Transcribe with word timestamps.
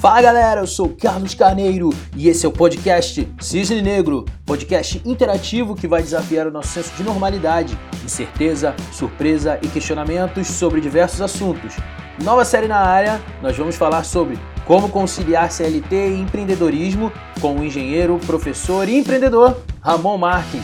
Fala 0.00 0.22
galera, 0.22 0.60
eu 0.60 0.66
sou 0.68 0.90
Carlos 0.90 1.34
Carneiro 1.34 1.90
e 2.16 2.28
esse 2.28 2.46
é 2.46 2.48
o 2.48 2.52
podcast 2.52 3.28
Cisne 3.40 3.82
Negro, 3.82 4.24
podcast 4.46 5.02
interativo 5.04 5.74
que 5.74 5.88
vai 5.88 6.00
desafiar 6.00 6.46
o 6.46 6.52
nosso 6.52 6.68
senso 6.68 6.94
de 6.94 7.02
normalidade, 7.02 7.76
incerteza, 8.04 8.76
surpresa 8.92 9.58
e 9.60 9.66
questionamentos 9.66 10.46
sobre 10.46 10.80
diversos 10.80 11.20
assuntos. 11.20 11.74
Nova 12.22 12.44
série 12.44 12.68
na 12.68 12.78
área, 12.78 13.20
nós 13.42 13.56
vamos 13.56 13.74
falar 13.74 14.04
sobre 14.04 14.38
como 14.64 14.88
conciliar 14.88 15.50
CLT 15.50 16.10
e 16.10 16.20
empreendedorismo 16.20 17.12
com 17.40 17.56
o 17.56 17.64
engenheiro, 17.64 18.20
professor 18.24 18.88
e 18.88 18.96
empreendedor 18.96 19.56
Ramon 19.80 20.16
Marques. 20.16 20.62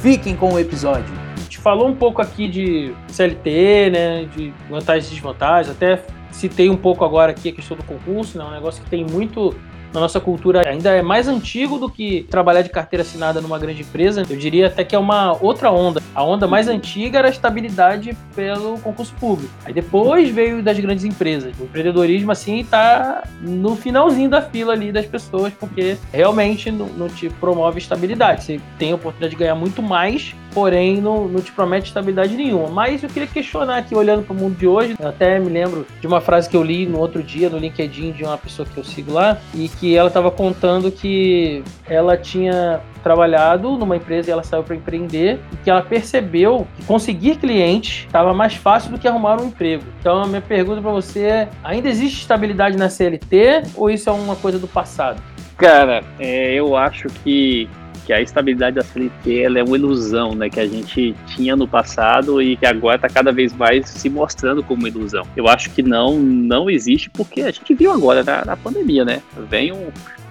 Fiquem 0.00 0.36
com 0.36 0.54
o 0.54 0.60
episódio. 0.60 1.12
A 1.36 1.40
gente 1.40 1.58
falou 1.58 1.88
um 1.88 1.96
pouco 1.96 2.22
aqui 2.22 2.46
de 2.46 2.94
CLT, 3.08 3.90
né, 3.90 4.24
de 4.26 4.54
vantagens 4.70 5.08
e 5.08 5.14
desvantagens, 5.14 5.74
até 5.74 6.04
Citei 6.36 6.68
um 6.68 6.76
pouco 6.76 7.02
agora 7.02 7.30
aqui 7.32 7.48
a 7.48 7.52
questão 7.52 7.74
do 7.74 7.82
concurso, 7.82 8.36
né? 8.36 8.44
Um 8.44 8.50
negócio 8.50 8.84
que 8.84 8.90
tem 8.90 9.06
muito 9.06 9.54
na 9.90 10.00
nossa 10.00 10.20
cultura 10.20 10.68
ainda 10.68 10.90
é 10.90 11.00
mais 11.00 11.26
antigo 11.26 11.78
do 11.78 11.88
que 11.88 12.26
trabalhar 12.30 12.60
de 12.60 12.68
carteira 12.68 13.02
assinada 13.02 13.40
numa 13.40 13.58
grande 13.58 13.80
empresa. 13.80 14.22
Eu 14.28 14.36
diria 14.36 14.66
até 14.66 14.84
que 14.84 14.94
é 14.94 14.98
uma 14.98 15.42
outra 15.42 15.70
onda. 15.70 16.02
A 16.14 16.22
onda 16.22 16.46
mais 16.46 16.68
antiga 16.68 17.18
era 17.18 17.28
a 17.28 17.30
estabilidade 17.30 18.14
pelo 18.34 18.78
concurso 18.80 19.14
público. 19.14 19.50
Aí 19.64 19.72
depois 19.72 20.28
veio 20.28 20.62
das 20.62 20.78
grandes 20.78 21.06
empresas. 21.06 21.58
O 21.58 21.64
empreendedorismo, 21.64 22.30
assim, 22.30 22.60
está 22.60 23.24
no 23.40 23.74
finalzinho 23.74 24.28
da 24.28 24.42
fila 24.42 24.74
ali 24.74 24.92
das 24.92 25.06
pessoas, 25.06 25.54
porque 25.54 25.96
realmente 26.12 26.70
não, 26.70 26.88
não 26.88 27.08
te 27.08 27.30
promove 27.30 27.78
estabilidade. 27.78 28.44
Você 28.44 28.60
tem 28.78 28.92
a 28.92 28.96
oportunidade 28.96 29.30
de 29.30 29.38
ganhar 29.38 29.54
muito 29.54 29.82
mais 29.82 30.34
porém 30.56 31.02
não, 31.02 31.28
não 31.28 31.42
te 31.42 31.52
promete 31.52 31.88
estabilidade 31.88 32.34
nenhuma. 32.34 32.68
Mas 32.68 33.02
eu 33.02 33.10
queria 33.10 33.28
questionar 33.28 33.76
aqui, 33.76 33.94
olhando 33.94 34.22
para 34.22 34.32
o 34.32 34.36
mundo 34.36 34.56
de 34.56 34.66
hoje, 34.66 34.96
eu 34.98 35.06
até 35.06 35.38
me 35.38 35.50
lembro 35.50 35.86
de 36.00 36.06
uma 36.06 36.18
frase 36.18 36.48
que 36.48 36.56
eu 36.56 36.62
li 36.62 36.86
no 36.86 36.98
outro 36.98 37.22
dia 37.22 37.50
no 37.50 37.58
LinkedIn 37.58 38.12
de 38.12 38.24
uma 38.24 38.38
pessoa 38.38 38.66
que 38.66 38.78
eu 38.78 38.82
sigo 38.82 39.12
lá, 39.12 39.36
e 39.54 39.68
que 39.68 39.94
ela 39.94 40.08
estava 40.08 40.30
contando 40.30 40.90
que 40.90 41.62
ela 41.86 42.16
tinha 42.16 42.80
trabalhado 43.02 43.76
numa 43.76 43.98
empresa 43.98 44.30
e 44.30 44.32
ela 44.32 44.42
saiu 44.42 44.62
para 44.62 44.74
empreender 44.74 45.38
e 45.52 45.56
que 45.58 45.68
ela 45.68 45.82
percebeu 45.82 46.66
que 46.74 46.84
conseguir 46.86 47.36
clientes 47.36 48.06
estava 48.06 48.32
mais 48.32 48.54
fácil 48.54 48.90
do 48.90 48.98
que 48.98 49.06
arrumar 49.06 49.38
um 49.38 49.48
emprego. 49.48 49.84
Então 50.00 50.22
a 50.22 50.26
minha 50.26 50.40
pergunta 50.40 50.80
para 50.80 50.90
você 50.90 51.20
é: 51.20 51.48
ainda 51.62 51.86
existe 51.86 52.22
estabilidade 52.22 52.78
na 52.78 52.88
CLT 52.88 53.62
ou 53.76 53.90
isso 53.90 54.08
é 54.08 54.12
uma 54.12 54.36
coisa 54.36 54.58
do 54.58 54.66
passado? 54.66 55.22
Cara, 55.56 56.02
é, 56.18 56.54
eu 56.54 56.76
acho 56.76 57.08
que 57.22 57.68
que 58.06 58.12
a 58.12 58.22
estabilidade 58.22 58.76
da 58.76 58.84
CLT 58.84 59.40
ela 59.42 59.58
é 59.58 59.64
uma 59.64 59.76
ilusão, 59.76 60.32
né, 60.32 60.48
que 60.48 60.60
a 60.60 60.66
gente 60.66 61.14
tinha 61.26 61.56
no 61.56 61.66
passado 61.66 62.40
e 62.40 62.56
que 62.56 62.64
agora 62.64 62.94
está 62.96 63.08
cada 63.08 63.32
vez 63.32 63.52
mais 63.52 63.88
se 63.88 64.08
mostrando 64.08 64.62
como 64.62 64.86
ilusão. 64.86 65.26
Eu 65.36 65.48
acho 65.48 65.70
que 65.70 65.82
não, 65.82 66.16
não 66.16 66.70
existe 66.70 67.10
porque 67.10 67.42
a 67.42 67.50
gente 67.50 67.74
viu 67.74 67.90
agora 67.90 68.22
na, 68.22 68.44
na 68.44 68.56
pandemia, 68.56 69.04
né? 69.04 69.20
Vem 69.50 69.72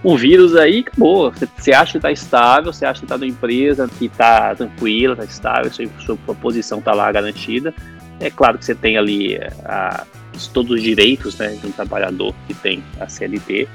um, 0.03 0.15
vírus 0.15 0.55
aí, 0.55 0.85
acabou. 0.87 1.33
Você 1.57 1.73
acha 1.73 1.91
que 1.91 1.97
está 1.97 2.11
estável, 2.11 2.71
você 2.71 2.85
acha 2.85 3.01
que 3.01 3.05
está 3.05 3.17
numa 3.17 3.27
empresa 3.27 3.89
que 3.99 4.05
está 4.05 4.55
tranquila, 4.55 5.13
está 5.13 5.25
estável, 5.25 5.71
sua, 5.71 6.17
sua 6.25 6.35
posição 6.35 6.79
está 6.79 6.93
lá 6.93 7.11
garantida. 7.11 7.73
É 8.21 8.29
claro 8.29 8.57
que 8.57 8.63
você 8.63 8.73
tem 8.73 8.97
ali 8.97 9.37
a, 9.65 10.05
todos 10.53 10.71
os 10.71 10.81
direitos 10.81 11.37
né, 11.37 11.49
de 11.49 11.67
um 11.67 11.71
trabalhador 11.71 12.33
que 12.47 12.53
tem 12.53 12.81
a 12.99 13.09
CLT, 13.09 13.67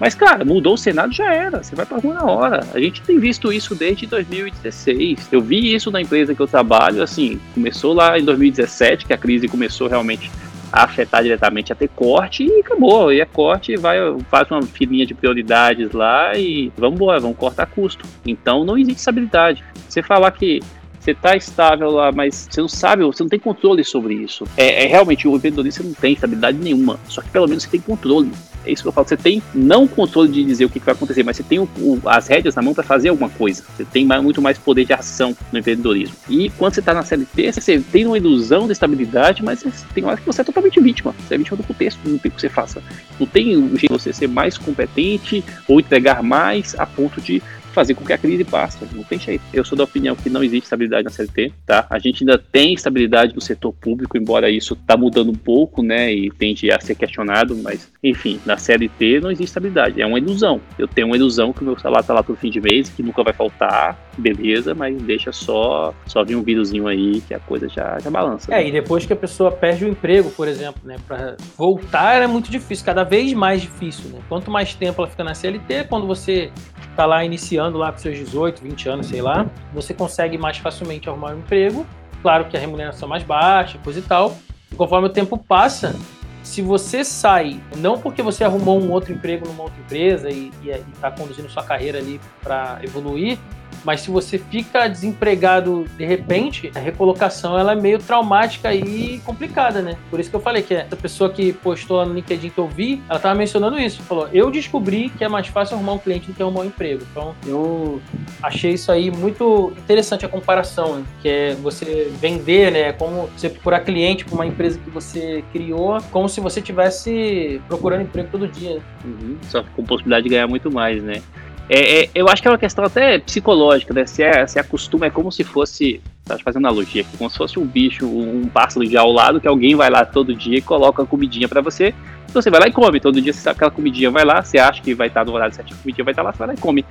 mas, 0.00 0.14
cara, 0.14 0.44
mudou 0.44 0.74
o 0.74 0.78
cenário, 0.78 1.12
já 1.12 1.32
era. 1.32 1.62
Você 1.62 1.74
vai 1.74 1.84
pra 1.84 1.98
rua 1.98 2.14
na 2.14 2.24
hora. 2.24 2.66
A 2.72 2.80
gente 2.80 3.02
tem 3.02 3.18
visto 3.18 3.52
isso 3.52 3.74
desde 3.74 4.06
2016. 4.06 5.28
Eu 5.32 5.40
vi 5.40 5.74
isso 5.74 5.90
na 5.90 6.00
empresa 6.00 6.34
que 6.34 6.40
eu 6.40 6.46
trabalho, 6.46 7.02
assim, 7.02 7.40
começou 7.54 7.92
lá 7.92 8.18
em 8.18 8.24
2017, 8.24 9.06
que 9.06 9.12
a 9.12 9.18
crise 9.18 9.48
começou 9.48 9.88
realmente 9.88 10.30
a 10.70 10.84
afetar 10.84 11.22
diretamente 11.22 11.72
a 11.72 11.76
ter 11.76 11.88
corte 11.88 12.44
e 12.44 12.60
acabou. 12.60 13.12
E 13.12 13.20
é 13.20 13.24
corte, 13.24 13.76
vai, 13.76 13.98
faz 14.30 14.50
uma 14.50 14.62
filinha 14.62 15.06
de 15.06 15.14
prioridades 15.14 15.92
lá 15.92 16.36
e 16.36 16.70
vamos 16.76 16.96
embora, 16.96 17.20
vamos 17.20 17.36
cortar 17.36 17.66
custo. 17.66 18.04
Então 18.26 18.64
não 18.64 18.76
existe 18.76 18.98
estabilidade. 18.98 19.64
Você 19.88 20.02
falar 20.02 20.30
que 20.32 20.60
você 21.00 21.12
está 21.12 21.36
estável 21.36 21.90
lá, 21.90 22.12
mas 22.12 22.48
você 22.50 22.60
não 22.60 22.68
sabe, 22.68 23.02
você 23.02 23.22
não 23.22 23.30
tem 23.30 23.38
controle 23.38 23.82
sobre 23.82 24.14
isso. 24.14 24.44
É, 24.56 24.84
é 24.84 24.86
realmente 24.86 25.26
o 25.26 25.36
empreendedorismo 25.36 25.86
não 25.86 25.94
tem 25.94 26.12
estabilidade 26.12 26.58
nenhuma. 26.58 26.98
Só 27.08 27.22
que 27.22 27.30
pelo 27.30 27.48
menos 27.48 27.62
você 27.62 27.70
tem 27.70 27.80
controle. 27.80 28.30
É 28.68 28.72
isso 28.72 28.82
que 28.82 28.88
eu 28.88 28.92
falo. 28.92 29.08
Você 29.08 29.16
tem 29.16 29.42
não 29.54 29.84
o 29.84 29.88
controle 29.88 30.30
de 30.30 30.44
dizer 30.44 30.66
o 30.66 30.68
que, 30.68 30.78
vai 30.78 30.94
acontecer, 30.94 31.22
mas 31.22 31.36
você 31.38 31.42
tem 31.42 31.58
o, 31.58 31.68
o, 31.78 32.00
as 32.04 32.28
rédeas 32.28 32.54
na 32.54 32.60
mão 32.60 32.74
para 32.74 32.84
fazer 32.84 33.08
alguma 33.08 33.30
coisa. 33.30 33.64
Você 33.74 33.84
tem 33.84 34.04
mais, 34.04 34.22
muito 34.22 34.42
mais 34.42 34.58
poder 34.58 34.84
de 34.84 34.92
ação 34.92 35.34
no 35.50 35.58
empreendedorismo. 35.58 36.14
E 36.28 36.50
quando 36.50 36.74
você 36.74 36.80
está 36.80 36.92
na 36.92 37.02
CLT, 37.02 37.52
você 37.52 37.80
tem 37.80 38.06
uma 38.06 38.18
ilusão 38.18 38.66
de 38.66 38.72
estabilidade, 38.72 39.42
mas 39.42 39.64
tem 39.94 40.04
hora 40.04 40.18
que 40.18 40.26
você 40.26 40.42
é 40.42 40.44
totalmente 40.44 40.78
vítima. 40.80 41.14
Você 41.26 41.34
é 41.34 41.38
vítima 41.38 41.56
do 41.56 41.62
contexto, 41.62 41.98
não 42.04 42.18
tem 42.18 42.30
o 42.30 42.34
que 42.34 42.40
você 42.40 42.50
faça. 42.50 42.82
Não 43.18 43.26
tem 43.26 43.56
o 43.56 43.70
jeito 43.70 43.88
de 43.88 43.88
você 43.88 44.12
ser 44.12 44.28
mais 44.28 44.58
competente 44.58 45.42
ou 45.66 45.80
entregar 45.80 46.22
mais 46.22 46.74
a 46.78 46.84
ponto 46.84 47.20
de 47.22 47.42
fazer 47.78 47.94
com 47.94 48.04
que 48.04 48.12
a 48.12 48.18
crise 48.18 48.42
passe. 48.42 48.76
Não 48.92 49.04
tem 49.04 49.20
jeito. 49.20 49.42
Eu 49.52 49.64
sou 49.64 49.78
da 49.78 49.84
opinião 49.84 50.16
que 50.16 50.28
não 50.28 50.42
existe 50.42 50.64
estabilidade 50.64 51.04
na 51.04 51.10
CLT, 51.10 51.52
tá? 51.64 51.86
A 51.88 51.98
gente 52.00 52.24
ainda 52.24 52.36
tem 52.36 52.74
estabilidade 52.74 53.32
no 53.36 53.40
setor 53.40 53.72
público, 53.72 54.18
embora 54.18 54.50
isso 54.50 54.74
tá 54.74 54.96
mudando 54.96 55.30
um 55.30 55.34
pouco, 55.36 55.80
né? 55.80 56.12
E 56.12 56.28
tende 56.28 56.72
a 56.72 56.80
ser 56.80 56.96
questionado, 56.96 57.54
mas 57.56 57.88
enfim, 58.02 58.40
na 58.44 58.56
CLT 58.56 59.20
não 59.20 59.30
existe 59.30 59.50
estabilidade. 59.50 60.02
É 60.02 60.06
uma 60.06 60.18
ilusão. 60.18 60.60
Eu 60.76 60.88
tenho 60.88 61.06
uma 61.06 61.16
ilusão 61.16 61.52
que 61.52 61.62
o 61.62 61.64
meu 61.64 61.78
salário 61.78 62.04
tá 62.04 62.12
lá 62.12 62.22
todo 62.22 62.36
fim 62.36 62.50
de 62.50 62.60
mês, 62.60 62.88
que 62.88 63.00
nunca 63.00 63.22
vai 63.22 63.32
faltar, 63.32 63.96
beleza, 64.18 64.74
mas 64.74 65.00
deixa 65.02 65.30
só 65.30 65.94
só 66.04 66.24
vir 66.24 66.34
um 66.34 66.42
vírusinho 66.42 66.88
aí 66.88 67.20
que 67.20 67.32
a 67.32 67.38
coisa 67.38 67.68
já, 67.68 67.98
já 68.00 68.10
balança. 68.10 68.52
É, 68.52 68.56
né? 68.56 68.68
e 68.68 68.72
depois 68.72 69.06
que 69.06 69.12
a 69.12 69.16
pessoa 69.16 69.52
perde 69.52 69.84
o 69.84 69.88
emprego, 69.88 70.32
por 70.32 70.48
exemplo, 70.48 70.80
né? 70.84 70.96
Para 71.06 71.36
voltar 71.56 72.22
é 72.22 72.26
muito 72.26 72.50
difícil, 72.50 72.84
cada 72.84 73.04
vez 73.04 73.32
mais 73.34 73.62
difícil, 73.62 74.10
né? 74.10 74.18
Quanto 74.28 74.50
mais 74.50 74.74
tempo 74.74 75.00
ela 75.00 75.08
fica 75.08 75.22
na 75.22 75.34
CLT, 75.34 75.84
quando 75.88 76.08
você 76.08 76.50
tá 76.98 77.06
lá 77.06 77.24
iniciando 77.24 77.67
lá 77.76 77.92
com 77.92 77.98
seus 77.98 78.16
18, 78.16 78.62
20 78.62 78.88
anos, 78.88 79.06
sei 79.08 79.20
lá, 79.20 79.46
você 79.74 79.92
consegue 79.92 80.38
mais 80.38 80.56
facilmente 80.58 81.08
arrumar 81.08 81.32
um 81.32 81.38
emprego. 81.38 81.86
Claro 82.22 82.46
que 82.46 82.56
a 82.56 82.60
remuneração 82.60 83.06
é 83.06 83.10
mais 83.10 83.22
baixa, 83.22 83.78
coisa 83.78 83.98
e 83.98 84.02
tal. 84.02 84.36
E 84.72 84.76
conforme 84.76 85.08
o 85.08 85.10
tempo 85.10 85.36
passa, 85.36 85.94
se 86.42 86.62
você 86.62 87.04
sai, 87.04 87.60
não 87.76 87.98
porque 87.98 88.22
você 88.22 88.44
arrumou 88.44 88.80
um 88.80 88.90
outro 88.90 89.12
emprego 89.12 89.46
numa 89.46 89.64
outra 89.64 89.78
empresa 89.80 90.30
e 90.30 90.50
está 90.94 91.10
conduzindo 91.10 91.48
sua 91.48 91.62
carreira 91.62 91.98
ali 91.98 92.20
para 92.42 92.78
evoluir, 92.82 93.38
mas 93.84 94.00
se 94.00 94.10
você 94.10 94.38
fica 94.38 94.88
desempregado 94.88 95.84
de 95.96 96.04
repente, 96.04 96.70
a 96.74 96.78
recolocação 96.78 97.58
ela 97.58 97.72
é 97.72 97.74
meio 97.74 97.98
traumática 97.98 98.72
e 98.74 99.20
complicada, 99.24 99.82
né? 99.82 99.96
Por 100.10 100.20
isso 100.20 100.30
que 100.30 100.36
eu 100.36 100.40
falei 100.40 100.62
que 100.62 100.74
essa 100.74 100.96
pessoa 100.96 101.30
que 101.30 101.52
postou 101.52 102.04
no 102.04 102.14
LinkedIn 102.14 102.50
que 102.50 102.58
eu 102.58 102.68
vi, 102.68 103.02
ela 103.08 103.16
estava 103.16 103.34
mencionando 103.34 103.78
isso. 103.78 104.02
Falou, 104.02 104.28
eu 104.32 104.50
descobri 104.50 105.10
que 105.10 105.24
é 105.24 105.28
mais 105.28 105.46
fácil 105.48 105.76
arrumar 105.76 105.94
um 105.94 105.98
cliente 105.98 106.26
do 106.26 106.34
que 106.34 106.42
arrumar 106.42 106.60
um 106.60 106.64
emprego. 106.66 107.04
Então, 107.10 107.34
eu 107.46 108.00
achei 108.42 108.72
isso 108.72 108.90
aí 108.90 109.10
muito 109.10 109.72
interessante 109.78 110.24
a 110.24 110.28
comparação, 110.28 110.96
né? 110.96 111.04
que 111.20 111.28
é 111.28 111.54
você 111.54 112.10
vender, 112.20 112.72
né? 112.72 112.92
Como 112.92 113.28
você 113.36 113.48
procurar 113.48 113.80
cliente 113.80 114.24
para 114.24 114.34
uma 114.34 114.46
empresa 114.46 114.78
que 114.78 114.90
você 114.90 115.44
criou, 115.52 115.98
como 116.10 116.28
se 116.28 116.40
você 116.40 116.60
tivesse 116.60 117.60
procurando 117.68 118.02
emprego 118.02 118.28
todo 118.30 118.46
dia. 118.48 118.80
Uhum. 119.04 119.36
Só 119.42 119.62
com 119.74 119.84
possibilidade 119.84 120.24
de 120.24 120.30
ganhar 120.30 120.46
muito 120.46 120.70
mais, 120.70 121.02
né? 121.02 121.22
É, 121.68 122.04
é, 122.04 122.10
eu 122.14 122.28
acho 122.28 122.40
que 122.40 122.48
é 122.48 122.50
uma 122.50 122.58
questão 122.58 122.84
até 122.84 123.18
psicológica, 123.18 123.92
né? 123.92 124.06
Se, 124.06 124.22
é, 124.22 124.46
se 124.46 124.58
acostuma, 124.58 125.06
é 125.06 125.10
como 125.10 125.30
se 125.30 125.44
fosse, 125.44 126.00
tá 126.24 126.38
fazendo 126.38 126.66
analogia 126.66 127.02
aqui, 127.02 127.16
como 127.16 127.28
se 127.28 127.36
fosse 127.36 127.58
um 127.58 127.66
bicho, 127.66 128.06
um 128.06 128.48
pássaro 128.48 128.86
já 128.86 129.02
ao 129.02 129.12
lado, 129.12 129.40
que 129.40 129.46
alguém 129.46 129.76
vai 129.76 129.90
lá 129.90 130.04
todo 130.04 130.34
dia 130.34 130.58
e 130.58 130.62
coloca 130.62 131.04
comidinha 131.04 131.46
para 131.46 131.60
você, 131.60 131.94
então 132.24 132.40
você 132.40 132.50
vai 132.50 132.60
lá 132.60 132.68
e 132.68 132.72
come. 132.72 133.00
Todo 133.00 133.20
dia 133.20 133.34
aquela 133.44 133.70
comidinha 133.70 134.10
vai 134.10 134.24
lá, 134.24 134.42
você 134.42 134.58
acha 134.58 134.80
que 134.80 134.94
vai 134.94 135.08
estar 135.08 135.26
no 135.26 135.32
horário 135.32 135.54
certinho, 135.54 135.78
a 135.78 135.82
comidinha 135.82 136.04
vai 136.04 136.12
estar 136.12 136.22
lá, 136.22 136.32
você 136.32 136.38
vai 136.38 136.48
lá 136.48 136.54
e 136.54 136.58
come. 136.58 136.84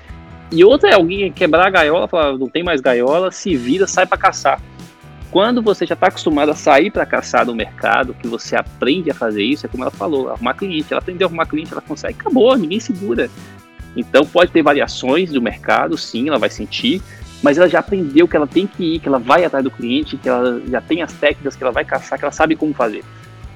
E 0.52 0.64
outra 0.64 0.92
é 0.92 0.94
alguém 0.94 1.32
quebrar 1.32 1.68
a 1.68 1.70
gaiola, 1.70 2.08
falar, 2.08 2.38
não 2.38 2.48
tem 2.48 2.64
mais 2.64 2.80
gaiola, 2.80 3.32
se 3.32 3.56
vira, 3.56 3.88
sai 3.88 4.06
para 4.06 4.18
caçar. 4.18 4.62
Quando 5.30 5.62
você 5.62 5.86
já 5.86 5.94
está 5.94 6.08
acostumado 6.08 6.50
a 6.52 6.56
sair 6.56 6.90
para 6.90 7.06
caçar 7.06 7.46
no 7.46 7.54
mercado, 7.54 8.14
que 8.14 8.28
você 8.28 8.56
aprende 8.56 9.12
a 9.12 9.14
fazer 9.14 9.44
isso, 9.44 9.66
é 9.66 9.70
como 9.70 9.84
ela 9.84 9.92
falou, 9.92 10.30
arrumar 10.30 10.54
cliente. 10.54 10.88
Ela 10.92 11.00
aprendeu 11.00 11.28
a 11.28 11.30
arrumar 11.30 11.46
cliente, 11.46 11.74
ela 11.74 11.82
consegue, 11.82 12.16
acabou, 12.18 12.56
ninguém 12.56 12.80
segura. 12.80 13.30
Então 13.96 14.26
pode 14.26 14.52
ter 14.52 14.62
variações 14.62 15.32
do 15.32 15.42
mercado, 15.42 15.98
sim, 15.98 16.28
ela 16.28 16.38
vai 16.38 16.50
sentir, 16.50 17.02
mas 17.42 17.58
ela 17.58 17.68
já 17.68 17.80
aprendeu 17.80 18.28
que 18.28 18.36
ela 18.36 18.48
tem 18.48 18.68
que 18.68 18.96
ir, 18.96 19.00
que 19.00 19.08
ela 19.08 19.20
vai 19.20 19.46
atrás 19.46 19.64
do 19.64 19.72
cliente, 19.72 20.18
que 20.18 20.28
ela 20.28 20.62
já 20.70 20.82
tem 20.82 21.02
as 21.02 21.14
técnicas 21.14 21.56
que 21.56 21.64
ela 21.64 21.72
vai 21.72 21.86
caçar, 21.86 22.18
que 22.18 22.26
ela 22.26 22.32
sabe 22.32 22.56
como 22.56 22.74
fazer. 22.74 23.04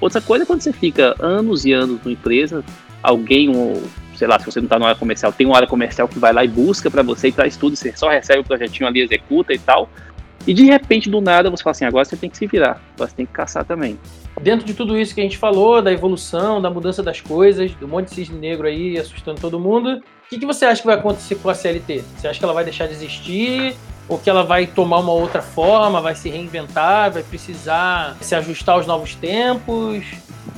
Outra 0.00 0.20
coisa 0.20 0.44
é 0.44 0.46
quando 0.46 0.60
você 0.60 0.72
fica 0.72 1.14
anos 1.20 1.64
e 1.64 1.72
anos 1.72 2.00
numa 2.02 2.12
empresa, 2.12 2.64
alguém, 3.02 3.54
ou, 3.54 3.82
sei 4.16 4.26
lá, 4.26 4.38
se 4.38 4.46
você 4.46 4.60
não 4.60 4.66
está 4.66 4.78
na 4.78 4.86
área 4.86 4.98
comercial, 4.98 5.32
tem 5.32 5.46
uma 5.46 5.56
área 5.56 5.68
comercial 5.68 6.08
que 6.08 6.18
vai 6.18 6.32
lá 6.32 6.44
e 6.44 6.48
busca 6.48 6.90
para 6.90 7.02
você 7.02 7.28
e 7.28 7.32
traz 7.32 7.56
tudo, 7.56 7.76
você 7.76 7.96
só 7.96 8.08
recebe 8.08 8.40
o 8.40 8.44
projetinho 8.44 8.88
ali, 8.88 9.00
executa 9.00 9.52
e 9.52 9.58
tal. 9.58 9.88
E 10.46 10.52
de 10.52 10.64
repente, 10.64 11.08
do 11.08 11.20
nada, 11.20 11.48
você 11.50 11.62
fala 11.62 11.70
assim, 11.70 11.84
agora 11.84 12.04
você 12.04 12.16
tem 12.16 12.28
que 12.28 12.36
se 12.36 12.46
virar, 12.46 12.80
agora 12.94 13.08
você 13.10 13.16
tem 13.16 13.26
que 13.26 13.32
caçar 13.32 13.64
também. 13.64 13.96
Dentro 14.40 14.66
de 14.66 14.74
tudo 14.74 14.98
isso 14.98 15.14
que 15.14 15.20
a 15.20 15.24
gente 15.24 15.38
falou, 15.38 15.80
da 15.80 15.92
evolução, 15.92 16.60
da 16.60 16.68
mudança 16.68 17.00
das 17.00 17.20
coisas, 17.20 17.72
do 17.76 17.86
monte 17.86 18.08
de 18.08 18.14
cisne 18.16 18.38
negro 18.38 18.66
aí 18.66 18.98
assustando 18.98 19.40
todo 19.40 19.60
mundo, 19.60 20.02
que, 20.32 20.38
que 20.38 20.46
você 20.46 20.64
acha 20.64 20.80
que 20.80 20.86
vai 20.86 20.96
acontecer 20.96 21.34
com 21.34 21.50
a 21.50 21.54
CLT? 21.54 22.04
Você 22.16 22.28
acha 22.28 22.38
que 22.38 22.44
ela 22.44 22.54
vai 22.54 22.64
deixar 22.64 22.86
de 22.86 22.94
existir? 22.94 23.76
Ou 24.08 24.18
que 24.18 24.30
ela 24.30 24.42
vai 24.42 24.66
tomar 24.66 24.98
uma 24.98 25.12
outra 25.12 25.42
forma, 25.42 26.00
vai 26.00 26.14
se 26.14 26.28
reinventar, 26.28 27.12
vai 27.12 27.22
precisar 27.22 28.16
se 28.20 28.34
ajustar 28.34 28.76
aos 28.76 28.86
novos 28.86 29.14
tempos? 29.14 30.04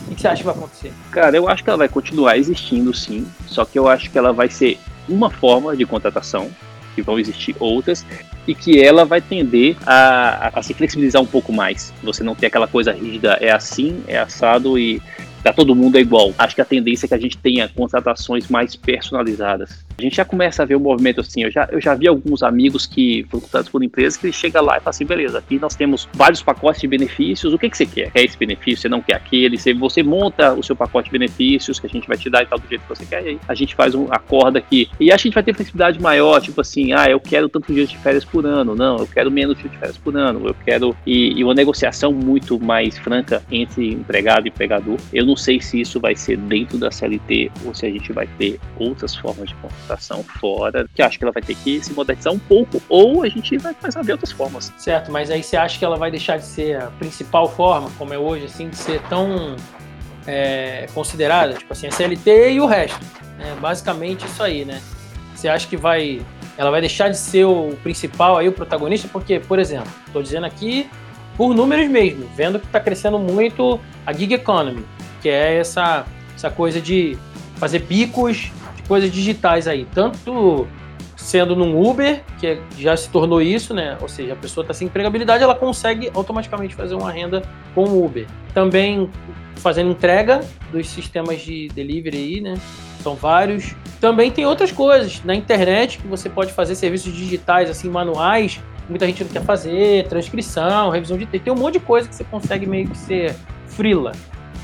O 0.08 0.14
que 0.14 0.20
você 0.20 0.28
acha 0.28 0.38
que 0.38 0.44
vai 0.44 0.54
acontecer? 0.54 0.92
Cara, 1.10 1.36
eu 1.36 1.48
acho 1.48 1.62
que 1.62 1.68
ela 1.68 1.76
vai 1.76 1.88
continuar 1.88 2.38
existindo 2.38 2.94
sim, 2.94 3.26
só 3.46 3.64
que 3.64 3.78
eu 3.78 3.88
acho 3.88 4.10
que 4.10 4.16
ela 4.16 4.32
vai 4.32 4.48
ser 4.48 4.78
uma 5.08 5.28
forma 5.28 5.76
de 5.76 5.84
contratação, 5.84 6.50
que 6.94 7.02
vão 7.02 7.18
existir 7.18 7.54
outras, 7.58 8.06
e 8.46 8.54
que 8.54 8.82
ela 8.82 9.04
vai 9.04 9.20
tender 9.20 9.76
a, 9.84 10.48
a, 10.48 10.60
a 10.60 10.62
se 10.62 10.72
flexibilizar 10.72 11.20
um 11.20 11.26
pouco 11.26 11.52
mais. 11.52 11.92
Você 12.02 12.22
não 12.22 12.34
ter 12.34 12.46
aquela 12.46 12.68
coisa 12.68 12.92
rígida, 12.92 13.38
é 13.40 13.50
assim, 13.50 14.02
é 14.06 14.18
assado 14.18 14.78
e 14.78 15.02
para 15.44 15.52
todo 15.52 15.74
mundo 15.74 15.98
é 15.98 16.00
igual. 16.00 16.32
Acho 16.38 16.54
que 16.54 16.62
a 16.62 16.64
tendência 16.64 17.04
é 17.04 17.08
que 17.08 17.14
a 17.14 17.18
gente 17.18 17.36
tenha 17.36 17.68
contratações 17.68 18.48
mais 18.48 18.74
personalizadas. 18.74 19.84
A 19.98 20.00
gente 20.00 20.16
já 20.16 20.24
começa 20.24 20.62
a 20.62 20.66
ver 20.66 20.74
o 20.74 20.78
um 20.78 20.82
movimento 20.82 21.20
assim. 21.20 21.42
Eu 21.42 21.50
já, 21.50 21.68
eu 21.70 21.78
já 21.78 21.94
vi 21.94 22.08
alguns 22.08 22.42
amigos 22.42 22.86
que 22.86 23.26
foram 23.30 23.42
contratados 23.42 23.68
por 23.68 23.84
empresas 23.84 24.16
que 24.16 24.32
chega 24.32 24.62
lá 24.62 24.78
e 24.78 24.80
fala 24.80 24.90
assim: 24.90 25.04
beleza, 25.04 25.38
aqui 25.38 25.58
nós 25.58 25.76
temos 25.76 26.08
vários 26.14 26.42
pacotes 26.42 26.80
de 26.80 26.88
benefícios. 26.88 27.52
O 27.52 27.58
que, 27.58 27.68
que 27.68 27.76
você 27.76 27.84
quer? 27.84 28.10
Quer 28.10 28.24
esse 28.24 28.38
benefício? 28.38 28.78
Você 28.78 28.88
não 28.88 29.02
quer 29.02 29.16
aquele? 29.16 29.58
Você, 29.58 29.74
você 29.74 30.02
monta 30.02 30.54
o 30.54 30.62
seu 30.62 30.74
pacote 30.74 31.10
de 31.10 31.18
benefícios 31.18 31.78
que 31.78 31.86
a 31.86 31.90
gente 31.90 32.08
vai 32.08 32.16
te 32.16 32.30
dar 32.30 32.42
e 32.42 32.46
tal, 32.46 32.58
do 32.58 32.66
jeito 32.66 32.80
que 32.80 32.88
você 32.88 33.04
quer. 33.04 33.22
E 33.22 33.28
aí 33.28 33.38
a 33.46 33.54
gente 33.54 33.74
faz 33.74 33.94
um 33.94 34.06
acordo 34.10 34.56
aqui. 34.56 34.88
E 34.98 35.12
a 35.12 35.16
gente 35.18 35.34
vai 35.34 35.42
ter 35.42 35.54
flexibilidade 35.54 36.00
maior, 36.00 36.40
tipo 36.40 36.62
assim: 36.62 36.94
ah, 36.94 37.04
eu 37.06 37.20
quero 37.20 37.50
tantos 37.50 37.74
dias 37.74 37.90
de 37.90 37.98
férias 37.98 38.24
por 38.24 38.46
ano. 38.46 38.74
Não, 38.74 38.96
eu 38.96 39.06
quero 39.06 39.30
menos 39.30 39.58
dias 39.58 39.70
de 39.70 39.76
férias 39.76 39.98
por 39.98 40.16
ano. 40.16 40.48
Eu 40.48 40.56
quero. 40.64 40.96
E, 41.06 41.38
e 41.38 41.44
uma 41.44 41.54
negociação 41.54 42.12
muito 42.12 42.58
mais 42.58 42.96
franca 42.96 43.42
entre 43.50 43.92
empregado 43.92 44.46
e 44.46 44.48
empregador. 44.48 44.96
Eu 45.12 45.26
não 45.26 45.33
sei 45.36 45.60
se 45.60 45.80
isso 45.80 46.00
vai 46.00 46.14
ser 46.14 46.36
dentro 46.36 46.78
da 46.78 46.90
CLT 46.90 47.50
ou 47.64 47.74
se 47.74 47.86
a 47.86 47.90
gente 47.90 48.12
vai 48.12 48.26
ter 48.38 48.60
outras 48.78 49.14
formas 49.14 49.48
de 49.48 49.54
contratação 49.56 50.22
fora, 50.40 50.88
que 50.94 51.02
acho 51.02 51.18
que 51.18 51.24
ela 51.24 51.32
vai 51.32 51.42
ter 51.42 51.54
que 51.54 51.82
se 51.82 51.92
modernizar 51.92 52.32
um 52.32 52.38
pouco, 52.38 52.82
ou 52.88 53.22
a 53.22 53.28
gente 53.28 53.56
vai 53.58 53.74
começar 53.74 54.00
a 54.00 54.02
ver 54.02 54.12
outras 54.12 54.32
formas. 54.32 54.72
Certo, 54.76 55.10
mas 55.10 55.30
aí 55.30 55.42
você 55.42 55.56
acha 55.56 55.78
que 55.78 55.84
ela 55.84 55.96
vai 55.96 56.10
deixar 56.10 56.38
de 56.38 56.44
ser 56.44 56.80
a 56.80 56.86
principal 56.98 57.48
forma, 57.48 57.90
como 57.98 58.12
é 58.12 58.18
hoje, 58.18 58.46
assim, 58.46 58.68
de 58.68 58.76
ser 58.76 59.00
tão 59.08 59.56
é, 60.26 60.86
considerada, 60.94 61.54
tipo 61.54 61.72
assim, 61.72 61.86
a 61.86 61.90
CLT 61.90 62.52
e 62.52 62.60
o 62.60 62.66
resto. 62.66 63.00
É 63.38 63.54
basicamente 63.60 64.24
isso 64.26 64.42
aí, 64.42 64.64
né? 64.64 64.80
Você 65.34 65.48
acha 65.48 65.66
que 65.66 65.76
vai. 65.76 66.22
Ela 66.56 66.70
vai 66.70 66.80
deixar 66.80 67.08
de 67.08 67.18
ser 67.18 67.44
o 67.44 67.76
principal 67.82 68.38
aí, 68.38 68.48
o 68.48 68.52
protagonista? 68.52 69.08
Porque, 69.08 69.40
por 69.40 69.58
exemplo, 69.58 69.90
estou 70.06 70.22
dizendo 70.22 70.46
aqui 70.46 70.88
por 71.36 71.54
números 71.54 71.88
mesmo, 71.88 72.28
vendo 72.36 72.60
que 72.60 72.66
está 72.66 72.78
crescendo 72.78 73.18
muito 73.18 73.80
a 74.06 74.12
gig 74.12 74.32
economy, 74.32 74.84
que 75.24 75.30
é 75.30 75.56
essa, 75.56 76.04
essa 76.36 76.50
coisa 76.50 76.82
de 76.82 77.16
fazer 77.56 77.78
bicos 77.78 78.52
coisas 78.86 79.10
digitais 79.10 79.66
aí, 79.66 79.86
tanto 79.94 80.68
sendo 81.16 81.56
num 81.56 81.82
Uber, 81.82 82.22
que 82.38 82.58
já 82.78 82.94
se 82.94 83.08
tornou 83.08 83.40
isso, 83.40 83.72
né? 83.72 83.96
Ou 84.02 84.08
seja, 84.08 84.34
a 84.34 84.36
pessoa 84.36 84.62
está 84.62 84.74
sem 84.74 84.86
empregabilidade, 84.86 85.42
ela 85.42 85.54
consegue 85.54 86.10
automaticamente 86.12 86.74
fazer 86.74 86.94
uma 86.94 87.10
renda 87.10 87.42
com 87.74 87.84
o 87.84 88.04
Uber. 88.04 88.26
Também 88.52 89.08
fazendo 89.56 89.92
entrega 89.92 90.42
dos 90.70 90.86
sistemas 90.88 91.40
de 91.40 91.68
delivery 91.68 92.18
aí, 92.18 92.40
né? 92.42 92.60
São 93.02 93.14
vários. 93.14 93.74
Também 94.02 94.30
tem 94.30 94.44
outras 94.44 94.70
coisas 94.70 95.24
na 95.24 95.34
internet 95.34 95.96
que 95.96 96.06
você 96.06 96.28
pode 96.28 96.52
fazer 96.52 96.74
serviços 96.74 97.14
digitais, 97.14 97.70
assim, 97.70 97.88
manuais. 97.88 98.60
Muita 98.90 99.06
gente 99.06 99.24
não 99.24 99.30
quer 99.30 99.42
fazer, 99.42 100.06
transcrição, 100.08 100.90
revisão 100.90 101.16
de 101.16 101.24
texto. 101.24 101.44
Tem 101.44 101.52
um 101.54 101.56
monte 101.56 101.78
de 101.78 101.80
coisa 101.80 102.06
que 102.06 102.14
você 102.14 102.24
consegue 102.24 102.66
meio 102.66 102.86
que 102.90 102.98
ser 102.98 103.34
frila. 103.68 104.12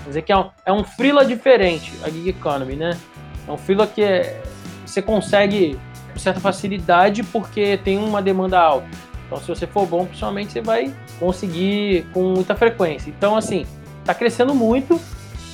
Quer 0.02 0.08
dizer 0.08 0.22
que 0.22 0.32
é 0.32 0.36
um, 0.36 0.50
é 0.66 0.72
um 0.72 0.84
frila 0.84 1.24
diferente, 1.24 1.92
a 2.02 2.10
gig 2.10 2.28
economy, 2.28 2.76
né? 2.76 2.98
É 3.46 3.52
um 3.52 3.56
fila 3.58 3.86
que 3.86 4.02
é, 4.02 4.42
você 4.84 5.00
consegue 5.00 5.78
com 6.12 6.18
certa 6.18 6.40
facilidade 6.40 7.22
porque 7.22 7.78
tem 7.78 7.98
uma 7.98 8.20
demanda 8.20 8.58
alta. 8.58 8.88
Então, 9.26 9.38
se 9.38 9.46
você 9.46 9.66
for 9.66 9.86
bom, 9.86 10.06
principalmente, 10.06 10.52
você 10.52 10.60
vai 10.60 10.92
conseguir 11.18 12.04
com 12.12 12.34
muita 12.34 12.54
frequência. 12.56 13.10
Então, 13.10 13.36
assim, 13.36 13.64
está 14.00 14.12
crescendo 14.12 14.54
muito 14.54 15.00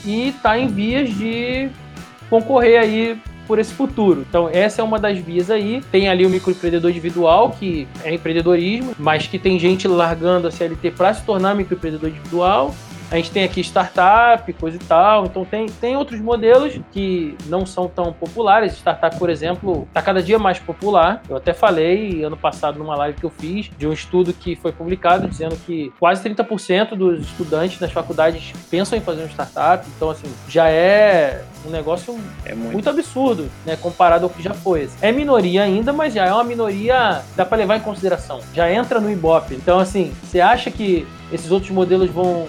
e 0.05 0.29
está 0.29 0.59
em 0.59 0.69
vias 0.69 1.11
de 1.11 1.69
concorrer 2.31 2.81
aí 2.81 3.21
por 3.47 3.59
esse 3.59 3.73
futuro. 3.73 4.25
Então, 4.29 4.49
essa 4.51 4.81
é 4.81 4.85
uma 4.85 4.99
das 4.99 5.19
vias 5.19 5.51
aí. 5.51 5.83
Tem 5.93 6.09
ali 6.09 6.27
o 6.27 6.31
microempreendedor 6.31 6.91
individual, 6.91 7.51
que 7.51 7.87
é 8.03 8.15
empreendedorismo, 8.15 8.95
mas 8.99 9.27
que 9.27 9.39
tem 9.39 9.59
gente 9.59 9.87
largando 9.87 10.49
a 10.49 10.51
CLT 10.51 10.93
para 10.93 11.15
se 11.15 11.23
tornar 11.23 11.55
microempreendedor 11.55 12.11
individual. 12.11 12.75
A 13.11 13.17
gente 13.17 13.31
tem 13.31 13.45
aqui 13.45 13.61
startup, 13.61 14.53
coisa 14.55 14.77
e 14.77 14.81
tal. 14.81 15.27
Então 15.27 15.45
tem, 15.45 15.67
tem 15.67 15.97
outros 15.97 16.21
modelos 16.21 16.81
que 16.93 17.37
não 17.47 17.65
são 17.65 17.89
tão 17.89 18.13
populares. 18.13 18.75
Startup, 18.75 19.17
por 19.19 19.31
exemplo, 19.31 19.87
está 19.89 20.03
cada 20.03 20.23
dia 20.23 20.39
mais 20.39 20.59
popular. 20.59 21.23
Eu 21.29 21.37
até 21.37 21.53
falei 21.53 22.25
ano 22.25 22.37
passado 22.37 22.79
numa 22.79 22.97
live 22.97 23.19
que 23.19 23.25
eu 23.25 23.31
fiz 23.31 23.71
de 23.77 23.87
um 23.87 23.93
estudo 23.93 24.33
que 24.33 24.57
foi 24.57 24.73
publicado 24.73 25.29
dizendo 25.29 25.57
que 25.65 25.93
quase 25.99 26.23
30% 26.29 26.95
dos 26.95 27.21
estudantes 27.21 27.81
nas 27.81 27.93
faculdades 27.93 28.53
pensam 28.71 28.99
em 28.99 29.01
fazer 29.01 29.23
um 29.23 29.29
startup. 29.29 29.87
Então, 29.97 30.11
assim, 30.11 30.33
já 30.49 30.69
é 30.69 31.45
um 31.65 31.71
negócio 31.71 32.19
é 32.45 32.55
muito. 32.55 32.73
muito. 32.73 32.91
absurdo, 32.91 33.49
né? 33.65 33.77
Comparado 33.77 34.25
ao 34.25 34.31
que 34.31 34.43
já 34.43 34.55
foi. 34.55 34.89
É 35.01 35.13
minoria 35.13 35.63
ainda, 35.63 35.93
mas 35.93 36.15
já 36.15 36.27
é 36.27 36.33
uma 36.33 36.45
minoria 36.45 37.23
dá 37.37 37.45
para 37.45 37.59
levar 37.59 37.77
em 37.77 37.81
consideração. 37.81 38.41
Já 38.55 38.71
entra 38.71 39.01
no 39.01 39.11
Ibope. 39.11 39.55
Então, 39.55 39.79
assim, 39.79 40.13
você 40.23 40.41
acha 40.41 40.71
que 40.71 41.07
esses 41.33 41.51
outros 41.51 41.71
modelos 41.71 42.11
vão 42.11 42.47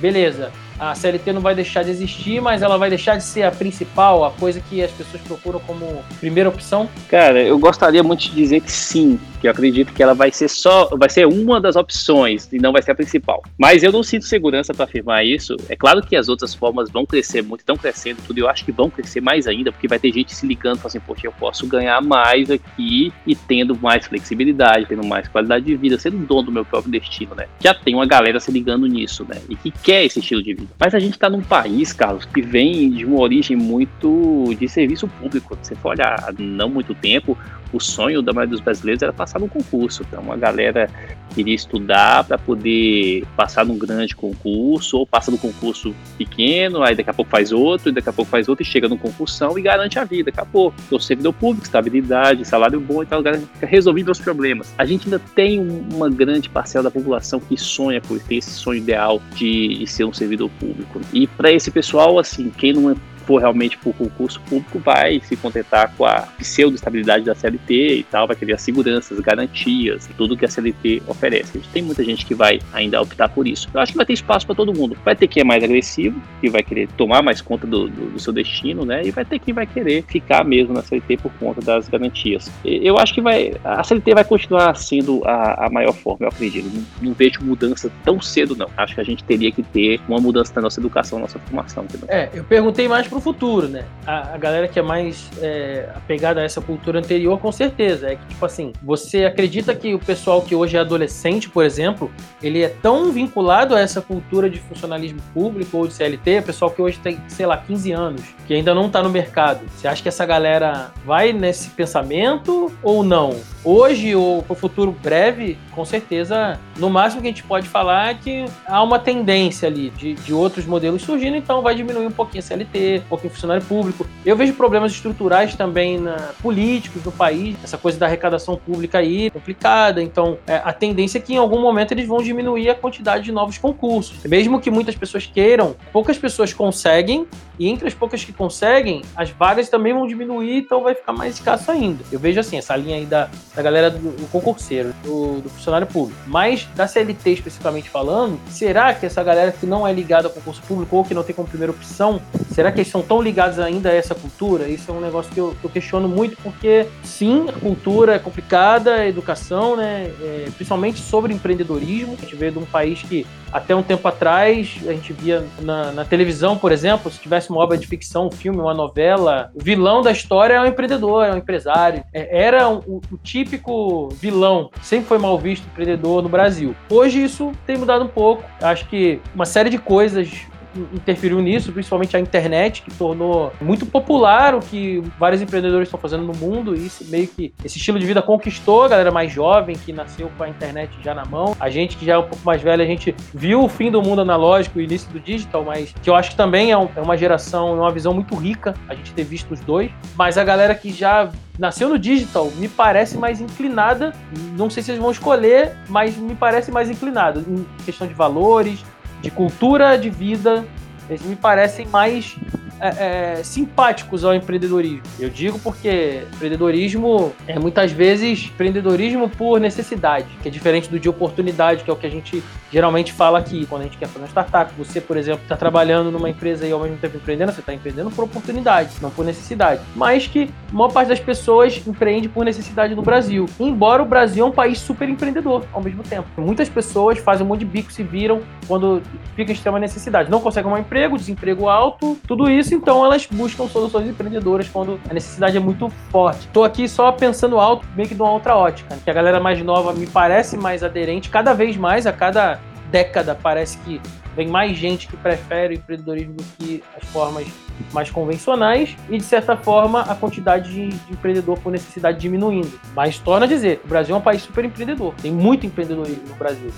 beleza, 0.00 0.50
a 0.78 0.94
CLT 0.94 1.32
não 1.32 1.40
vai 1.40 1.54
deixar 1.54 1.82
de 1.82 1.90
existir, 1.90 2.40
mas 2.40 2.62
ela 2.62 2.76
vai 2.76 2.88
deixar 2.88 3.16
de 3.16 3.24
ser 3.24 3.42
a 3.42 3.50
principal, 3.50 4.24
a 4.24 4.30
coisa 4.30 4.60
que 4.60 4.82
as 4.82 4.90
pessoas 4.90 5.22
procuram 5.22 5.60
como 5.60 6.04
primeira 6.20 6.48
opção? 6.48 6.88
Cara, 7.08 7.42
eu 7.42 7.58
gostaria 7.58 8.02
muito 8.02 8.20
de 8.22 8.30
dizer 8.30 8.60
que 8.60 8.70
sim, 8.70 9.18
que 9.40 9.46
eu 9.46 9.50
acredito 9.50 9.92
que 9.92 10.02
ela 10.02 10.14
vai 10.14 10.30
ser 10.30 10.48
só, 10.48 10.88
vai 10.96 11.08
ser 11.08 11.26
uma 11.26 11.60
das 11.60 11.76
opções 11.76 12.48
e 12.52 12.58
não 12.58 12.72
vai 12.72 12.82
ser 12.82 12.92
a 12.92 12.94
principal. 12.94 13.42
Mas 13.58 13.82
eu 13.82 13.92
não 13.92 14.02
sinto 14.02 14.24
segurança 14.24 14.74
para 14.74 14.84
afirmar 14.84 15.24
isso. 15.24 15.56
É 15.68 15.76
claro 15.76 16.02
que 16.02 16.16
as 16.16 16.28
outras 16.28 16.54
formas 16.54 16.90
vão 16.90 17.06
crescer 17.06 17.42
muito, 17.42 17.60
estão 17.60 17.76
crescendo 17.76 18.18
tudo, 18.26 18.38
e 18.38 18.40
eu 18.40 18.48
acho 18.48 18.64
que 18.64 18.72
vão 18.72 18.90
crescer 18.90 19.20
mais 19.20 19.46
ainda, 19.46 19.72
porque 19.72 19.88
vai 19.88 19.98
ter 19.98 20.12
gente 20.12 20.34
se 20.34 20.46
ligando, 20.46 20.76
falando 20.76 20.86
assim, 20.86 21.00
poxa, 21.00 21.26
eu 21.26 21.32
posso 21.32 21.66
ganhar 21.66 22.00
mais 22.02 22.50
aqui 22.50 23.12
e 23.26 23.34
tendo 23.34 23.76
mais 23.80 24.06
flexibilidade, 24.06 24.86
tendo 24.86 25.06
mais 25.06 25.28
qualidade 25.28 25.64
de 25.64 25.76
vida, 25.76 25.98
sendo 25.98 26.18
dono 26.18 26.44
do 26.44 26.52
meu 26.52 26.64
próprio 26.64 26.92
destino, 26.92 27.34
né? 27.34 27.46
Já 27.60 27.74
tem 27.74 27.94
uma 27.94 28.06
galera 28.06 28.38
se 28.40 28.50
ligando 28.50 28.86
nisso, 28.86 29.24
né? 29.28 29.40
E 29.48 29.56
que 29.56 29.70
quer 29.70 30.04
esse 30.04 30.20
estilo 30.20 30.42
de 30.42 30.54
vida. 30.54 30.65
Mas 30.78 30.94
a 30.94 30.98
gente 30.98 31.14
está 31.14 31.28
num 31.28 31.42
país, 31.42 31.92
Carlos, 31.92 32.24
que 32.24 32.42
vem 32.42 32.90
de 32.90 33.04
uma 33.04 33.20
origem 33.20 33.56
muito 33.56 34.54
de 34.58 34.68
serviço 34.68 35.08
público. 35.08 35.56
Se 35.62 35.74
for 35.76 35.90
olhar 35.90 36.24
há 36.24 36.32
não 36.38 36.68
muito 36.68 36.94
tempo, 36.94 37.36
o 37.72 37.80
sonho 37.80 38.22
da 38.22 38.32
maioria 38.32 38.52
dos 38.52 38.60
brasileiros 38.60 39.02
era 39.02 39.12
passar 39.12 39.38
no 39.38 39.48
concurso. 39.48 40.04
Então 40.08 40.32
a 40.32 40.36
galera 40.36 40.88
queria 41.34 41.54
estudar 41.54 42.24
para 42.24 42.38
poder 42.38 43.24
passar 43.36 43.64
num 43.64 43.76
grande 43.76 44.16
concurso, 44.16 44.98
ou 44.98 45.06
passa 45.06 45.30
no 45.30 45.36
concurso 45.36 45.94
pequeno, 46.16 46.82
aí 46.82 46.94
daqui 46.94 47.10
a 47.10 47.14
pouco 47.14 47.30
faz 47.30 47.52
outro, 47.52 47.90
e 47.90 47.92
daqui 47.92 48.08
a 48.08 48.12
pouco 48.12 48.30
faz 48.30 48.48
outro, 48.48 48.62
e 48.62 48.66
chega 48.66 48.88
no 48.88 48.96
concursão 48.96 49.58
e 49.58 49.62
garante 49.62 49.98
a 49.98 50.04
vida. 50.04 50.30
Acabou. 50.30 50.72
Então, 50.86 50.98
servidor 50.98 51.34
público, 51.34 51.64
estabilidade, 51.64 52.44
salário 52.44 52.80
bom 52.80 53.02
e 53.02 53.06
tal, 53.06 53.22
resolvido 53.60 54.10
os 54.10 54.18
problemas. 54.18 54.72
A 54.78 54.84
gente 54.84 55.04
ainda 55.04 55.18
tem 55.34 55.60
uma 55.92 56.08
grande 56.08 56.48
parcela 56.48 56.84
da 56.84 56.90
população 56.90 57.40
que 57.40 57.56
sonha 57.56 58.00
por 58.00 58.18
ter 58.20 58.36
esse 58.36 58.50
sonho 58.50 58.78
ideal 58.78 59.20
de, 59.34 59.78
de 59.78 59.86
ser 59.86 60.04
um 60.04 60.12
servidor 60.12 60.50
público. 60.58 61.00
E 61.12 61.26
para 61.26 61.52
esse 61.52 61.70
pessoal, 61.70 62.18
assim, 62.18 62.50
quem 62.50 62.72
não 62.72 62.90
é 62.90 62.94
for 63.26 63.40
realmente 63.40 63.76
por 63.78 63.94
concurso 63.94 64.40
público, 64.42 64.78
vai 64.78 65.20
se 65.20 65.36
contentar 65.36 65.92
com 65.96 66.04
a 66.04 66.22
pseudo-estabilidade 66.38 67.24
da 67.24 67.34
CLT 67.34 67.96
e 67.96 68.02
tal, 68.04 68.26
vai 68.26 68.36
querer 68.36 68.54
as 68.54 68.62
seguranças, 68.62 69.18
garantias, 69.20 70.08
tudo 70.16 70.36
que 70.36 70.44
a 70.44 70.48
CLT 70.48 71.02
oferece. 71.06 71.60
Tem 71.72 71.82
muita 71.82 72.04
gente 72.04 72.24
que 72.24 72.34
vai 72.34 72.60
ainda 72.72 73.00
optar 73.00 73.28
por 73.28 73.46
isso. 73.46 73.68
Eu 73.74 73.80
acho 73.80 73.92
que 73.92 73.96
vai 73.96 74.06
ter 74.06 74.12
espaço 74.12 74.46
para 74.46 74.54
todo 74.54 74.72
mundo. 74.72 74.96
Vai 75.04 75.16
ter 75.16 75.26
quem 75.26 75.40
é 75.40 75.44
mais 75.44 75.62
agressivo, 75.62 76.20
que 76.40 76.48
vai 76.48 76.62
querer 76.62 76.88
tomar 76.96 77.22
mais 77.22 77.40
conta 77.40 77.66
do, 77.66 77.88
do, 77.88 78.10
do, 78.12 78.20
seu 78.20 78.32
destino, 78.32 78.84
né? 78.84 79.02
E 79.04 79.10
vai 79.10 79.24
ter 79.24 79.38
quem 79.38 79.52
vai 79.52 79.66
querer 79.66 80.04
ficar 80.06 80.44
mesmo 80.44 80.72
na 80.72 80.82
CLT 80.82 81.16
por 81.18 81.32
conta 81.34 81.60
das 81.60 81.88
garantias. 81.88 82.50
Eu 82.64 82.98
acho 82.98 83.12
que 83.12 83.20
vai, 83.20 83.54
a 83.64 83.82
CLT 83.82 84.14
vai 84.14 84.24
continuar 84.24 84.74
sendo 84.76 85.22
a, 85.24 85.66
a 85.66 85.70
maior 85.70 85.92
forma, 85.92 86.26
eu 86.26 86.28
acredito. 86.28 86.68
Não, 86.72 86.84
não, 87.02 87.12
vejo 87.12 87.42
mudança 87.42 87.90
tão 88.04 88.20
cedo, 88.20 88.54
não. 88.54 88.68
Acho 88.76 88.94
que 88.94 89.00
a 89.00 89.04
gente 89.04 89.24
teria 89.24 89.50
que 89.50 89.62
ter 89.62 90.00
uma 90.08 90.20
mudança 90.20 90.52
na 90.54 90.62
nossa 90.62 90.80
educação, 90.80 91.18
na 91.18 91.24
nossa 91.24 91.38
formação. 91.38 91.84
Entendeu? 91.84 92.08
É, 92.08 92.30
eu 92.32 92.44
perguntei 92.44 92.88
mais 92.88 93.06
para 93.08 93.15
o 93.16 93.20
futuro, 93.20 93.68
né? 93.68 93.84
A, 94.06 94.34
a, 94.34 94.38
galera 94.38 94.68
que 94.68 94.78
é 94.78 94.82
mais 94.82 95.30
é, 95.40 95.88
apegada 95.94 96.40
a 96.40 96.44
essa 96.44 96.60
cultura 96.60 96.98
anterior, 96.98 97.38
com 97.38 97.50
certeza. 97.50 98.12
É 98.12 98.16
que, 98.16 98.26
tipo 98.26 98.44
assim, 98.44 98.72
você 98.82 99.24
acredita 99.24 99.74
que 99.74 99.94
o 99.94 99.98
pessoal 99.98 100.42
que 100.42 100.54
hoje 100.54 100.76
é 100.76 100.80
adolescente, 100.80 101.48
por 101.48 101.64
exemplo, 101.64 102.10
ele 102.42 102.62
é 102.62 102.68
tão 102.68 103.10
vinculado 103.12 103.74
a 103.74 103.80
essa 103.80 104.00
cultura 104.00 104.48
de 104.48 104.58
funcionalismo 104.60 105.20
público 105.32 105.78
ou 105.78 105.86
de 105.86 105.94
CLT, 105.94 106.42
pessoal 106.42 106.70
que 106.70 106.80
hoje 106.80 106.98
tem, 106.98 107.18
sei 107.28 107.46
lá, 107.46 107.56
15 107.56 107.92
anos, 107.92 108.22
que 108.46 108.54
ainda 108.54 108.74
não 108.74 108.86
está 108.86 109.02
no 109.02 109.10
mercado. 109.10 109.60
Você 109.76 109.88
acha 109.88 110.02
que 110.02 110.08
essa 110.08 110.24
galera 110.24 110.92
vai 111.04 111.32
nesse 111.32 111.70
pensamento 111.70 112.72
ou 112.82 113.02
não? 113.02 113.36
Hoje 113.66 114.14
ou 114.14 114.42
para 114.44 114.52
o 114.52 114.56
futuro 114.56 114.92
breve, 115.02 115.58
com 115.72 115.84
certeza, 115.84 116.58
no 116.78 116.88
máximo 116.88 117.20
que 117.20 117.26
a 117.26 117.30
gente 117.30 117.42
pode 117.42 117.68
falar 117.68 118.10
é 118.10 118.14
que 118.14 118.44
há 118.66 118.80
uma 118.80 118.98
tendência 118.98 119.68
ali 119.68 119.90
de, 119.90 120.14
de 120.14 120.32
outros 120.32 120.64
modelos 120.64 121.02
surgindo, 121.02 121.36
então 121.36 121.60
vai 121.60 121.74
diminuir 121.74 122.06
um 122.06 122.12
pouquinho 122.12 122.42
a 122.42 122.46
CLT, 122.46 123.02
um 123.04 123.08
pouquinho 123.08 123.32
funcionário 123.32 123.64
público. 123.64 124.06
Eu 124.24 124.36
vejo 124.36 124.54
problemas 124.54 124.92
estruturais 124.92 125.56
também 125.56 125.98
na, 125.98 126.16
políticos 126.40 127.04
no 127.04 127.10
país, 127.10 127.56
essa 127.64 127.76
coisa 127.76 127.98
da 127.98 128.06
arrecadação 128.06 128.56
pública 128.56 128.98
aí 128.98 129.30
complicada, 129.30 130.00
então 130.00 130.38
é, 130.46 130.62
a 130.64 130.72
tendência 130.72 131.18
é 131.18 131.20
que 131.20 131.34
em 131.34 131.38
algum 131.38 131.60
momento 131.60 131.90
eles 131.90 132.06
vão 132.06 132.22
diminuir 132.22 132.70
a 132.70 132.74
quantidade 132.74 133.24
de 133.24 133.32
novos 133.32 133.58
concursos. 133.58 134.22
Mesmo 134.24 134.60
que 134.60 134.70
muitas 134.70 134.94
pessoas 134.94 135.26
queiram, 135.26 135.74
poucas 135.92 136.16
pessoas 136.16 136.54
conseguem, 136.54 137.26
e 137.58 137.68
entre 137.68 137.88
as 137.88 137.94
poucas 137.94 138.22
que 138.22 138.32
conseguem, 138.32 139.02
as 139.16 139.30
vagas 139.30 139.68
também 139.68 139.92
vão 139.92 140.06
diminuir, 140.06 140.58
então 140.58 140.82
vai 140.82 140.94
ficar 140.94 141.12
mais 141.12 141.34
escasso 141.34 141.70
ainda. 141.70 142.04
Eu 142.12 142.18
vejo 142.18 142.38
assim, 142.38 142.58
essa 142.58 142.76
linha 142.76 142.96
aí 142.96 143.06
da, 143.06 143.30
da 143.56 143.62
galera 143.62 143.90
do, 143.90 143.98
do 143.98 144.30
concurseiro, 144.30 144.94
do, 145.02 145.40
do, 145.40 145.48
funcionário 145.48 145.86
público. 145.86 146.20
Mas 146.26 146.68
da 146.76 146.86
CLT 146.86 147.30
especificamente 147.30 147.88
falando, 147.88 148.38
será 148.50 148.92
que 148.92 149.06
essa 149.06 149.24
galera 149.24 149.50
que 149.50 149.64
não 149.64 149.88
é 149.88 149.92
ligada 149.92 150.28
ao 150.28 150.32
concurso 150.32 150.60
público 150.62 150.94
ou 150.94 151.04
que 151.04 151.14
não 151.14 151.22
tem 151.22 151.34
como 151.34 151.48
primeira 151.48 151.72
opção, 151.72 152.20
será 152.52 152.70
que 152.70 152.78
eles 152.78 152.90
são 152.90 153.02
tão 153.02 153.20
ligados 153.22 153.58
ainda 153.58 153.88
a 153.88 153.94
essa 153.94 154.14
cultura? 154.14 154.68
Isso 154.68 154.90
é 154.90 154.94
um 154.94 155.00
negócio 155.00 155.32
que 155.32 155.40
eu, 155.40 155.56
que 155.58 155.64
eu 155.64 155.70
questiono 155.70 156.06
muito, 156.06 156.36
porque 156.42 156.86
sim, 157.02 157.46
a 157.48 157.52
cultura 157.52 158.16
é 158.16 158.18
complicada, 158.18 158.96
a 158.96 159.08
educação, 159.08 159.76
né? 159.76 160.12
É, 160.20 160.48
principalmente 160.54 161.00
sobre 161.00 161.32
empreendedorismo. 161.32 162.14
A 162.18 162.20
gente 162.20 162.36
veio 162.36 162.52
de 162.52 162.58
um 162.58 162.66
país 162.66 163.02
que 163.02 163.26
até 163.52 163.74
um 163.74 163.82
tempo 163.82 164.06
atrás 164.06 164.76
a 164.86 164.92
gente 164.92 165.12
via 165.12 165.44
na, 165.60 165.92
na 165.92 166.04
televisão, 166.04 166.58
por 166.58 166.72
exemplo, 166.72 167.10
se 167.10 167.18
tivesse 167.18 167.48
uma 167.48 167.60
obra 167.60 167.78
de 167.78 167.86
ficção, 167.86 168.26
um 168.26 168.30
filme, 168.30 168.60
uma 168.60 168.74
novela, 168.74 169.50
o 169.54 169.62
vilão 169.62 170.02
da 170.02 170.12
história 170.12 170.54
é 170.54 170.60
um 170.60 170.66
empreendedor, 170.66 171.24
é 171.24 171.32
um 171.32 171.38
empresário. 171.38 172.04
É, 172.12 172.44
era 172.44 172.68
o, 172.68 173.00
o 173.10 173.18
típico 173.46 174.08
vilão, 174.08 174.70
sempre 174.82 175.06
foi 175.06 175.18
mal 175.18 175.38
visto 175.38 175.66
empreendedor 175.66 176.22
no 176.22 176.28
Brasil. 176.28 176.74
Hoje 176.90 177.22
isso 177.22 177.52
tem 177.64 177.78
mudado 177.78 178.04
um 178.04 178.08
pouco. 178.08 178.42
Acho 178.60 178.88
que 178.88 179.20
uma 179.34 179.46
série 179.46 179.70
de 179.70 179.78
coisas 179.78 180.46
interferiu 180.92 181.40
nisso, 181.40 181.72
principalmente 181.72 182.16
a 182.16 182.20
internet, 182.20 182.82
que 182.82 182.90
tornou 182.92 183.52
muito 183.60 183.86
popular 183.86 184.54
o 184.54 184.60
que 184.60 185.02
vários 185.18 185.42
empreendedores 185.42 185.88
estão 185.88 185.98
fazendo 185.98 186.24
no 186.24 186.34
mundo. 186.34 186.74
E 186.74 186.86
isso 186.86 187.04
meio 187.08 187.28
que 187.28 187.52
esse 187.64 187.78
estilo 187.78 187.98
de 187.98 188.06
vida 188.06 188.22
conquistou 188.22 188.84
a 188.84 188.88
galera 188.88 189.10
mais 189.10 189.32
jovem 189.32 189.76
que 189.76 189.92
nasceu 189.92 190.30
com 190.36 190.44
a 190.44 190.48
internet 190.48 190.90
já 191.02 191.14
na 191.14 191.24
mão. 191.24 191.56
A 191.58 191.68
gente 191.68 191.96
que 191.96 192.04
já 192.04 192.14
é 192.14 192.18
um 192.18 192.22
pouco 192.24 192.44
mais 192.44 192.62
velha, 192.62 192.84
a 192.84 192.86
gente 192.86 193.14
viu 193.34 193.62
o 193.62 193.68
fim 193.68 193.90
do 193.90 194.02
mundo 194.02 194.20
analógico 194.20 194.78
e 194.78 194.82
o 194.82 194.84
início 194.84 195.10
do 195.10 195.20
digital, 195.20 195.64
mas 195.64 195.94
que 196.02 196.08
eu 196.08 196.14
acho 196.14 196.30
que 196.30 196.36
também 196.36 196.70
é, 196.70 196.76
um, 196.76 196.88
é 196.94 197.00
uma 197.00 197.16
geração, 197.16 197.74
uma 197.74 197.90
visão 197.90 198.12
muito 198.12 198.34
rica 198.34 198.74
a 198.88 198.94
gente 198.94 199.12
ter 199.12 199.24
visto 199.24 199.52
os 199.52 199.60
dois. 199.60 199.90
Mas 200.16 200.38
a 200.38 200.44
galera 200.44 200.74
que 200.74 200.92
já 200.92 201.30
nasceu 201.58 201.88
no 201.88 201.98
digital 201.98 202.50
me 202.56 202.68
parece 202.68 203.16
mais 203.16 203.40
inclinada. 203.40 204.12
Não 204.56 204.68
sei 204.70 204.82
se 204.82 204.90
eles 204.90 205.00
vão 205.00 205.10
escolher, 205.10 205.72
mas 205.88 206.16
me 206.16 206.34
parece 206.34 206.70
mais 206.70 206.90
inclinada 206.90 207.40
em 207.40 207.64
questão 207.84 208.06
de 208.06 208.14
valores, 208.14 208.84
de 209.22 209.30
cultura 209.30 209.96
de 209.96 210.10
vida, 210.10 210.64
eles 211.08 211.22
me 211.22 211.36
parecem 211.36 211.86
mais 211.86 212.36
é, 212.80 213.38
é, 213.38 213.42
simpáticos 213.42 214.24
ao 214.24 214.34
empreendedorismo. 214.34 215.02
Eu 215.18 215.30
digo 215.30 215.58
porque 215.58 216.24
empreendedorismo 216.34 217.32
é 217.46 217.58
muitas 217.58 217.92
vezes 217.92 218.50
empreendedorismo 218.52 219.28
por 219.28 219.58
necessidade, 219.58 220.26
que 220.42 220.48
é 220.48 220.50
diferente 220.50 220.88
do 220.90 221.00
de 221.00 221.08
oportunidade, 221.08 221.84
que 221.84 221.90
é 221.90 221.92
o 221.92 221.96
que 221.96 222.06
a 222.06 222.10
gente 222.10 222.42
geralmente 222.70 223.12
fala 223.12 223.38
aqui 223.38 223.64
quando 223.66 223.82
a 223.82 223.84
gente 223.84 223.96
quer 223.96 224.06
fazer 224.06 224.18
uma 224.18 224.28
startup. 224.28 224.72
Você, 224.76 225.00
por 225.00 225.16
exemplo, 225.16 225.42
está 225.42 225.56
trabalhando 225.56 226.10
numa 226.10 226.28
empresa 226.28 226.66
e 226.66 226.72
ao 226.72 226.80
mesmo 226.80 226.96
tempo 226.98 227.16
empreendendo, 227.16 227.52
você 227.52 227.60
está 227.60 227.72
empreendendo 227.72 228.10
por 228.10 228.24
oportunidade, 228.24 228.90
não 229.00 229.10
por 229.10 229.24
necessidade. 229.24 229.80
Mas 229.94 230.26
que 230.26 230.50
a 230.70 230.74
maior 230.74 230.92
parte 230.92 231.08
das 231.08 231.20
pessoas 231.20 231.80
empreende 231.86 232.28
por 232.28 232.44
necessidade 232.44 232.94
no 232.94 233.02
Brasil. 233.02 233.46
Embora 233.58 234.02
o 234.02 234.06
Brasil 234.06 234.44
é 234.44 234.48
um 234.48 234.52
país 234.52 234.78
super 234.78 235.08
empreendedor 235.08 235.64
ao 235.72 235.82
mesmo 235.82 236.02
tempo. 236.02 236.28
Muitas 236.36 236.68
pessoas 236.68 237.18
fazem 237.18 237.46
um 237.46 237.48
monte 237.48 237.60
de 237.60 237.66
bico, 237.66 237.92
se 237.92 238.02
viram 238.02 238.42
quando 238.66 239.02
fica 239.34 239.50
em 239.50 239.54
extrema 239.54 239.78
necessidade. 239.78 240.30
Não 240.30 240.40
conseguem 240.40 240.70
um 240.70 240.76
emprego, 240.78 240.95
desemprego 241.16 241.68
alto, 241.68 242.16
tudo 242.26 242.50
isso, 242.50 242.74
então 242.74 243.04
elas 243.04 243.26
buscam 243.26 243.68
soluções 243.68 244.08
empreendedoras 244.08 244.68
quando 244.68 244.98
a 245.08 245.14
necessidade 245.14 245.56
é 245.56 245.60
muito 245.60 245.88
forte. 246.10 246.40
Estou 246.46 246.64
aqui 246.64 246.88
só 246.88 247.12
pensando 247.12 247.58
alto, 247.60 247.86
meio 247.94 248.08
que 248.08 248.14
de 248.14 248.22
uma 248.22 248.30
outra 248.30 248.56
ótica, 248.56 248.96
que 249.04 249.10
a 249.10 249.12
galera 249.12 249.38
mais 249.38 249.62
nova 249.62 249.92
me 249.92 250.06
parece 250.06 250.56
mais 250.56 250.82
aderente, 250.82 251.28
cada 251.28 251.52
vez 251.52 251.76
mais, 251.76 252.06
a 252.06 252.12
cada 252.12 252.58
década 252.90 253.34
parece 253.34 253.78
que 253.78 254.00
vem 254.36 254.48
mais 254.48 254.76
gente 254.76 255.08
que 255.08 255.16
prefere 255.16 255.74
o 255.74 255.78
empreendedorismo 255.78 256.34
do 256.34 256.44
que 256.58 256.84
as 256.94 257.08
formas 257.08 257.46
mais 257.92 258.10
convencionais 258.10 258.94
e, 259.08 259.16
de 259.16 259.24
certa 259.24 259.56
forma, 259.56 260.02
a 260.02 260.14
quantidade 260.14 260.70
de, 260.70 260.88
de 260.88 261.12
empreendedor 261.12 261.58
por 261.58 261.72
necessidade 261.72 262.18
diminuindo. 262.18 262.78
Mas 262.94 263.18
torna 263.18 263.46
a 263.46 263.48
dizer, 263.48 263.80
o 263.84 263.88
Brasil 263.88 264.14
é 264.14 264.18
um 264.18 264.22
país 264.22 264.42
super 264.42 264.64
empreendedor, 264.64 265.14
tem 265.14 265.32
muito 265.32 265.64
empreendedorismo 265.66 266.28
no 266.28 266.34
Brasil. 266.34 266.70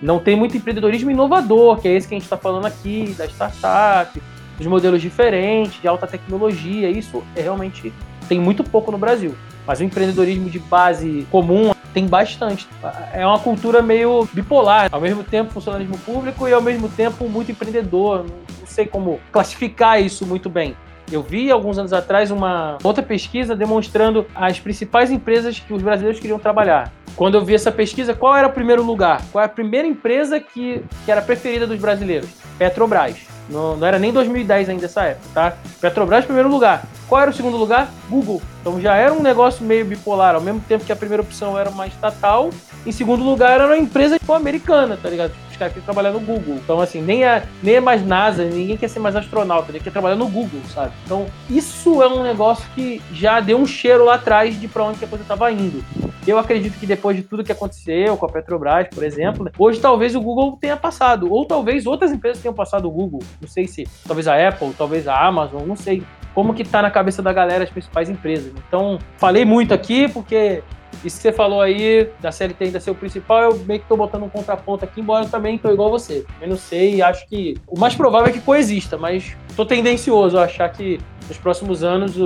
Não 0.00 0.18
tem 0.18 0.34
muito 0.34 0.56
empreendedorismo 0.56 1.10
inovador, 1.10 1.78
que 1.78 1.88
é 1.88 1.92
esse 1.92 2.08
que 2.08 2.14
a 2.14 2.16
gente 2.18 2.24
está 2.24 2.36
falando 2.36 2.66
aqui, 2.66 3.14
da 3.18 3.26
startup, 3.26 4.20
dos 4.56 4.66
modelos 4.66 5.02
diferentes, 5.02 5.80
de 5.80 5.86
alta 5.86 6.06
tecnologia. 6.06 6.88
Isso 6.88 7.22
é 7.36 7.42
realmente 7.42 7.92
tem 8.28 8.40
muito 8.40 8.64
pouco 8.64 8.90
no 8.90 8.98
Brasil. 8.98 9.34
Mas 9.66 9.80
o 9.80 9.84
empreendedorismo 9.84 10.48
de 10.48 10.58
base 10.58 11.26
comum 11.30 11.72
tem 11.92 12.06
bastante. 12.06 12.66
É 13.12 13.26
uma 13.26 13.38
cultura 13.38 13.82
meio 13.82 14.26
bipolar, 14.32 14.88
ao 14.90 15.00
mesmo 15.00 15.22
tempo 15.22 15.52
funcionalismo 15.52 15.98
público 15.98 16.48
e 16.48 16.52
ao 16.52 16.62
mesmo 16.62 16.88
tempo 16.88 17.28
muito 17.28 17.52
empreendedor. 17.52 18.24
Não 18.58 18.66
sei 18.66 18.86
como 18.86 19.20
classificar 19.30 20.00
isso 20.00 20.24
muito 20.26 20.48
bem. 20.48 20.74
Eu 21.10 21.22
vi 21.22 21.50
alguns 21.50 21.76
anos 21.76 21.92
atrás 21.92 22.30
uma 22.30 22.78
outra 22.84 23.02
pesquisa 23.02 23.56
demonstrando 23.56 24.26
as 24.34 24.60
principais 24.60 25.10
empresas 25.10 25.58
que 25.58 25.72
os 25.72 25.82
brasileiros 25.82 26.20
queriam 26.20 26.38
trabalhar. 26.38 26.92
Quando 27.16 27.34
eu 27.34 27.44
vi 27.44 27.54
essa 27.54 27.72
pesquisa, 27.72 28.14
qual 28.14 28.36
era 28.36 28.46
o 28.46 28.52
primeiro 28.52 28.82
lugar? 28.82 29.20
Qual 29.32 29.42
era 29.42 29.50
a 29.50 29.54
primeira 29.54 29.88
empresa 29.88 30.38
que, 30.38 30.82
que 31.04 31.10
era 31.10 31.20
preferida 31.20 31.66
dos 31.66 31.80
brasileiros? 31.80 32.30
Petrobras. 32.56 33.39
Não, 33.50 33.76
não 33.76 33.86
era 33.86 33.98
nem 33.98 34.12
2010 34.12 34.68
ainda 34.68 34.86
essa 34.86 35.02
época, 35.02 35.28
tá? 35.34 35.56
Petrobras, 35.80 36.24
primeiro 36.24 36.48
lugar. 36.48 36.84
Qual 37.08 37.20
era 37.20 37.30
o 37.30 37.34
segundo 37.34 37.56
lugar? 37.56 37.90
Google. 38.08 38.40
Então 38.60 38.80
já 38.80 38.94
era 38.94 39.12
um 39.12 39.20
negócio 39.20 39.64
meio 39.64 39.84
bipolar. 39.84 40.36
Ao 40.36 40.40
mesmo 40.40 40.60
tempo 40.60 40.84
que 40.84 40.92
a 40.92 40.96
primeira 40.96 41.22
opção 41.22 41.58
era 41.58 41.68
uma 41.68 41.86
estatal, 41.86 42.50
em 42.86 42.92
segundo 42.92 43.24
lugar 43.24 43.52
era 43.52 43.66
uma 43.66 43.76
empresa 43.76 44.18
tipo, 44.18 44.32
americana, 44.32 44.96
tá 44.96 45.08
ligado? 45.08 45.32
Os 45.50 45.56
caras 45.56 45.74
que 45.74 45.80
trabalhar 45.80 46.12
no 46.12 46.20
Google. 46.20 46.54
Então, 46.54 46.80
assim, 46.80 47.02
nem 47.02 47.24
é, 47.24 47.42
nem 47.62 47.76
é 47.76 47.80
mais 47.80 48.06
NASA, 48.06 48.44
ninguém 48.44 48.76
quer 48.76 48.88
ser 48.88 49.00
mais 49.00 49.16
astronauta, 49.16 49.66
ninguém 49.66 49.82
quer 49.82 49.90
trabalhar 49.90 50.16
no 50.16 50.28
Google, 50.28 50.60
sabe? 50.72 50.92
Então, 51.04 51.26
isso 51.48 52.00
é 52.02 52.06
um 52.06 52.22
negócio 52.22 52.64
que 52.74 53.02
já 53.12 53.40
deu 53.40 53.58
um 53.58 53.66
cheiro 53.66 54.04
lá 54.04 54.14
atrás 54.14 54.58
de 54.58 54.68
pra 54.68 54.84
onde 54.84 54.98
que 54.98 55.04
a 55.04 55.08
coisa 55.08 55.24
tava 55.26 55.50
indo. 55.50 55.84
Eu 56.30 56.38
acredito 56.38 56.78
que 56.78 56.86
depois 56.86 57.16
de 57.16 57.24
tudo 57.24 57.42
que 57.42 57.50
aconteceu 57.50 58.16
com 58.16 58.24
a 58.24 58.28
Petrobras, 58.28 58.86
por 58.88 59.02
exemplo, 59.02 59.44
né, 59.44 59.50
hoje 59.58 59.80
talvez 59.80 60.14
o 60.14 60.20
Google 60.20 60.56
tenha 60.60 60.76
passado, 60.76 61.28
ou 61.28 61.44
talvez 61.44 61.86
outras 61.86 62.12
empresas 62.12 62.40
tenham 62.40 62.54
passado 62.54 62.86
o 62.86 62.90
Google. 62.90 63.20
Não 63.40 63.48
sei 63.48 63.66
se, 63.66 63.84
talvez 64.06 64.28
a 64.28 64.48
Apple, 64.48 64.72
talvez 64.78 65.08
a 65.08 65.26
Amazon, 65.26 65.66
não 65.66 65.74
sei 65.74 66.04
como 66.32 66.54
que 66.54 66.62
tá 66.62 66.82
na 66.82 66.90
cabeça 66.90 67.20
da 67.20 67.32
galera 67.32 67.64
as 67.64 67.70
principais 67.70 68.08
empresas. 68.08 68.52
Então, 68.68 69.00
falei 69.16 69.44
muito 69.44 69.74
aqui 69.74 70.08
porque 70.08 70.62
isso 71.04 71.16
que 71.16 71.22
você 71.22 71.32
falou 71.32 71.60
aí 71.60 72.08
da 72.20 72.30
CLT 72.30 72.64
ainda 72.64 72.78
ser 72.78 72.92
o 72.92 72.94
principal, 72.94 73.50
eu 73.50 73.58
meio 73.66 73.80
que 73.80 73.88
tô 73.88 73.96
botando 73.96 74.22
um 74.22 74.28
contraponto 74.28 74.84
aqui, 74.84 75.00
embora 75.00 75.24
eu 75.24 75.28
também 75.28 75.58
tô 75.58 75.68
igual 75.72 75.90
você. 75.90 76.24
Eu 76.40 76.48
não 76.48 76.56
sei 76.56 77.02
acho 77.02 77.26
que 77.26 77.56
o 77.66 77.76
mais 77.76 77.96
provável 77.96 78.28
é 78.28 78.32
que 78.32 78.40
coexista, 78.40 78.96
mas 78.96 79.36
tô 79.56 79.66
tendencioso 79.66 80.38
a 80.38 80.44
achar 80.44 80.68
que 80.68 81.00
nos 81.26 81.38
próximos 81.38 81.82
anos 81.82 82.16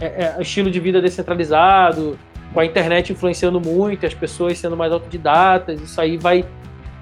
é, 0.00 0.06
é, 0.06 0.36
estilo 0.40 0.70
de 0.70 0.78
vida 0.78 1.02
descentralizado, 1.02 2.18
com 2.52 2.60
a 2.60 2.66
internet 2.66 3.12
influenciando 3.12 3.60
muito, 3.60 4.06
as 4.06 4.14
pessoas 4.14 4.58
sendo 4.58 4.76
mais 4.76 4.92
autodidatas, 4.92 5.80
isso 5.80 6.00
aí 6.00 6.16
vai 6.16 6.44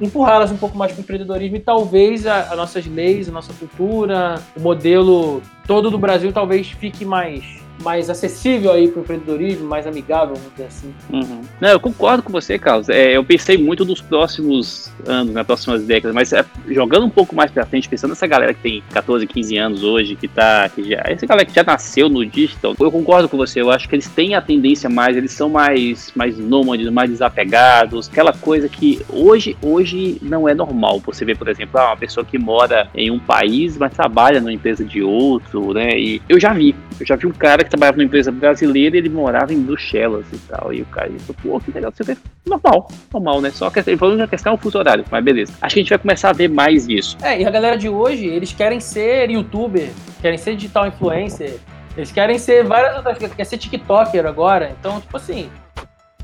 empurrá-las 0.00 0.52
um 0.52 0.56
pouco 0.56 0.76
mais 0.76 0.92
para 0.92 1.00
o 1.00 1.02
empreendedorismo 1.02 1.56
e 1.56 1.60
talvez 1.60 2.26
as 2.26 2.54
nossas 2.56 2.86
leis, 2.86 3.28
a 3.28 3.32
nossa 3.32 3.52
cultura, 3.54 4.42
o 4.56 4.60
modelo 4.60 5.40
todo 5.66 5.90
do 5.90 5.98
Brasil 5.98 6.32
talvez 6.32 6.70
fique 6.70 7.04
mais 7.04 7.65
mais 7.82 8.10
acessível 8.10 8.72
aí 8.72 8.88
para 8.88 9.00
o 9.00 9.02
empreendedorismo, 9.02 9.66
mais 9.66 9.86
amigável, 9.86 10.34
vamos 10.34 10.50
dizer 10.52 10.64
assim. 10.64 10.94
Uhum. 11.12 11.42
Não, 11.60 11.68
eu 11.68 11.80
concordo 11.80 12.22
com 12.22 12.32
você, 12.32 12.58
Carlos. 12.58 12.88
É, 12.88 13.16
eu 13.16 13.24
pensei 13.24 13.56
muito 13.56 13.84
nos 13.84 14.00
próximos 14.00 14.90
anos, 15.06 15.32
nas 15.32 15.46
próximas 15.46 15.84
décadas, 15.84 16.14
mas 16.14 16.32
é, 16.32 16.44
jogando 16.68 17.06
um 17.06 17.10
pouco 17.10 17.34
mais 17.34 17.50
para 17.50 17.66
frente, 17.66 17.88
pensando 17.88 18.10
nessa 18.10 18.26
galera 18.26 18.54
que 18.54 18.60
tem 18.60 18.82
14, 18.92 19.26
15 19.26 19.56
anos 19.56 19.82
hoje, 19.82 20.16
que 20.16 20.28
tá, 20.28 20.68
que 20.68 20.82
já, 20.88 21.02
essa 21.04 21.26
galera 21.26 21.46
que 21.46 21.54
já 21.54 21.62
nasceu 21.62 22.08
no 22.08 22.24
digital, 22.24 22.74
eu 22.78 22.92
concordo 22.92 23.28
com 23.28 23.36
você. 23.36 23.60
Eu 23.60 23.70
acho 23.70 23.88
que 23.88 23.94
eles 23.94 24.08
têm 24.08 24.34
a 24.34 24.40
tendência 24.40 24.88
mais, 24.88 25.16
eles 25.16 25.32
são 25.32 25.48
mais, 25.48 26.12
mais 26.14 26.38
nômades, 26.38 26.88
mais 26.90 27.10
desapegados, 27.10 28.08
aquela 28.08 28.32
coisa 28.32 28.68
que 28.68 29.00
hoje, 29.08 29.56
hoje 29.62 30.18
não 30.22 30.48
é 30.48 30.54
normal. 30.54 31.00
Você 31.06 31.24
vê, 31.24 31.34
por 31.34 31.48
exemplo, 31.48 31.78
ah, 31.78 31.88
uma 31.88 31.96
pessoa 31.96 32.24
que 32.24 32.38
mora 32.38 32.88
em 32.94 33.10
um 33.10 33.18
país, 33.18 33.76
mas 33.76 33.92
trabalha 33.92 34.40
numa 34.40 34.52
empresa 34.52 34.84
de 34.84 35.02
outro, 35.02 35.72
né? 35.72 35.98
E 35.98 36.22
eu 36.28 36.38
já 36.40 36.52
vi, 36.52 36.74
eu 36.98 37.06
já 37.06 37.16
vi 37.16 37.26
um 37.26 37.32
cara 37.32 37.65
que 37.66 37.70
trabalhava 37.70 37.98
numa 37.98 38.06
empresa 38.06 38.32
brasileira 38.32 38.96
ele 38.96 39.08
morava 39.08 39.52
em 39.52 39.60
Bruxelas 39.60 40.24
e 40.32 40.38
tal. 40.38 40.72
E 40.72 40.82
o 40.82 40.86
cara 40.86 41.10
disse, 41.10 41.32
pô, 41.34 41.60
que 41.60 41.70
legal, 41.70 41.92
você 41.94 42.02
vê, 42.02 42.16
normal, 42.46 42.88
normal, 43.12 43.40
né? 43.40 43.50
Só 43.50 43.68
que 43.68 43.80
ele 43.80 43.96
falou 43.96 44.16
que 44.16 44.22
a 44.22 44.28
questão 44.28 44.52
é 44.52 44.56
o 44.56 44.58
fuso 44.58 44.78
horário, 44.78 45.04
mas 45.10 45.22
beleza. 45.22 45.52
Acho 45.60 45.74
que 45.74 45.80
a 45.80 45.82
gente 45.82 45.90
vai 45.90 45.98
começar 45.98 46.30
a 46.30 46.32
ver 46.32 46.48
mais 46.48 46.88
isso. 46.88 47.16
É, 47.22 47.40
e 47.40 47.44
a 47.44 47.50
galera 47.50 47.76
de 47.76 47.88
hoje, 47.88 48.26
eles 48.26 48.52
querem 48.52 48.80
ser 48.80 49.30
youtuber, 49.30 49.90
querem 50.22 50.38
ser 50.38 50.56
digital 50.56 50.86
influencer, 50.86 51.58
eles 51.96 52.12
querem 52.12 52.38
ser 52.38 52.64
várias 52.64 52.96
outras 52.96 53.18
querem 53.18 53.44
ser 53.44 53.58
TikToker 53.58 54.26
agora. 54.26 54.74
Então, 54.78 55.00
tipo 55.00 55.16
assim, 55.16 55.50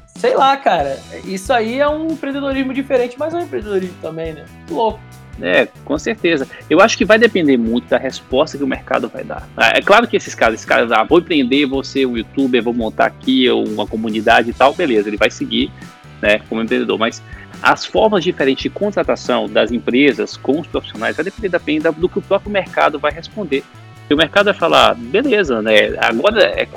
sei 0.07 0.37
lá, 0.37 0.57
cara. 0.57 0.99
Isso 1.25 1.53
aí 1.53 1.81
é 1.81 1.89
um 1.89 2.09
empreendedorismo 2.09 2.73
diferente, 2.73 3.17
mas 3.19 3.35
é 3.35 3.39
um 3.39 3.43
empreendedorismo 3.43 3.97
também, 4.01 4.33
né? 4.33 4.45
Louco. 4.71 5.01
É, 5.43 5.67
com 5.85 5.99
certeza. 5.99 6.47
Eu 6.71 6.81
acho 6.81 6.97
que 6.97 7.05
vai 7.05 7.19
depender 7.19 7.57
muito 7.57 7.89
da 7.89 7.99
resposta 7.99 8.57
que 8.57 8.63
o 8.63 8.67
mercado 8.67 9.09
vai 9.09 9.25
dar. 9.25 9.49
Ah, 9.57 9.73
é 9.75 9.83
claro 9.83 10.07
que 10.07 10.17
esses 10.17 10.37
caras, 10.37 10.55
esses 10.55 10.67
caras, 10.67 10.93
ah, 10.93 11.03
vou 11.03 11.19
empreender, 11.19 11.67
vou 11.67 11.83
ser 11.83 12.07
um 12.07 12.17
youtuber, 12.17 12.63
vou 12.63 12.73
montar 12.73 13.07
aqui 13.07 13.51
uma 13.51 13.85
comunidade 13.85 14.51
e 14.51 14.53
tal, 14.53 14.73
beleza, 14.73 15.09
ele 15.09 15.17
vai 15.17 15.31
seguir, 15.31 15.69
né, 16.21 16.39
como 16.49 16.63
empreendedor, 16.63 16.97
mas 16.97 17.21
as 17.61 17.85
formas 17.85 18.23
diferentes 18.23 18.63
de 18.63 18.71
contratação 18.71 19.49
das 19.49 19.73
empresas 19.73 20.37
com 20.37 20.61
os 20.61 20.67
profissionais 20.67 21.17
vai 21.17 21.25
depender 21.25 21.81
da, 21.81 21.91
do 21.91 22.09
que 22.09 22.19
o 22.19 22.23
próprio 22.23 22.51
mercado 22.51 22.99
vai 23.01 23.11
responder. 23.11 23.65
O 24.11 24.17
mercado 24.17 24.47
vai 24.47 24.55
falar, 24.55 24.95
beleza, 24.95 25.63
né? 25.63 25.97
Agora 25.99 26.43
é, 26.43 26.69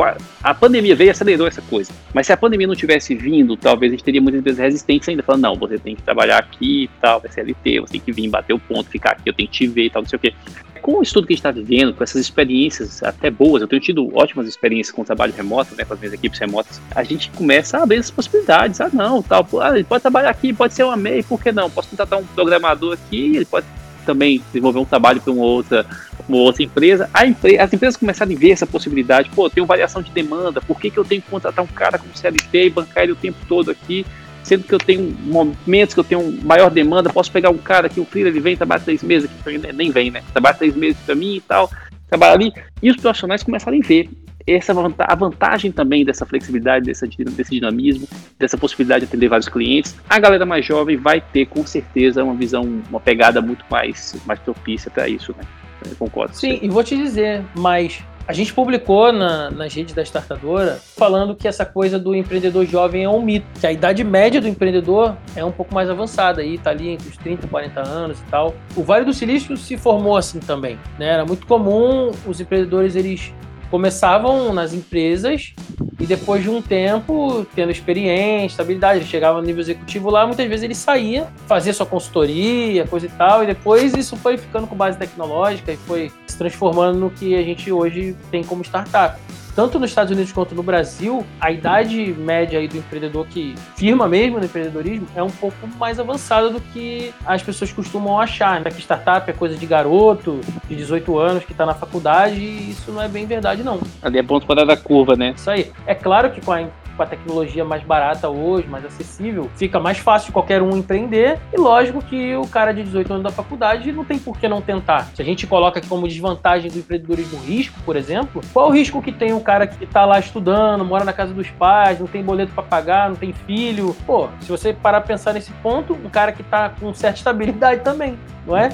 a 0.41 0.53
pandemia 0.53 0.95
veio 0.95 1.09
e 1.09 1.11
acelerou 1.11 1.47
essa 1.47 1.61
coisa. 1.63 1.91
Mas 2.13 2.27
se 2.27 2.33
a 2.33 2.37
pandemia 2.37 2.67
não 2.67 2.75
tivesse 2.75 3.13
vindo, 3.13 3.57
talvez 3.57 3.91
a 3.91 3.95
gente 3.95 4.03
teria 4.05 4.21
muitas 4.21 4.39
empresas 4.39 4.61
resistentes 4.61 5.09
ainda, 5.09 5.21
falando, 5.21 5.41
não, 5.41 5.55
você 5.55 5.77
tem 5.77 5.95
que 5.95 6.01
trabalhar 6.01 6.37
aqui 6.37 6.83
e 6.83 6.89
tal, 7.01 7.21
CLT, 7.29 7.81
você 7.81 7.93
tem 7.93 8.01
que 8.01 8.11
vir 8.11 8.29
bater 8.29 8.53
o 8.53 8.59
ponto, 8.59 8.89
ficar 8.89 9.11
aqui, 9.11 9.29
eu 9.29 9.33
tenho 9.33 9.49
que 9.49 9.55
te 9.55 9.67
ver 9.67 9.85
e 9.85 9.89
tal, 9.89 10.01
não 10.01 10.09
sei 10.09 10.17
o 10.17 10.19
quê. 10.19 10.33
Com 10.81 10.99
o 10.99 11.01
estudo 11.01 11.25
que 11.25 11.33
a 11.33 11.35
gente 11.35 11.45
está 11.45 11.51
vivendo, 11.51 11.93
com 11.93 12.03
essas 12.03 12.21
experiências 12.21 13.03
até 13.03 13.29
boas, 13.29 13.61
eu 13.61 13.67
tenho 13.67 13.81
tido 13.81 14.15
ótimas 14.15 14.47
experiências 14.47 14.95
com 14.95 15.01
o 15.01 15.05
trabalho 15.05 15.33
remoto, 15.35 15.75
né, 15.75 15.83
com 15.83 15.93
as 15.93 15.99
minhas 15.99 16.13
equipes 16.13 16.39
remotas, 16.39 16.79
a 16.95 17.03
gente 17.03 17.29
começa 17.31 17.77
a 17.77 17.83
abrir 17.83 17.97
as 17.97 18.11
possibilidades. 18.11 18.79
Ah, 18.79 18.89
não, 18.93 19.21
tal, 19.21 19.45
ah, 19.61 19.71
ele 19.73 19.83
pode 19.83 20.03
trabalhar 20.03 20.29
aqui, 20.29 20.53
pode 20.53 20.73
ser 20.73 20.83
uma 20.83 20.95
MEI, 20.95 21.23
por 21.23 21.41
que 21.41 21.51
não? 21.51 21.69
Posso 21.69 21.89
contratar 21.89 22.19
um 22.19 22.25
programador 22.25 22.93
aqui, 22.93 23.35
ele 23.35 23.45
pode 23.45 23.65
também 24.05 24.41
desenvolver 24.47 24.79
um 24.79 24.85
trabalho 24.85 25.21
para 25.21 25.33
uma 25.33 25.43
outra, 25.43 25.85
uma 26.27 26.37
outra 26.37 26.63
empresa. 26.63 27.09
Empre 27.25 27.57
as 27.57 27.73
empresas 27.73 27.97
começaram 27.97 28.31
a 28.31 28.35
ver 28.35 28.51
essa 28.51 28.67
possibilidade. 28.67 29.29
Pô, 29.33 29.49
tem 29.49 29.65
variação 29.65 30.01
de 30.01 30.11
demanda, 30.11 30.61
por 30.61 30.79
que, 30.79 30.89
que 30.89 30.97
eu 30.97 31.05
tenho 31.05 31.21
que 31.21 31.29
contratar 31.29 31.63
um 31.63 31.67
cara 31.67 31.97
como 31.97 32.15
CLT 32.15 32.65
e 32.65 32.69
bancar 32.69 33.03
ele 33.03 33.13
o 33.13 33.15
tempo 33.15 33.37
todo 33.47 33.71
aqui? 33.71 34.05
Sendo 34.43 34.63
que 34.63 34.73
eu 34.73 34.77
tenho 34.77 35.15
momentos 35.23 35.95
que 35.95 35.99
eu 35.99 36.03
tenho 36.03 36.39
maior 36.43 36.69
demanda, 36.69 37.09
posso 37.09 37.31
pegar 37.31 37.49
um 37.49 37.57
cara 37.57 37.89
que 37.89 37.99
o 37.99 38.05
freelancer 38.05 38.35
ele 38.35 38.43
vem, 38.43 38.55
trabalha 38.55 38.81
três 38.81 39.01
meses 39.01 39.27
aqui, 39.27 39.57
nem 39.73 39.89
vem, 39.89 40.11
né? 40.11 40.23
Trabalha 40.31 40.55
três 40.55 40.75
meses 40.75 40.97
para 41.03 41.15
mim 41.15 41.37
e 41.37 41.41
tal, 41.41 41.69
trabalha 42.07 42.33
ali. 42.33 42.53
E 42.81 42.89
os 42.89 42.97
profissionais 42.97 43.43
começaram 43.43 43.77
a 43.77 43.81
ver 43.85 44.09
essa 44.47 44.73
a 44.99 45.15
vantagem 45.15 45.71
também 45.71 46.05
dessa 46.05 46.25
flexibilidade, 46.25 46.85
dessa, 46.85 47.07
desse 47.07 47.51
dinamismo, 47.51 48.07
dessa 48.37 48.57
possibilidade 48.57 49.05
de 49.05 49.09
atender 49.09 49.27
vários 49.27 49.49
clientes, 49.49 49.95
a 50.07 50.19
galera 50.19 50.45
mais 50.45 50.63
jovem 50.63 50.97
vai 50.97 51.19
ter 51.19 51.47
com 51.47 51.65
certeza 51.65 52.23
uma 52.23 52.35
visão, 52.35 52.83
uma 52.89 52.99
pegada 52.99 53.41
muito 53.41 53.65
mais, 53.69 54.15
mais 54.25 54.39
propícia 54.39 54.91
para 54.91 55.09
isso, 55.09 55.33
né? 55.37 55.43
Eu 55.89 55.95
concordo. 55.95 56.35
Sim, 56.35 56.59
e 56.61 56.69
vou 56.69 56.83
te 56.83 56.95
dizer, 56.95 57.43
mas 57.55 58.03
a 58.27 58.33
gente 58.33 58.53
publicou 58.53 59.11
na, 59.11 59.51
nas 59.51 59.73
redes 59.73 59.93
da 59.93 60.01
startadora 60.01 60.79
falando 60.97 61.35
que 61.35 61.47
essa 61.47 61.65
coisa 61.65 61.99
do 61.99 62.15
empreendedor 62.15 62.65
jovem 62.65 63.03
é 63.03 63.09
um 63.09 63.21
mito, 63.21 63.45
que 63.59 63.67
a 63.67 63.71
idade 63.71 64.03
média 64.03 64.41
do 64.41 64.47
empreendedor 64.47 65.15
é 65.35 65.45
um 65.45 65.51
pouco 65.51 65.73
mais 65.73 65.89
avançada, 65.89 66.41
aí 66.41 66.57
tá 66.57 66.71
ali 66.71 66.89
entre 66.89 67.07
os 67.07 67.17
30 67.17 67.45
e 67.45 67.49
40 67.49 67.87
anos 67.87 68.19
e 68.19 68.23
tal. 68.25 68.55
O 68.75 68.83
Vale 68.83 69.05
do 69.05 69.13
Silício 69.13 69.55
se 69.55 69.77
formou 69.77 70.17
assim 70.17 70.39
também, 70.39 70.79
né? 70.97 71.07
Era 71.07 71.25
muito 71.25 71.45
comum 71.45 72.11
os 72.25 72.39
empreendedores 72.41 72.95
eles 72.95 73.33
começavam 73.75 74.53
nas 74.53 74.73
empresas 74.73 75.53
e 75.99 76.05
depois 76.05 76.41
de 76.41 76.49
um 76.49 76.61
tempo, 76.61 77.45
tendo 77.53 77.73
experiência, 77.73 78.45
estabilidade, 78.45 78.99
ele 78.99 79.05
chegava 79.05 79.41
no 79.41 79.45
nível 79.45 79.59
executivo 79.59 80.09
lá, 80.09 80.25
muitas 80.25 80.47
vezes 80.47 80.63
ele 80.63 80.73
saía, 80.73 81.27
fazia 81.45 81.73
sua 81.73 81.85
consultoria, 81.85 82.87
coisa 82.87 83.07
e 83.07 83.09
tal, 83.09 83.43
e 83.43 83.47
depois 83.47 83.93
isso 83.93 84.15
foi 84.15 84.37
ficando 84.37 84.65
com 84.65 84.77
base 84.77 84.97
tecnológica 84.97 85.73
e 85.73 85.75
foi 85.75 86.09
se 86.25 86.37
transformando 86.37 86.99
no 86.99 87.09
que 87.09 87.35
a 87.35 87.43
gente 87.43 87.69
hoje 87.69 88.15
tem 88.31 88.45
como 88.45 88.63
startup 88.63 89.19
tanto 89.55 89.79
nos 89.79 89.89
Estados 89.89 90.11
Unidos 90.11 90.31
quanto 90.31 90.53
no 90.53 90.61
Brasil, 90.61 91.25
a 91.39 91.49
idade 91.49 92.13
média 92.17 92.59
aí 92.59 92.67
do 92.67 92.77
empreendedor 92.77 93.25
que 93.25 93.55
firma 93.75 94.07
mesmo 94.07 94.37
no 94.37 94.45
empreendedorismo 94.45 95.07
é 95.15 95.23
um 95.23 95.29
pouco 95.29 95.67
mais 95.79 95.99
avançada 95.99 96.49
do 96.49 96.59
que 96.59 97.13
as 97.25 97.41
pessoas 97.41 97.71
costumam 97.71 98.19
achar. 98.19 98.59
Né? 98.59 98.69
Que 98.69 98.81
startup 98.81 99.29
é 99.29 99.33
coisa 99.33 99.55
de 99.55 99.65
garoto, 99.65 100.41
de 100.67 100.75
18 100.75 101.17
anos, 101.17 101.45
que 101.45 101.53
está 101.53 101.65
na 101.65 101.73
faculdade, 101.73 102.35
e 102.35 102.71
isso 102.71 102.91
não 102.91 103.01
é 103.01 103.07
bem 103.07 103.25
verdade, 103.25 103.63
não. 103.63 103.79
Ali 104.01 104.19
é 104.19 104.23
ponto 104.23 104.45
para 104.45 104.65
da 104.65 104.75
curva, 104.75 105.15
né? 105.15 105.33
Isso 105.35 105.49
aí. 105.49 105.71
É 105.87 105.95
claro 105.95 106.31
que 106.31 106.41
com 106.41 106.51
a 106.51 106.61
com 106.95 107.03
a 107.03 107.05
tecnologia 107.05 107.63
mais 107.63 107.83
barata 107.83 108.29
hoje, 108.29 108.67
mais 108.67 108.85
acessível, 108.85 109.49
fica 109.55 109.79
mais 109.79 109.97
fácil 109.97 110.27
de 110.27 110.31
qualquer 110.33 110.61
um 110.61 110.75
empreender. 110.75 111.39
E 111.53 111.57
lógico 111.57 112.01
que 112.01 112.35
o 112.35 112.47
cara 112.47 112.73
de 112.73 112.83
18 112.83 113.13
anos 113.13 113.23
da 113.23 113.31
faculdade 113.31 113.91
não 113.91 114.03
tem 114.03 114.17
por 114.17 114.37
que 114.37 114.47
não 114.47 114.61
tentar. 114.61 115.09
Se 115.13 115.21
a 115.21 115.25
gente 115.25 115.45
coloca 115.47 115.79
aqui 115.79 115.87
como 115.87 116.07
desvantagem 116.07 116.71
do 116.71 116.79
empreendedorismo 116.79 117.39
risco, 117.39 117.79
por 117.85 117.95
exemplo, 117.95 118.41
qual 118.53 118.69
o 118.69 118.71
risco 118.71 119.01
que 119.01 119.11
tem 119.11 119.33
um 119.33 119.39
cara 119.39 119.67
que 119.67 119.83
está 119.83 120.05
lá 120.05 120.19
estudando, 120.19 120.83
mora 120.85 121.03
na 121.03 121.13
casa 121.13 121.33
dos 121.33 121.49
pais, 121.51 121.99
não 121.99 122.07
tem 122.07 122.23
boleto 122.23 122.51
para 122.53 122.63
pagar, 122.63 123.09
não 123.09 123.15
tem 123.15 123.33
filho? 123.33 123.95
Pô, 124.05 124.29
se 124.39 124.49
você 124.49 124.73
parar 124.73 125.01
pra 125.01 125.07
pensar 125.07 125.33
nesse 125.33 125.51
ponto, 125.53 125.93
um 125.93 126.09
cara 126.09 126.31
que 126.31 126.41
está 126.41 126.69
com 126.69 126.93
certa 126.93 127.17
estabilidade 127.17 127.81
também, 127.81 128.17
não 128.45 128.55
é? 128.55 128.69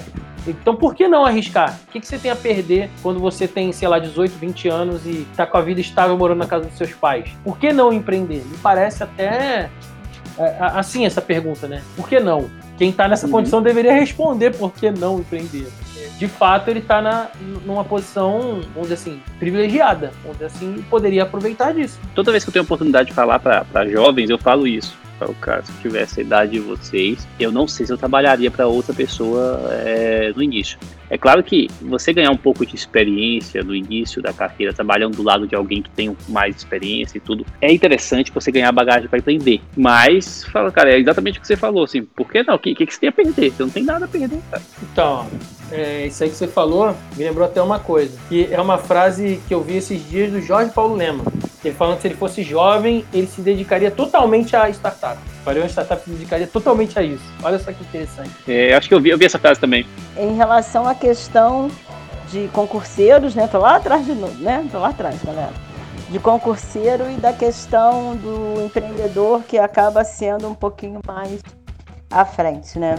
Então 0.47 0.75
por 0.75 0.95
que 0.95 1.08
não 1.08 1.25
arriscar? 1.25 1.80
O 1.88 1.91
que, 1.91 1.99
que 1.99 2.08
você 2.08 2.17
tem 2.17 2.32
a 2.32 2.36
perder 2.36 2.89
quando 3.01 3.19
você 3.19 3.47
tem, 3.47 3.71
sei 3.71 3.88
lá, 3.88 3.99
18, 3.99 4.32
20 4.38 4.69
anos 4.69 5.06
e 5.06 5.27
está 5.32 5.45
com 5.45 5.58
a 5.58 5.62
vida 5.62 5.82
estável 5.82 6.17
morando 6.17 6.39
na 6.39 6.47
casa 6.47 6.65
dos 6.65 6.77
seus 6.77 6.93
pais? 6.93 7.30
Por 7.43 7.58
que 7.58 7.71
não 7.71 7.93
empreender? 7.93 8.43
Me 8.45 8.58
parece 8.58 9.04
até 9.04 9.69
é, 10.38 10.58
assim 10.60 11.06
essa 11.06 11.21
pergunta, 11.21 11.67
né? 11.67 11.82
Por 11.95 12.08
que 12.08 12.19
não? 12.19 12.49
Quem 12.77 12.89
está 12.89 13.08
nessa 13.08 13.25
uhum. 13.25 13.34
condição 13.34 13.62
deveria 13.62 13.93
responder 13.93 14.56
por 14.56 14.73
que 14.73 14.89
não 14.89 15.19
empreender. 15.19 15.67
De 16.17 16.27
fato, 16.27 16.67
ele 16.69 16.80
está 16.80 17.30
numa 17.65 17.84
posição, 17.84 18.62
vamos 18.73 18.89
dizer 18.89 18.93
assim, 18.95 19.21
privilegiada. 19.39 20.12
Vamos 20.23 20.38
dizer 20.38 20.45
assim, 20.47 20.84
poderia 20.89 21.23
aproveitar 21.23 21.73
disso. 21.73 21.99
Toda 22.15 22.32
vez 22.32 22.43
que 22.43 22.49
eu 22.49 22.54
tenho 22.54 22.63
a 22.63 22.65
oportunidade 22.65 23.10
de 23.10 23.13
falar 23.13 23.39
para 23.39 23.88
jovens, 23.88 24.30
eu 24.30 24.38
falo 24.38 24.67
isso 24.67 25.00
o 25.25 25.36
caso, 25.36 25.71
se 25.71 25.81
tivesse 25.81 26.19
a 26.19 26.23
idade 26.23 26.51
de 26.51 26.60
vocês, 26.60 27.27
eu 27.39 27.51
não 27.51 27.67
sei 27.67 27.86
se 27.86 27.93
eu 27.93 27.97
trabalharia 27.97 28.49
para 28.49 28.67
outra 28.67 28.93
pessoa 28.93 29.69
é, 29.71 30.31
no 30.36 30.41
início. 30.41 30.77
É 31.10 31.17
claro 31.17 31.43
que 31.43 31.67
você 31.81 32.13
ganhar 32.13 32.31
um 32.31 32.38
pouco 32.38 32.65
de 32.65 32.75
experiência 32.75 33.63
no 33.63 33.75
início 33.75 34.21
da 34.21 34.31
carreira, 34.31 34.73
trabalhando 34.73 35.17
do 35.17 35.23
lado 35.23 35.45
de 35.45 35.55
alguém 35.55 35.81
que 35.81 35.89
tem 35.89 36.15
mais 36.29 36.55
experiência 36.55 37.17
e 37.17 37.21
tudo, 37.21 37.45
é 37.60 37.71
interessante 37.71 38.31
você 38.31 38.51
ganhar 38.51 38.71
bagagem 38.71 39.10
para 39.10 39.19
aprender. 39.19 39.62
Mas, 39.75 40.43
fala, 40.45 40.71
cara, 40.71 40.91
é 40.91 40.99
exatamente 40.99 41.38
o 41.38 41.41
que 41.41 41.47
você 41.47 41.57
falou, 41.57 41.84
assim, 41.84 42.03
por 42.03 42.31
que 42.31 42.43
não? 42.43 42.55
O 42.55 42.60
que, 42.60 42.73
que, 42.73 42.86
que 42.86 42.93
você 42.93 42.99
tem 43.01 43.10
a 43.10 43.12
perder? 43.12 43.51
Você 43.51 43.63
não 43.63 43.69
tem 43.69 43.84
nada 43.84 44.05
a 44.05 44.07
perder, 44.07 44.39
cara. 44.49 44.63
Então, 44.84 45.27
é, 45.71 46.07
isso 46.07 46.23
aí 46.23 46.29
que 46.29 46.36
você 46.36 46.47
falou 46.47 46.95
me 47.15 47.23
lembrou 47.23 47.45
até 47.45 47.62
uma 47.62 47.79
coisa, 47.79 48.17
que 48.27 48.47
é 48.51 48.60
uma 48.60 48.77
frase 48.77 49.41
que 49.47 49.53
eu 49.53 49.62
vi 49.62 49.77
esses 49.77 50.07
dias 50.10 50.31
do 50.31 50.41
Jorge 50.41 50.71
Paulo 50.71 50.95
Lema. 50.95 51.23
Ele 51.63 51.75
falando 51.75 51.97
que 51.97 52.01
se 52.01 52.07
ele 52.07 52.15
fosse 52.15 52.43
jovem, 52.43 53.05
ele 53.13 53.27
se 53.27 53.39
dedicaria 53.41 53.91
totalmente 53.91 54.55
à 54.55 54.67
startup. 54.69 55.17
Faria 55.45 55.62
uma 55.62 55.69
startup 55.69 56.03
se 56.03 56.10
dedicaria 56.10 56.47
totalmente 56.47 56.97
a 56.97 57.03
isso. 57.03 57.23
Olha 57.43 57.60
só 57.60 57.71
que 57.71 57.84
interessante. 57.84 58.31
É, 58.47 58.73
acho 58.73 58.88
que 58.88 58.95
eu 58.95 58.99
vi, 58.99 59.10
eu 59.10 59.17
vi 59.17 59.25
essa 59.25 59.38
frase 59.38 59.60
também. 59.60 59.86
Em 60.17 60.36
relação 60.36 60.88
à 60.88 60.95
questão 60.95 61.69
de 62.31 62.47
concurseiros, 62.53 63.36
né? 63.36 63.47
Tô 63.47 63.60
lá 63.60 63.75
atrás 63.75 64.05
de 64.05 64.13
novo, 64.13 64.41
né? 64.41 64.67
Tô 64.71 64.79
lá 64.79 64.89
atrás, 64.89 65.21
galera. 65.23 65.53
De 66.10 66.17
concurseiro 66.17 67.10
e 67.12 67.15
da 67.15 67.31
questão 67.31 68.15
do 68.15 68.65
empreendedor 68.65 69.43
que 69.43 69.60
acaba 69.60 70.03
sendo 70.03 70.47
um 70.47 70.55
pouquinho 70.55 70.99
mais 71.05 71.41
à 72.10 72.25
frente, 72.25 72.79
né? 72.79 72.95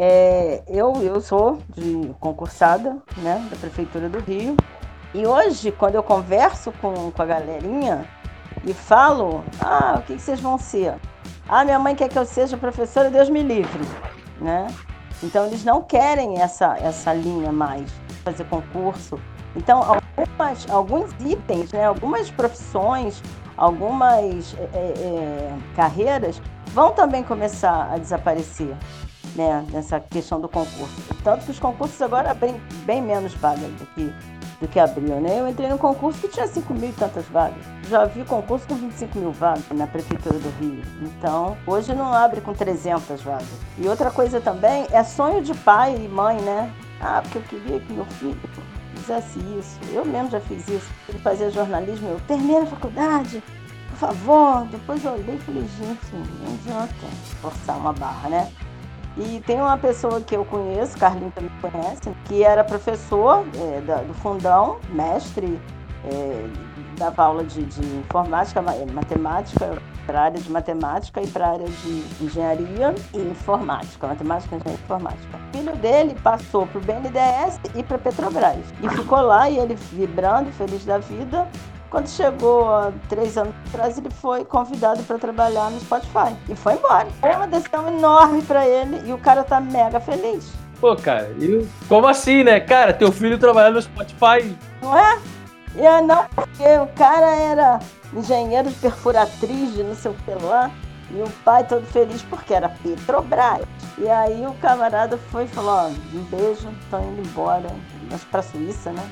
É, 0.00 0.62
eu, 0.68 0.92
eu 1.02 1.20
sou 1.20 1.58
de 1.74 2.14
concursada, 2.20 2.98
né? 3.16 3.44
Da 3.50 3.56
Prefeitura 3.56 4.08
do 4.08 4.20
Rio. 4.20 4.56
E 5.12 5.26
hoje, 5.26 5.72
quando 5.72 5.96
eu 5.96 6.02
converso 6.04 6.70
com, 6.80 7.10
com 7.10 7.22
a 7.22 7.26
galerinha 7.26 8.06
e 8.64 8.72
falo, 8.72 9.42
ah, 9.60 9.96
o 9.98 10.02
que, 10.02 10.16
vocês 10.16 10.38
vão 10.38 10.56
ser? 10.56 10.94
Ah, 11.48 11.64
minha 11.64 11.78
mãe 11.78 11.96
quer 11.96 12.08
que 12.08 12.18
eu 12.18 12.24
seja 12.24 12.56
professora, 12.56 13.10
Deus 13.10 13.28
me 13.28 13.42
livre, 13.42 13.84
né? 14.40 14.68
Então 15.22 15.46
eles 15.46 15.64
não 15.64 15.82
querem 15.82 16.40
essa, 16.40 16.76
essa 16.78 17.12
linha 17.12 17.50
mais, 17.50 17.90
fazer 18.22 18.44
concurso. 18.44 19.18
Então, 19.56 19.82
algumas, 19.82 20.70
alguns 20.70 21.10
itens, 21.18 21.72
né, 21.72 21.86
algumas 21.86 22.30
profissões, 22.30 23.20
algumas 23.56 24.54
é, 24.54 24.68
é, 24.74 24.78
é 24.78 25.58
carreiras 25.74 26.40
vão 26.66 26.92
também 26.92 27.24
começar 27.24 27.90
a 27.90 27.98
desaparecer 27.98 28.76
né, 29.38 29.64
nessa 29.70 30.00
questão 30.00 30.40
do 30.40 30.48
concurso. 30.48 31.14
Tanto 31.22 31.44
que 31.44 31.52
os 31.52 31.60
concursos 31.60 32.02
agora 32.02 32.32
abrem 32.32 32.60
bem 32.84 33.00
menos 33.00 33.32
vagas 33.34 33.70
do 33.72 33.86
que 33.94 34.12
do 34.60 34.66
que 34.66 34.80
abriu, 34.80 35.20
né? 35.20 35.38
Eu 35.38 35.46
entrei 35.46 35.68
no 35.68 35.78
concurso 35.78 36.20
que 36.20 36.26
tinha 36.26 36.44
5 36.44 36.74
mil 36.74 36.88
e 36.88 36.92
tantas 36.92 37.24
vagas. 37.26 37.62
Já 37.88 38.06
vi 38.06 38.24
concurso 38.24 38.66
com 38.66 38.74
25 38.74 39.16
mil 39.16 39.30
vagas 39.30 39.62
na 39.70 39.86
Prefeitura 39.86 40.36
do 40.36 40.48
Rio. 40.58 40.82
Então, 41.00 41.56
hoje 41.64 41.94
não 41.94 42.12
abre 42.12 42.40
com 42.40 42.52
300 42.52 43.22
vagas. 43.22 43.46
E 43.78 43.86
outra 43.86 44.10
coisa 44.10 44.40
também 44.40 44.84
é 44.90 45.04
sonho 45.04 45.42
de 45.42 45.54
pai 45.54 45.94
e 45.94 46.08
mãe, 46.08 46.40
né? 46.40 46.72
Ah, 47.00 47.22
porque 47.22 47.38
eu 47.38 47.42
queria 47.42 47.78
que 47.78 47.92
meu 47.92 48.04
filho 48.06 48.36
fizesse 48.96 49.38
isso. 49.56 49.78
Eu 49.92 50.04
mesmo 50.04 50.30
já 50.30 50.40
fiz 50.40 50.66
isso. 50.66 50.90
Ele 51.08 51.20
fazia 51.20 51.48
jornalismo, 51.52 52.08
eu 52.08 52.20
terminei 52.26 52.62
a 52.62 52.66
faculdade, 52.66 53.40
por 53.90 53.98
favor. 53.98 54.66
Depois 54.72 55.04
eu 55.04 55.12
olhei 55.12 55.36
e 55.36 55.38
falei, 55.38 55.62
gente, 55.78 56.16
não 56.16 56.54
adianta 56.54 57.06
forçar 57.40 57.76
uma 57.76 57.92
barra, 57.92 58.28
né? 58.28 58.52
E 59.18 59.40
tem 59.40 59.60
uma 59.60 59.76
pessoa 59.76 60.20
que 60.20 60.36
eu 60.36 60.44
conheço, 60.44 60.96
Carlinhos 60.96 61.34
também 61.34 61.50
conhece, 61.60 62.10
que 62.26 62.44
era 62.44 62.62
professor 62.62 63.44
é, 63.56 63.80
da, 63.80 63.96
do 63.96 64.14
fundão, 64.14 64.78
mestre, 64.90 65.60
é, 66.04 66.46
dava 66.96 67.24
aula 67.24 67.44
de, 67.44 67.64
de 67.64 67.84
informática, 67.96 68.62
matemática, 68.62 69.82
para 70.06 70.20
a 70.20 70.24
área 70.24 70.40
de 70.40 70.50
matemática 70.50 71.20
e 71.20 71.26
para 71.26 71.46
a 71.46 71.52
área 71.52 71.66
de 71.66 72.24
engenharia 72.24 72.94
e 73.12 73.18
informática, 73.18 74.06
matemática, 74.06 74.56
engenharia 74.56 74.78
e 74.80 74.84
informática. 74.84 75.36
O 75.36 75.56
filho 75.56 75.76
dele 75.76 76.16
passou 76.22 76.66
para 76.66 76.78
o 76.78 76.80
BNDES 76.80 77.60
e 77.74 77.82
para 77.82 77.98
Petrobras 77.98 78.64
e 78.82 78.88
ficou 78.88 79.20
lá 79.20 79.50
e 79.50 79.58
ele 79.58 79.74
vibrando, 79.74 80.50
feliz 80.52 80.84
da 80.84 80.98
vida. 80.98 81.46
Quando 81.90 82.08
chegou 82.08 82.68
há 82.72 82.92
três 83.08 83.38
anos 83.38 83.54
atrás, 83.68 83.96
ele 83.96 84.10
foi 84.10 84.44
convidado 84.44 85.02
para 85.04 85.18
trabalhar 85.18 85.70
no 85.70 85.80
Spotify 85.80 86.36
e 86.48 86.54
foi 86.54 86.74
embora. 86.74 87.08
Foi 87.20 87.34
uma 87.34 87.46
decisão 87.46 87.88
enorme 87.88 88.42
para 88.42 88.66
ele 88.66 89.08
e 89.08 89.12
o 89.12 89.18
cara 89.18 89.42
tá 89.42 89.58
mega 89.58 89.98
feliz. 89.98 90.52
Pô, 90.80 90.94
cara, 90.94 91.30
e 91.38 91.66
como 91.88 92.06
assim, 92.06 92.44
né? 92.44 92.60
Cara, 92.60 92.92
teu 92.92 93.10
filho 93.10 93.38
trabalhando 93.38 93.76
no 93.76 93.82
Spotify. 93.82 94.54
Não 94.82 94.96
é? 94.96 95.18
E 95.74 96.00
não, 96.02 96.26
porque 96.34 96.64
o 96.78 96.86
cara 96.88 97.34
era 97.36 97.78
engenheiro 98.12 98.68
de 98.68 98.74
perfuratriz 98.76 99.74
de 99.74 99.82
não 99.82 99.94
sei 99.94 100.10
o 100.10 100.14
que 100.14 100.44
lá. 100.44 100.70
E 101.10 101.22
o 101.22 101.30
pai 101.42 101.64
todo 101.64 101.86
feliz 101.86 102.20
porque 102.22 102.52
era 102.52 102.68
Petrobras. 102.68 103.62
E 103.96 104.08
aí 104.08 104.46
o 104.46 104.52
camarada 104.54 105.16
foi 105.30 105.44
e 105.44 105.48
falou, 105.48 105.70
ó, 105.70 105.86
um 105.88 106.22
beijo, 106.24 106.68
tô 106.90 106.98
indo 106.98 107.26
embora. 107.26 107.68
Mas 108.10 108.22
pra 108.24 108.42
Suíça, 108.42 108.92
né? 108.92 109.02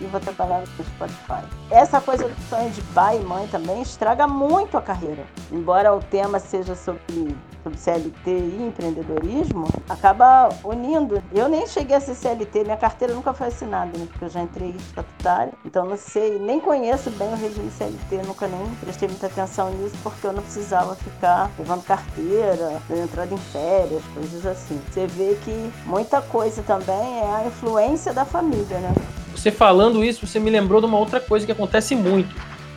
E 0.00 0.06
vou 0.06 0.20
trabalhar 0.20 0.60
no 0.60 0.84
Spotify. 0.84 1.44
Essa 1.70 2.00
coisa 2.00 2.28
do 2.28 2.40
sonho 2.48 2.70
de 2.70 2.82
pai 2.94 3.18
e 3.18 3.24
mãe 3.24 3.46
também 3.48 3.82
estraga 3.82 4.26
muito 4.26 4.76
a 4.76 4.82
carreira. 4.82 5.24
Embora 5.50 5.94
o 5.94 6.00
tema 6.00 6.38
seja 6.38 6.74
sobre 6.74 7.36
sobre 7.62 7.78
CLT 7.78 8.30
e 8.30 8.66
empreendedorismo, 8.68 9.66
acaba 9.88 10.48
unindo. 10.64 11.22
Eu 11.32 11.48
nem 11.48 11.66
cheguei 11.66 11.96
a 11.96 12.00
ser 12.00 12.14
CLT, 12.14 12.64
minha 12.64 12.76
carteira 12.76 13.14
nunca 13.14 13.32
foi 13.32 13.48
assinada, 13.48 13.96
né? 13.98 14.06
porque 14.08 14.24
eu 14.24 14.28
já 14.28 14.42
entrei 14.42 14.70
estatutária, 14.70 15.52
então 15.64 15.86
não 15.86 15.96
sei, 15.96 16.38
nem 16.38 16.60
conheço 16.60 17.10
bem 17.10 17.28
o 17.28 17.36
regime 17.36 17.70
CLT, 17.70 18.26
nunca 18.26 18.46
nem 18.46 18.74
prestei 18.76 19.08
muita 19.08 19.26
atenção 19.26 19.70
nisso, 19.70 19.96
porque 20.02 20.26
eu 20.26 20.32
não 20.32 20.42
precisava 20.42 20.94
ficar 20.94 21.50
levando 21.58 21.84
carteira, 21.84 22.80
entrada 22.90 23.34
em 23.34 23.38
férias, 23.38 24.02
coisas 24.14 24.46
assim. 24.46 24.80
Você 24.90 25.06
vê 25.06 25.36
que 25.44 25.72
muita 25.86 26.22
coisa 26.22 26.62
também 26.62 27.20
é 27.20 27.34
a 27.34 27.46
influência 27.46 28.12
da 28.12 28.24
família, 28.24 28.78
né? 28.78 28.92
Você 29.34 29.50
falando 29.50 30.04
isso, 30.04 30.26
você 30.26 30.38
me 30.38 30.50
lembrou 30.50 30.80
de 30.80 30.86
uma 30.86 30.98
outra 30.98 31.20
coisa 31.20 31.46
que 31.46 31.52
acontece 31.52 31.94
muito. 31.94 32.34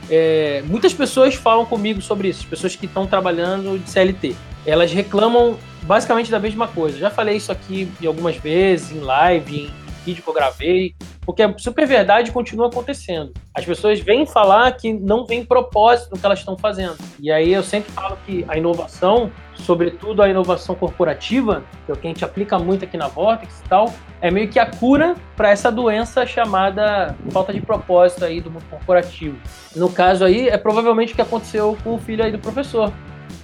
É, 0.09 0.63
muitas 0.67 0.93
pessoas 0.93 1.35
falam 1.35 1.65
comigo 1.65 2.01
sobre 2.01 2.27
isso, 2.27 2.41
as 2.41 2.45
pessoas 2.45 2.75
que 2.75 2.85
estão 2.85 3.07
trabalhando 3.07 3.79
de 3.79 3.89
CLT 3.89 4.35
elas 4.65 4.91
reclamam 4.91 5.57
basicamente 5.83 6.29
da 6.29 6.39
mesma 6.39 6.67
coisa. 6.67 6.97
Já 6.97 7.09
falei 7.09 7.37
isso 7.37 7.51
aqui 7.51 7.91
algumas 8.05 8.35
vezes, 8.35 8.91
em 8.91 8.99
live, 8.99 9.71
vídeo 10.05 10.23
que 10.23 10.29
eu 10.29 10.33
gravei, 10.33 10.95
porque 11.21 11.43
a 11.43 11.57
super 11.57 11.87
verdade 11.87 12.31
continua 12.31 12.67
acontecendo. 12.67 13.31
As 13.53 13.65
pessoas 13.65 13.99
vêm 13.99 14.25
falar 14.25 14.71
que 14.73 14.93
não 14.93 15.25
tem 15.25 15.45
propósito 15.45 16.11
no 16.11 16.19
que 16.19 16.25
elas 16.25 16.39
estão 16.39 16.57
fazendo. 16.57 16.97
E 17.19 17.31
aí 17.31 17.53
eu 17.53 17.63
sempre 17.63 17.91
falo 17.91 18.17
que 18.25 18.45
a 18.47 18.57
inovação, 18.57 19.31
sobretudo 19.55 20.21
a 20.21 20.29
inovação 20.29 20.75
corporativa, 20.75 21.63
que 21.85 21.91
é 21.91 21.93
o 21.93 21.97
que 21.97 22.07
a 22.07 22.09
gente 22.09 22.25
aplica 22.25 22.57
muito 22.57 22.85
aqui 22.85 22.97
na 22.97 23.07
Vortex 23.07 23.61
e 23.63 23.69
tal, 23.69 23.93
é 24.19 24.31
meio 24.31 24.49
que 24.49 24.59
a 24.59 24.65
cura 24.65 25.15
para 25.35 25.49
essa 25.49 25.71
doença 25.71 26.25
chamada 26.25 27.15
falta 27.31 27.53
de 27.53 27.61
propósito 27.61 28.25
aí 28.25 28.41
do 28.41 28.49
mundo 28.49 28.65
corporativo. 28.69 29.37
No 29.75 29.91
caso 29.91 30.25
aí, 30.25 30.47
é 30.47 30.57
provavelmente 30.57 31.13
o 31.13 31.15
que 31.15 31.21
aconteceu 31.21 31.77
com 31.83 31.95
o 31.95 31.99
filho 31.99 32.23
aí 32.23 32.31
do 32.31 32.39
professor, 32.39 32.91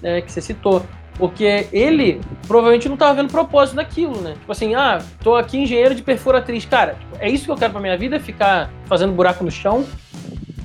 né, 0.01 0.21
que 0.21 0.31
você 0.31 0.41
citou. 0.41 0.83
Porque 1.17 1.67
ele 1.71 2.21
provavelmente 2.47 2.87
não 2.87 2.93
estava 2.93 3.15
vendo 3.15 3.31
propósito 3.31 3.75
daquilo, 3.75 4.21
né? 4.21 4.33
Tipo 4.33 4.51
assim, 4.51 4.75
ah, 4.75 5.01
tô 5.23 5.35
aqui 5.35 5.57
engenheiro 5.57 5.95
de 5.95 6.03
perfuratriz. 6.03 6.65
Cara, 6.65 6.93
tipo, 6.93 7.17
é 7.19 7.29
isso 7.29 7.45
que 7.45 7.51
eu 7.51 7.55
quero 7.55 7.71
pra 7.71 7.81
minha 7.81 7.97
vida? 7.97 8.19
Ficar 8.19 8.69
fazendo 8.85 9.13
buraco 9.13 9.43
no 9.43 9.49
chão? 9.49 9.85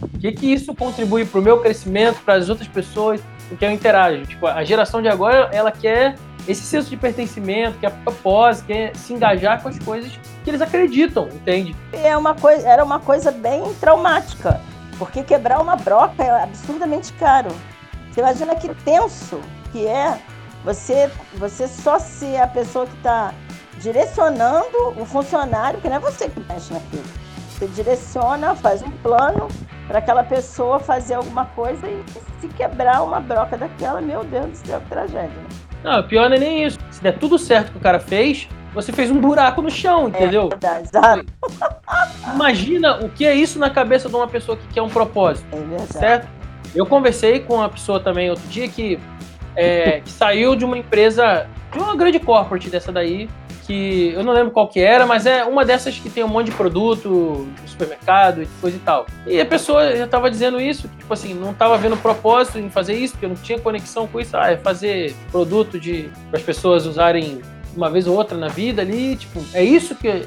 O 0.02 0.18
que 0.18 0.32
que 0.32 0.52
isso 0.52 0.74
contribui 0.74 1.24
pro 1.24 1.40
meu 1.40 1.60
crescimento, 1.60 2.20
para 2.22 2.34
as 2.34 2.48
outras 2.48 2.68
pessoas 2.68 3.20
com 3.48 3.56
quem 3.56 3.68
eu 3.68 3.74
interajo? 3.74 4.26
Tipo, 4.26 4.46
a 4.46 4.62
geração 4.62 5.00
de 5.00 5.08
agora, 5.08 5.48
ela 5.52 5.72
quer 5.72 6.16
esse 6.46 6.62
senso 6.62 6.90
de 6.90 6.96
pertencimento, 6.96 7.78
quer 7.78 7.90
propósito, 8.02 8.66
quer 8.66 8.94
se 8.96 9.12
engajar 9.12 9.62
com 9.62 9.68
as 9.68 9.78
coisas 9.78 10.12
que 10.42 10.50
eles 10.50 10.60
acreditam, 10.60 11.28
entende? 11.28 11.74
É 11.92 12.16
uma 12.16 12.34
coisa, 12.34 12.68
era 12.68 12.84
uma 12.84 12.98
coisa 12.98 13.30
bem 13.30 13.62
traumática, 13.80 14.60
porque 14.98 15.22
quebrar 15.22 15.60
uma 15.60 15.76
broca 15.76 16.22
é 16.22 16.42
absurdamente 16.42 17.12
caro. 17.14 17.50
Você 18.10 18.20
imagina 18.20 18.54
que 18.56 18.68
tenso 18.84 19.40
que 19.70 19.86
é 19.86 20.18
você, 20.64 21.11
você 21.35 21.66
só 21.66 21.98
ser 21.98 22.40
a 22.40 22.46
pessoa 22.46 22.87
que 22.87 22.96
está 22.96 23.35
direcionando 23.81 24.90
o 24.96 25.05
funcionário, 25.05 25.81
que 25.81 25.88
não 25.88 25.96
é 25.96 25.98
você 25.98 26.29
que 26.29 26.40
mexe 26.40 26.72
naquilo. 26.72 27.05
Você 27.51 27.66
direciona, 27.68 28.55
faz 28.55 28.83
um 28.83 28.90
plano 28.90 29.48
para 29.88 29.98
aquela 29.98 30.22
pessoa 30.22 30.79
fazer 30.79 31.14
alguma 31.14 31.46
coisa 31.46 31.87
e 31.88 32.03
se 32.40 32.48
quebrar 32.48 33.03
uma 33.03 33.20
broca 33.20 33.57
daquela, 33.57 34.01
meu 34.01 34.25
Deus 34.25 34.51
do 34.51 34.57
céu, 34.57 34.81
que 34.81 34.88
tragédia. 34.88 35.29
Né? 35.29 35.48
Não, 35.83 36.03
pior 36.05 36.29
não 36.29 36.37
é 36.37 36.40
nem 36.40 36.64
isso. 36.64 36.79
Se 36.90 37.03
der 37.03 37.18
tudo 37.18 37.38
certo 37.38 37.72
que 37.72 37.79
o 37.79 37.81
cara 37.81 37.98
fez, 37.98 38.48
você 38.72 38.92
fez 38.92 39.11
um 39.11 39.20
buraco 39.20 39.61
no 39.61 39.70
chão, 39.70 40.09
entendeu? 40.09 40.44
É 40.44 40.48
verdade, 40.48 40.88
exato. 40.88 41.27
Imagina 42.35 43.05
o 43.05 43.09
que 43.09 43.27
é 43.27 43.35
isso 43.35 43.59
na 43.59 43.68
cabeça 43.68 44.09
de 44.09 44.14
uma 44.14 44.29
pessoa 44.29 44.57
que 44.57 44.66
quer 44.68 44.83
um 44.83 44.88
propósito. 44.88 45.46
É 45.53 45.57
verdade. 45.57 45.92
Certo? 45.92 46.29
Eu 46.75 46.87
conversei 46.87 47.40
com 47.40 47.57
uma 47.57 47.68
pessoa 47.68 48.01
também 48.01 48.31
outro 48.31 48.46
dia 48.48 48.68
que 48.68 48.98
é, 49.56 50.00
que 50.00 50.10
saiu 50.10 50.54
de 50.56 50.64
uma 50.64 50.76
empresa, 50.76 51.46
de 51.72 51.78
uma 51.78 51.96
grande 51.96 52.18
corporate 52.18 52.68
dessa 52.68 52.92
daí, 52.92 53.28
que 53.66 54.12
eu 54.14 54.24
não 54.24 54.32
lembro 54.32 54.50
qual 54.50 54.68
que 54.68 54.80
era, 54.80 55.06
mas 55.06 55.24
é 55.24 55.44
uma 55.44 55.64
dessas 55.64 55.98
que 55.98 56.10
tem 56.10 56.24
um 56.24 56.28
monte 56.28 56.46
de 56.46 56.52
produto 56.52 57.08
no 57.08 57.68
supermercado 57.68 58.42
e 58.42 58.46
coisa 58.60 58.76
e 58.76 58.80
tal. 58.80 59.06
E 59.26 59.40
a 59.40 59.46
pessoa 59.46 59.96
já 59.96 60.04
estava 60.04 60.30
dizendo 60.30 60.60
isso, 60.60 60.88
que, 60.88 60.96
tipo 60.98 61.12
assim, 61.12 61.32
não 61.32 61.52
estava 61.52 61.78
vendo 61.78 61.96
propósito 61.96 62.58
em 62.58 62.68
fazer 62.68 62.94
isso, 62.94 63.14
porque 63.14 63.28
não 63.28 63.36
tinha 63.36 63.58
conexão 63.58 64.06
com 64.06 64.20
isso. 64.20 64.36
Ah, 64.36 64.50
é 64.50 64.56
fazer 64.56 65.14
produto 65.30 65.78
de 65.78 66.10
para 66.30 66.40
as 66.40 66.44
pessoas 66.44 66.86
usarem 66.86 67.40
uma 67.76 67.88
vez 67.88 68.06
ou 68.06 68.16
outra 68.16 68.36
na 68.36 68.48
vida 68.48 68.82
ali, 68.82 69.16
tipo, 69.16 69.42
é 69.54 69.64
isso 69.64 69.94
que, 69.94 70.26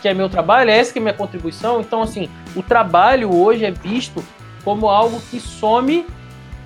que 0.00 0.08
é 0.08 0.14
meu 0.14 0.28
trabalho, 0.28 0.70
é 0.70 0.78
essa 0.78 0.92
que 0.92 0.98
é 0.98 1.02
minha 1.02 1.14
contribuição. 1.14 1.80
Então, 1.80 2.02
assim, 2.02 2.28
o 2.54 2.62
trabalho 2.62 3.34
hoje 3.34 3.64
é 3.64 3.70
visto 3.70 4.24
como 4.64 4.88
algo 4.88 5.20
que 5.30 5.38
some 5.40 6.06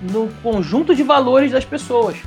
no 0.01 0.29
conjunto 0.41 0.95
de 0.95 1.03
valores 1.03 1.51
das 1.51 1.65
pessoas. 1.65 2.17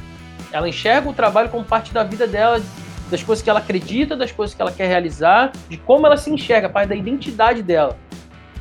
Ela 0.53 0.69
enxerga 0.69 1.09
o 1.09 1.13
trabalho 1.13 1.49
como 1.49 1.65
parte 1.65 1.93
da 1.93 2.05
vida 2.05 2.27
dela, 2.27 2.63
das 3.11 3.23
coisas 3.23 3.43
que 3.43 3.51
ela 3.51 3.59
acredita, 3.59 4.17
das 4.17 4.33
coisas 4.33 4.55
que 4.55 4.63
ela 4.63 4.73
quer 4.73 4.87
realizar, 4.87 5.53
de 5.69 5.77
como 5.77 6.07
ela 6.07 6.17
se 6.17 6.31
enxerga, 6.31 6.69
parte 6.69 6.89
da 6.89 6.95
identidade 6.95 7.63
dela. 7.63 7.99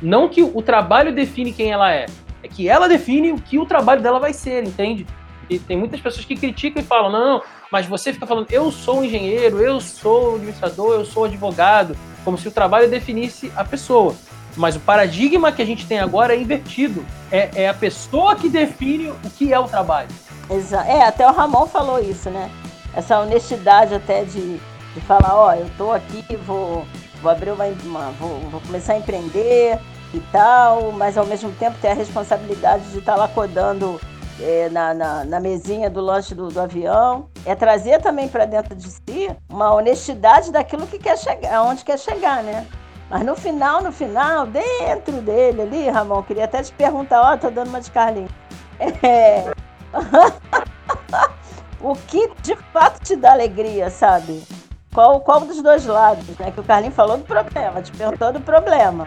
Não 0.02 0.28
que 0.28 0.42
o 0.42 0.60
trabalho 0.60 1.14
define 1.14 1.52
quem 1.52 1.70
ela 1.70 1.92
é, 1.92 2.06
é 2.42 2.48
que 2.48 2.68
ela 2.68 2.88
define 2.88 3.32
o 3.32 3.40
que 3.40 3.58
o 3.58 3.64
trabalho 3.64 4.02
dela 4.02 4.18
vai 4.18 4.32
ser, 4.32 4.64
entende? 4.64 5.06
E 5.48 5.58
tem 5.58 5.76
muitas 5.76 6.00
pessoas 6.00 6.24
que 6.24 6.36
criticam 6.36 6.82
e 6.82 6.84
falam: 6.84 7.10
não, 7.10 7.42
mas 7.70 7.86
você 7.86 8.12
fica 8.12 8.26
falando, 8.26 8.50
eu 8.50 8.70
sou 8.70 9.04
engenheiro, 9.04 9.58
eu 9.60 9.80
sou 9.80 10.36
administrador, 10.36 10.94
eu 10.94 11.04
sou 11.04 11.24
advogado, 11.24 11.96
como 12.24 12.36
se 12.38 12.48
o 12.48 12.50
trabalho 12.50 12.88
definisse 12.90 13.52
a 13.56 13.64
pessoa. 13.64 14.14
Mas 14.56 14.76
o 14.76 14.80
paradigma 14.80 15.50
que 15.50 15.62
a 15.62 15.66
gente 15.66 15.86
tem 15.86 15.98
agora 15.98 16.34
é 16.34 16.40
invertido. 16.40 17.04
É, 17.30 17.64
é 17.64 17.68
a 17.68 17.74
pessoa 17.74 18.36
que 18.36 18.48
define 18.48 19.10
o 19.10 19.16
que 19.36 19.52
é 19.52 19.58
o 19.58 19.64
trabalho. 19.64 20.08
Exato. 20.48 20.88
É, 20.88 21.02
até 21.04 21.28
o 21.28 21.32
Ramon 21.32 21.66
falou 21.66 21.98
isso, 22.00 22.30
né? 22.30 22.50
Essa 22.94 23.20
honestidade 23.20 23.94
até 23.94 24.24
de, 24.24 24.58
de 24.94 25.00
falar, 25.06 25.34
ó, 25.34 25.52
eu 25.54 25.68
tô 25.76 25.90
aqui, 25.90 26.24
vou, 26.46 26.86
vou 27.20 27.30
abrir 27.30 27.50
uma, 27.50 27.64
uma 27.84 28.10
vou, 28.12 28.38
vou, 28.50 28.60
começar 28.60 28.92
a 28.92 28.98
empreender 28.98 29.78
e 30.12 30.20
tal, 30.30 30.92
mas 30.92 31.18
ao 31.18 31.26
mesmo 31.26 31.50
tempo 31.52 31.76
ter 31.80 31.88
a 31.88 31.94
responsabilidade 31.94 32.84
de 32.90 32.98
estar 32.98 33.14
tá 33.14 33.18
lá 33.18 33.26
codando 33.26 34.00
é, 34.40 34.68
na, 34.68 34.94
na, 34.94 35.24
na, 35.24 35.40
mesinha 35.40 35.90
do 35.90 36.00
lanche 36.00 36.34
do, 36.34 36.48
do 36.48 36.60
avião. 36.60 37.28
É 37.44 37.54
trazer 37.54 38.00
também 38.00 38.28
para 38.28 38.44
dentro 38.44 38.76
de 38.76 38.88
si 38.88 39.34
uma 39.48 39.74
honestidade 39.74 40.52
daquilo 40.52 40.86
que 40.86 40.98
quer 40.98 41.18
chegar, 41.18 41.56
aonde 41.56 41.84
quer 41.84 41.98
chegar, 41.98 42.42
né? 42.44 42.66
Mas 43.14 43.24
no 43.24 43.36
final, 43.36 43.80
no 43.80 43.92
final, 43.92 44.44
dentro 44.44 45.20
dele 45.20 45.62
ali, 45.62 45.88
Ramon, 45.88 46.20
queria 46.24 46.46
até 46.46 46.60
te 46.64 46.72
perguntar, 46.72 47.22
ó, 47.22 47.32
oh, 47.32 47.38
tô 47.38 47.48
dando 47.48 47.68
uma 47.68 47.80
de 47.80 47.88
Carlinhos. 47.92 48.32
É... 49.04 49.52
o 51.80 51.94
que 51.94 52.28
de 52.42 52.56
fato 52.72 53.00
te 53.04 53.14
dá 53.14 53.30
alegria, 53.30 53.88
sabe? 53.88 54.42
Qual, 54.92 55.20
qual 55.20 55.42
dos 55.42 55.62
dois 55.62 55.86
lados, 55.86 56.26
né? 56.38 56.50
Que 56.50 56.58
o 56.58 56.64
Carlinhos 56.64 56.96
falou 56.96 57.16
do 57.16 57.22
problema, 57.22 57.80
te 57.82 57.92
perguntou 57.92 58.32
do 58.32 58.40
problema, 58.40 59.06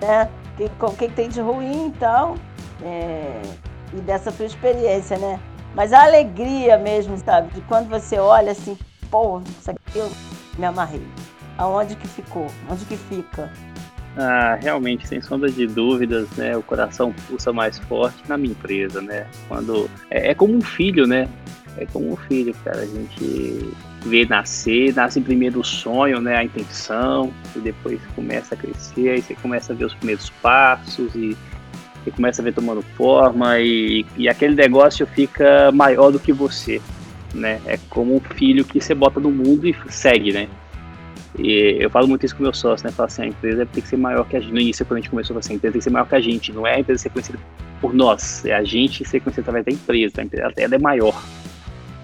né? 0.00 0.30
O 0.52 0.92
que, 0.92 1.08
que 1.08 1.12
tem 1.12 1.28
de 1.28 1.40
ruim 1.40 1.88
e 1.88 1.98
tal, 1.98 2.36
é... 2.84 3.42
e 3.92 3.96
dessa 3.96 4.30
tua 4.30 4.46
experiência, 4.46 5.18
né? 5.18 5.40
Mas 5.74 5.92
a 5.92 6.04
alegria 6.04 6.78
mesmo, 6.78 7.18
sabe? 7.18 7.52
De 7.52 7.60
quando 7.62 7.88
você 7.88 8.16
olha 8.16 8.52
assim, 8.52 8.78
pô, 9.10 9.40
isso 9.40 9.72
aqui 9.72 9.98
eu 9.98 10.08
me 10.56 10.66
amarrei 10.66 11.04
aonde 11.58 11.96
que 11.96 12.08
ficou? 12.08 12.46
Onde 12.68 12.84
que 12.84 12.96
fica? 12.96 13.50
Ah, 14.16 14.58
realmente, 14.60 15.06
sem 15.06 15.20
sombra 15.20 15.50
de 15.50 15.66
dúvidas, 15.66 16.28
né? 16.36 16.56
O 16.56 16.62
coração 16.62 17.12
pulsa 17.28 17.52
mais 17.52 17.78
forte 17.78 18.22
na 18.28 18.36
minha 18.36 18.52
empresa, 18.52 19.00
né? 19.00 19.26
Quando 19.48 19.88
é, 20.10 20.30
é 20.30 20.34
como 20.34 20.56
um 20.56 20.60
filho, 20.60 21.06
né? 21.06 21.28
É 21.76 21.86
como 21.86 22.12
um 22.12 22.16
filho, 22.16 22.54
cara. 22.64 22.80
A 22.80 22.86
gente 22.86 23.72
vê 24.04 24.26
nascer, 24.26 24.94
nasce 24.94 25.20
primeiro 25.20 25.60
o 25.60 25.64
sonho, 25.64 26.20
né? 26.20 26.36
A 26.36 26.44
intenção, 26.44 27.32
e 27.54 27.60
depois 27.60 28.00
começa 28.16 28.54
a 28.54 28.58
crescer, 28.58 29.10
aí 29.10 29.22
você 29.22 29.34
começa 29.34 29.72
a 29.72 29.76
ver 29.76 29.84
os 29.84 29.94
primeiros 29.94 30.28
passos 30.28 31.14
e 31.14 31.36
e 32.06 32.10
começa 32.10 32.40
a 32.40 32.44
ver 32.44 32.54
tomando 32.54 32.82
forma 32.96 33.58
e, 33.58 34.06
e 34.16 34.28
aquele 34.28 34.54
negócio 34.54 35.06
fica 35.06 35.70
maior 35.72 36.10
do 36.10 36.18
que 36.18 36.32
você, 36.32 36.80
né? 37.34 37.60
É 37.66 37.78
como 37.88 38.16
um 38.16 38.20
filho 38.20 38.64
que 38.64 38.80
você 38.80 38.94
bota 38.94 39.20
no 39.20 39.30
mundo 39.30 39.66
e 39.66 39.76
segue, 39.88 40.32
né? 40.32 40.48
E 41.38 41.76
eu 41.78 41.88
falo 41.88 42.08
muito 42.08 42.26
isso 42.26 42.34
com 42.34 42.42
meus 42.42 42.58
sócios, 42.58 42.82
né? 42.82 42.90
Falo 42.90 43.06
assim, 43.06 43.22
a 43.22 43.26
empresa 43.26 43.64
tem 43.66 43.82
que 43.82 43.88
ser 43.88 43.96
maior 43.96 44.26
que 44.26 44.36
a 44.36 44.40
gente. 44.40 44.52
No 44.52 44.60
início, 44.60 44.84
quando 44.84 44.98
a 44.98 45.00
gente 45.00 45.10
começou, 45.10 45.38
assim, 45.38 45.52
a 45.52 45.56
empresa 45.56 45.72
tem 45.72 45.78
que 45.78 45.84
ser 45.84 45.90
maior 45.90 46.08
que 46.08 46.14
a 46.14 46.20
gente. 46.20 46.52
Não 46.52 46.66
é 46.66 46.74
a 46.74 46.80
empresa 46.80 47.02
ser 47.02 47.10
conhecida 47.10 47.38
por 47.80 47.94
nós, 47.94 48.44
é 48.44 48.52
a 48.52 48.62
gente 48.62 49.04
ser 49.04 49.20
conhecida 49.20 49.42
através 49.42 49.64
da 49.64 49.72
empresa. 49.72 50.20
A 50.20 50.24
empresa 50.24 50.52
ela 50.56 50.74
é 50.74 50.78
maior. 50.78 51.22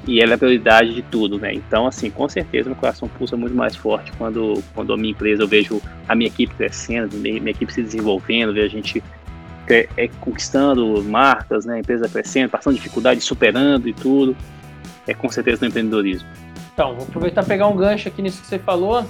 E 0.07 0.21
ela 0.21 0.33
é 0.33 0.35
a 0.35 0.39
prioridade 0.39 0.95
de 0.95 1.03
tudo, 1.03 1.39
né? 1.39 1.53
Então, 1.53 1.87
assim, 1.87 2.09
com 2.09 2.29
certeza 2.29 2.69
meu 2.69 2.77
coração 2.77 3.09
pulsa 3.09 3.37
muito 3.37 3.57
mais 3.57 3.75
forte 3.75 4.12
quando, 4.17 4.62
quando 4.73 4.93
a 4.93 4.97
minha 4.97 5.11
empresa, 5.11 5.43
eu 5.43 5.49
vejo 5.49 5.83
a 6.09 6.15
minha 6.15 6.29
equipe 6.29 6.55
crescendo, 6.55 7.17
minha, 7.17 7.41
minha 7.41 7.51
equipe 7.51 7.73
se 7.73 7.83
desenvolvendo, 7.83 8.55
vejo 8.55 8.67
a 8.67 8.71
gente 8.71 9.03
é, 9.69 9.89
é, 9.97 10.09
conquistando 10.21 11.03
marcas, 11.03 11.67
né? 11.67 11.75
A 11.75 11.79
empresa 11.81 12.09
crescendo, 12.09 12.51
passando 12.51 12.77
dificuldade, 12.77 13.21
superando 13.21 13.89
e 13.89 13.93
tudo. 13.93 14.37
É 15.09 15.15
com 15.15 15.29
certeza 15.29 15.62
no 15.62 15.69
empreendedorismo. 15.69 16.29
Então, 16.77 16.95
vou 16.95 17.05
aproveitar 17.05 17.43
e 17.43 17.47
pegar 17.47 17.69
um 17.69 17.75
gancho 17.75 18.07
aqui 18.07 18.21
nisso 18.21 18.43
que 18.43 18.47
você 18.47 18.59
falou. 18.59 19.03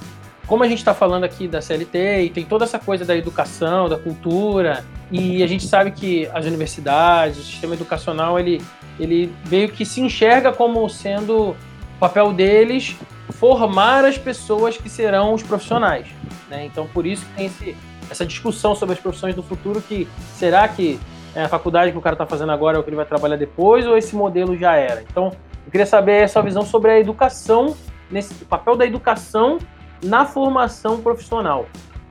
Como 0.46 0.62
a 0.62 0.68
gente 0.68 0.78
está 0.78 0.94
falando 0.94 1.24
aqui 1.24 1.48
da 1.48 1.60
CLT 1.60 2.22
e 2.22 2.30
tem 2.30 2.44
toda 2.44 2.64
essa 2.64 2.78
coisa 2.78 3.04
da 3.04 3.16
educação, 3.16 3.88
da 3.88 3.98
cultura, 3.98 4.84
e 5.10 5.42
a 5.42 5.48
gente 5.48 5.66
sabe 5.66 5.90
que 5.90 6.28
as 6.32 6.46
universidades, 6.46 7.38
o 7.38 7.42
sistema 7.42 7.74
educacional, 7.74 8.38
ele, 8.38 8.62
ele 9.00 9.34
veio 9.42 9.68
que 9.68 9.84
se 9.84 10.00
enxerga 10.00 10.52
como 10.52 10.88
sendo 10.88 11.50
o 11.50 11.56
papel 11.98 12.32
deles 12.32 12.94
formar 13.32 14.04
as 14.04 14.16
pessoas 14.16 14.76
que 14.76 14.88
serão 14.88 15.34
os 15.34 15.42
profissionais. 15.42 16.06
Né? 16.48 16.66
Então, 16.66 16.86
por 16.86 17.04
isso 17.04 17.26
que 17.26 17.32
tem 17.32 17.46
esse, 17.46 17.76
essa 18.08 18.24
discussão 18.24 18.76
sobre 18.76 18.94
as 18.94 19.00
profissões 19.00 19.34
do 19.34 19.42
futuro, 19.42 19.82
que 19.82 20.06
será 20.36 20.68
que 20.68 21.00
é, 21.34 21.42
a 21.42 21.48
faculdade 21.48 21.90
que 21.90 21.98
o 21.98 22.00
cara 22.00 22.14
está 22.14 22.26
fazendo 22.26 22.52
agora 22.52 22.76
é 22.76 22.80
o 22.80 22.84
que 22.84 22.90
ele 22.90 22.96
vai 22.96 23.04
trabalhar 23.04 23.34
depois, 23.34 23.84
ou 23.88 23.98
esse 23.98 24.14
modelo 24.14 24.56
já 24.56 24.76
era? 24.76 25.02
Então, 25.02 25.32
eu 25.66 25.70
queria 25.70 25.86
saber 25.86 26.22
a 26.22 26.28
sua 26.28 26.42
visão 26.42 26.62
sobre 26.62 26.92
a 26.92 27.00
educação, 27.00 27.76
nesse 28.10 28.32
o 28.42 28.46
papel 28.46 28.76
da 28.76 28.86
educação 28.86 29.58
na 30.02 30.24
formação 30.24 31.00
profissional, 31.00 31.66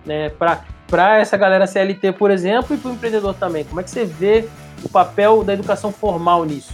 né? 0.06 0.30
Para 0.88 1.18
essa 1.18 1.38
galera 1.38 1.66
CLT, 1.66 2.12
por 2.14 2.30
exemplo, 2.30 2.76
e 2.76 2.78
para 2.78 2.92
o 2.92 2.94
empreendedor 2.94 3.34
também. 3.34 3.64
Como 3.64 3.80
é 3.80 3.84
que 3.84 3.90
você 3.90 4.06
vê 4.06 4.46
o 4.84 4.90
papel 4.90 5.44
da 5.44 5.54
educação 5.54 5.92
formal 5.92 6.44
nisso? 6.44 6.74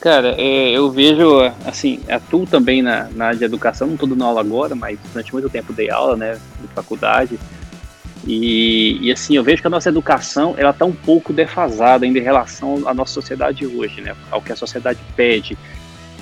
Cara, 0.00 0.34
é, 0.38 0.70
eu 0.70 0.90
vejo, 0.90 1.40
assim, 1.64 2.00
atuo 2.08 2.46
também 2.46 2.80
na, 2.80 3.08
na 3.14 3.26
área 3.26 3.38
de 3.38 3.44
educação, 3.44 3.86
não 3.86 3.94
estou 3.94 4.08
dando 4.08 4.24
aula 4.24 4.40
agora, 4.40 4.74
mas 4.74 4.98
durante 5.12 5.32
muito 5.32 5.50
tempo 5.50 5.74
dei 5.74 5.90
aula, 5.90 6.16
né, 6.16 6.38
de 6.60 6.68
faculdade, 6.68 7.38
e, 8.26 8.98
e, 9.00 9.12
assim, 9.12 9.36
eu 9.36 9.44
vejo 9.44 9.60
que 9.60 9.66
a 9.66 9.70
nossa 9.70 9.88
educação, 9.88 10.54
ela 10.56 10.70
está 10.70 10.84
um 10.84 10.92
pouco 10.92 11.32
defasada 11.32 12.04
ainda 12.04 12.18
em 12.18 12.22
relação 12.22 12.82
à 12.86 12.94
nossa 12.94 13.12
sociedade 13.12 13.66
hoje, 13.66 14.00
né, 14.00 14.14
ao 14.30 14.40
que 14.40 14.52
a 14.52 14.56
sociedade 14.56 14.98
pede, 15.14 15.56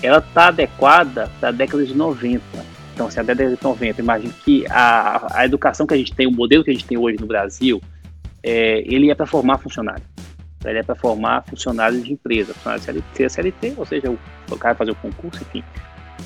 ela 0.03 0.19
está 0.19 0.49
adequada 0.49 1.31
para 1.41 1.49
a 1.49 1.53
década 1.53 1.85
de 1.85 1.95
90. 1.95 2.43
Então, 2.95 3.07
assim, 3.07 3.21
a 3.21 3.23
década 3.23 3.55
de 3.55 3.63
90, 3.63 4.01
imagine 4.01 4.33
que 4.45 4.67
a, 4.69 5.39
a 5.39 5.45
educação 5.45 5.87
que 5.87 5.95
a 5.95 5.97
gente 5.97 6.13
tem, 6.15 6.27
o 6.27 6.33
modelo 6.33 6.65
que 6.65 6.71
a 6.71 6.73
gente 6.73 6.85
tem 6.85 6.99
hoje 6.99 7.17
no 7.21 7.27
Brasil, 7.27 7.81
é, 8.43 8.83
ele 8.87 9.11
é 9.11 9.15
para 9.15 9.27
formar 9.27 9.59
funcionário. 9.59 10.03
Ele 10.65 10.79
é 10.79 10.83
para 10.83 10.97
formar 10.97 11.45
funcionários 11.45 12.03
de 12.05 12.13
empresa, 12.13 12.53
funcionário 12.55 12.83
CLT, 12.83 13.29
CLT, 13.29 13.75
ou 13.77 13.87
seja, 13.87 14.11
o, 14.11 14.19
o 14.51 14.57
cara 14.57 14.75
fazer 14.75 14.91
o 14.91 14.97
concurso, 14.97 15.43
enfim. 15.43 15.63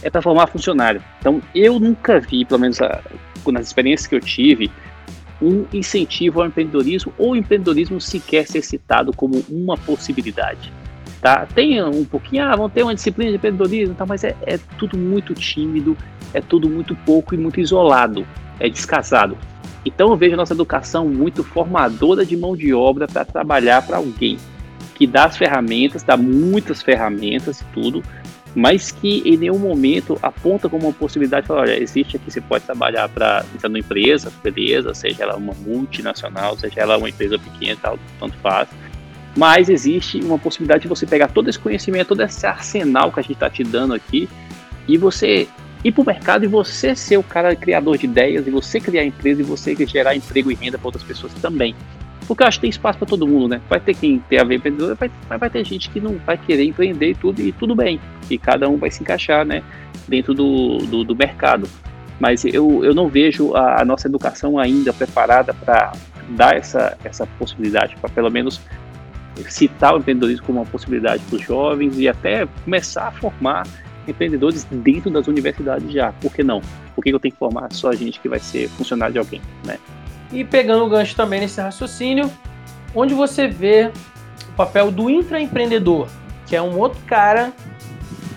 É 0.02 0.08
para 0.08 0.22
formar 0.22 0.46
funcionário. 0.46 1.02
Então, 1.20 1.42
eu 1.54 1.78
nunca 1.78 2.18
vi, 2.18 2.44
pelo 2.44 2.61
menos 2.61 2.80
a, 2.80 3.02
nas 3.46 3.66
experiências 3.66 4.06
que 4.06 4.14
eu 4.14 4.20
tive, 4.20 4.70
um 5.42 5.66
incentivo 5.72 6.40
ao 6.40 6.46
empreendedorismo 6.46 7.12
ou 7.18 7.37
empreendedorismo 7.37 8.00
sequer 8.00 8.46
ser 8.46 8.62
citado 8.62 9.12
como 9.12 9.44
uma 9.50 9.76
possibilidade. 9.76 10.72
Tá? 11.22 11.46
Tem 11.46 11.80
um 11.80 12.04
pouquinho, 12.04 12.42
ah, 12.42 12.56
vão 12.56 12.68
ter 12.68 12.82
uma 12.82 12.96
disciplina 12.96 13.30
de 13.30 13.37
empreendedorismo, 13.37 13.94
tá? 13.94 14.04
mas 14.04 14.24
é, 14.24 14.35
é 14.42 14.58
tudo 14.76 14.98
muito 14.98 15.32
tímido, 15.35 15.96
é 16.35 16.40
tudo 16.40 16.68
muito 16.68 16.96
pouco 16.96 17.32
e 17.32 17.38
muito 17.38 17.61
isolado, 17.61 18.26
é 18.58 18.68
descasado. 18.68 19.38
Então 19.87 20.11
eu 20.11 20.16
vejo 20.16 20.35
a 20.35 20.37
nossa 20.37 20.52
educação 20.52 21.08
muito 21.08 21.44
formadora 21.44 22.26
de 22.26 22.37
mão 22.37 22.56
de 22.56 22.74
obra 22.74 23.06
para 23.06 23.24
trabalhar 23.24 23.87
para 23.87 23.98
alguém, 23.98 24.37
que 24.96 25.06
dá 25.06 25.26
as 25.26 25.37
ferramentas, 25.37 26.02
dá 26.02 26.16
muitas 26.16 26.82
ferramentas 26.82 27.61
e 27.61 27.64
tudo, 27.66 28.02
mas 28.52 28.90
que 28.90 29.22
em 29.24 29.37
nenhum 29.37 29.61
momento 29.61 30.18
aponta 30.20 30.68
como 30.68 30.88
uma 30.88 30.92
possibilidade, 30.92 31.46
fala, 31.46 31.61
olha, 31.61 31.80
existe 31.80 32.16
aqui, 32.16 32.32
você 32.32 32.40
pode 32.40 32.64
trabalhar 32.64 33.08
para 33.08 33.44
uma 33.64 33.78
empresa, 33.78 34.32
beleza, 34.42 34.92
seja 34.92 35.22
ela 35.22 35.37
uma 35.37 35.54
multinacional, 35.54 36.56
seja 36.56 36.80
ela 36.80 36.98
uma 36.98 37.08
empresa 37.08 37.38
pequena, 37.38 37.78
tal, 37.80 37.96
tanto 38.18 38.37
faz, 38.38 38.68
mas 39.37 39.68
existe 39.68 40.21
uma 40.21 40.38
possibilidade 40.38 40.83
de 40.83 40.88
você 40.88 41.07
pegar 41.07 41.29
todo 41.29 41.49
esse 41.49 41.59
conhecimento, 41.59 42.09
todo 42.09 42.23
esse 42.23 42.47
arsenal 42.47 43.11
que 43.11 43.21
a 43.21 43.23
gente 43.23 43.33
está 43.33 43.49
te 43.49 43.64
dando 43.64 43.95
aqui 43.95 44.29
e 44.87 44.99
você 44.99 45.49
ir 45.85 45.92
para 45.92 46.03
o 46.03 46.07
mercado 46.07 46.45
e 46.45 46.49
você 46.49 46.95
ser 46.95 47.16
o 47.16 47.23
cara 47.23 47.57
criador 47.57 47.97
de 47.99 48.07
ideias 48.07 48.47
e 48.47 48.51
você 48.51 48.79
criar 48.79 49.05
empresa 49.05 49.40
e 49.40 49.45
você 49.45 49.75
gerar 49.87 50.14
emprego 50.14 50.51
e 50.51 50.55
renda 50.55 50.79
para 50.79 50.88
outras 50.88 51.03
pessoas 51.03 51.33
também. 51.35 51.75
Porque 52.27 52.42
eu 52.42 52.47
acho 52.47 52.59
que 52.59 52.62
tem 52.62 52.71
espaço 52.71 52.99
para 52.99 53.09
todo 53.09 53.27
mundo, 53.27 53.49
né? 53.49 53.61
Vai 53.68 53.81
ter 53.81 53.95
quem 53.95 54.21
tem 54.29 54.38
a 54.38 54.45
ver 54.45 54.57
empreendedor, 54.57 54.97
vai, 54.97 55.38
vai 55.38 55.51
ter 55.51 55.64
gente 55.64 55.90
que 55.90 56.01
não 56.01 56.18
vai 56.25 56.38
querer 56.38 56.64
empreender 56.64 57.11
e 57.11 57.14
tudo, 57.14 57.42
e 57.42 57.51
tudo 57.53 57.75
bem. 57.75 58.01
E 58.31 58.38
cada 58.38 58.68
um 58.68 58.77
vai 58.77 58.90
se 58.90 59.03
encaixar, 59.03 59.45
né? 59.45 59.62
Dentro 60.07 60.33
do, 60.33 60.79
do, 60.79 61.05
do 61.05 61.16
mercado. 61.16 61.68
Mas 62.21 62.45
eu, 62.45 62.85
eu 62.85 62.95
não 62.95 63.09
vejo 63.09 63.55
a, 63.57 63.83
a 63.83 63.85
nossa 63.85 64.07
educação 64.07 64.57
ainda 64.57 64.92
preparada 64.92 65.53
para 65.53 65.92
dar 66.29 66.57
essa, 66.57 66.97
essa 67.03 67.27
possibilidade, 67.27 67.97
para 67.97 68.09
pelo 68.09 68.31
menos 68.31 68.61
citar 69.49 69.95
o 69.95 69.99
empreendedorismo 69.99 70.47
como 70.47 70.61
uma 70.61 70.66
possibilidade 70.66 71.23
para 71.25 71.37
os 71.37 71.42
jovens 71.42 71.99
e 71.99 72.09
até 72.09 72.47
começar 72.64 73.09
a 73.09 73.12
formar 73.12 73.66
empreendedores 74.07 74.64
dentro 74.64 75.11
das 75.11 75.27
universidades 75.29 75.92
já. 75.92 76.12
Por 76.12 76.33
que 76.33 76.42
não? 76.42 76.61
Por 76.95 77.03
que 77.03 77.11
eu 77.11 77.21
tenho 77.21 77.33
que 77.33 77.38
formar 77.38 77.73
só 77.73 77.92
gente 77.92 78.21
que 78.21 78.29
vai 78.29 78.38
ser 78.38 78.68
funcionário 78.71 79.12
de 79.12 79.18
alguém, 79.18 79.40
né? 79.64 79.79
E 80.33 80.45
pegando 80.45 80.85
o 80.85 80.88
gancho 80.88 81.14
também 81.14 81.40
nesse 81.40 81.61
raciocínio, 81.61 82.31
onde 82.95 83.14
você 83.14 83.47
vê 83.47 83.90
o 84.49 84.53
papel 84.57 84.90
do 84.90 85.09
intraempreendedor, 85.09 86.09
que 86.47 86.57
é 86.57 86.62
um 86.62 86.79
outro 86.79 87.01
cara 87.07 87.53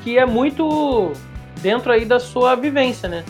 que 0.03 0.17
é 0.17 0.25
muito 0.25 1.11
dentro 1.61 1.91
aí 1.91 2.05
da 2.05 2.19
sua 2.19 2.55
vivência, 2.55 3.09
né? 3.09 3.23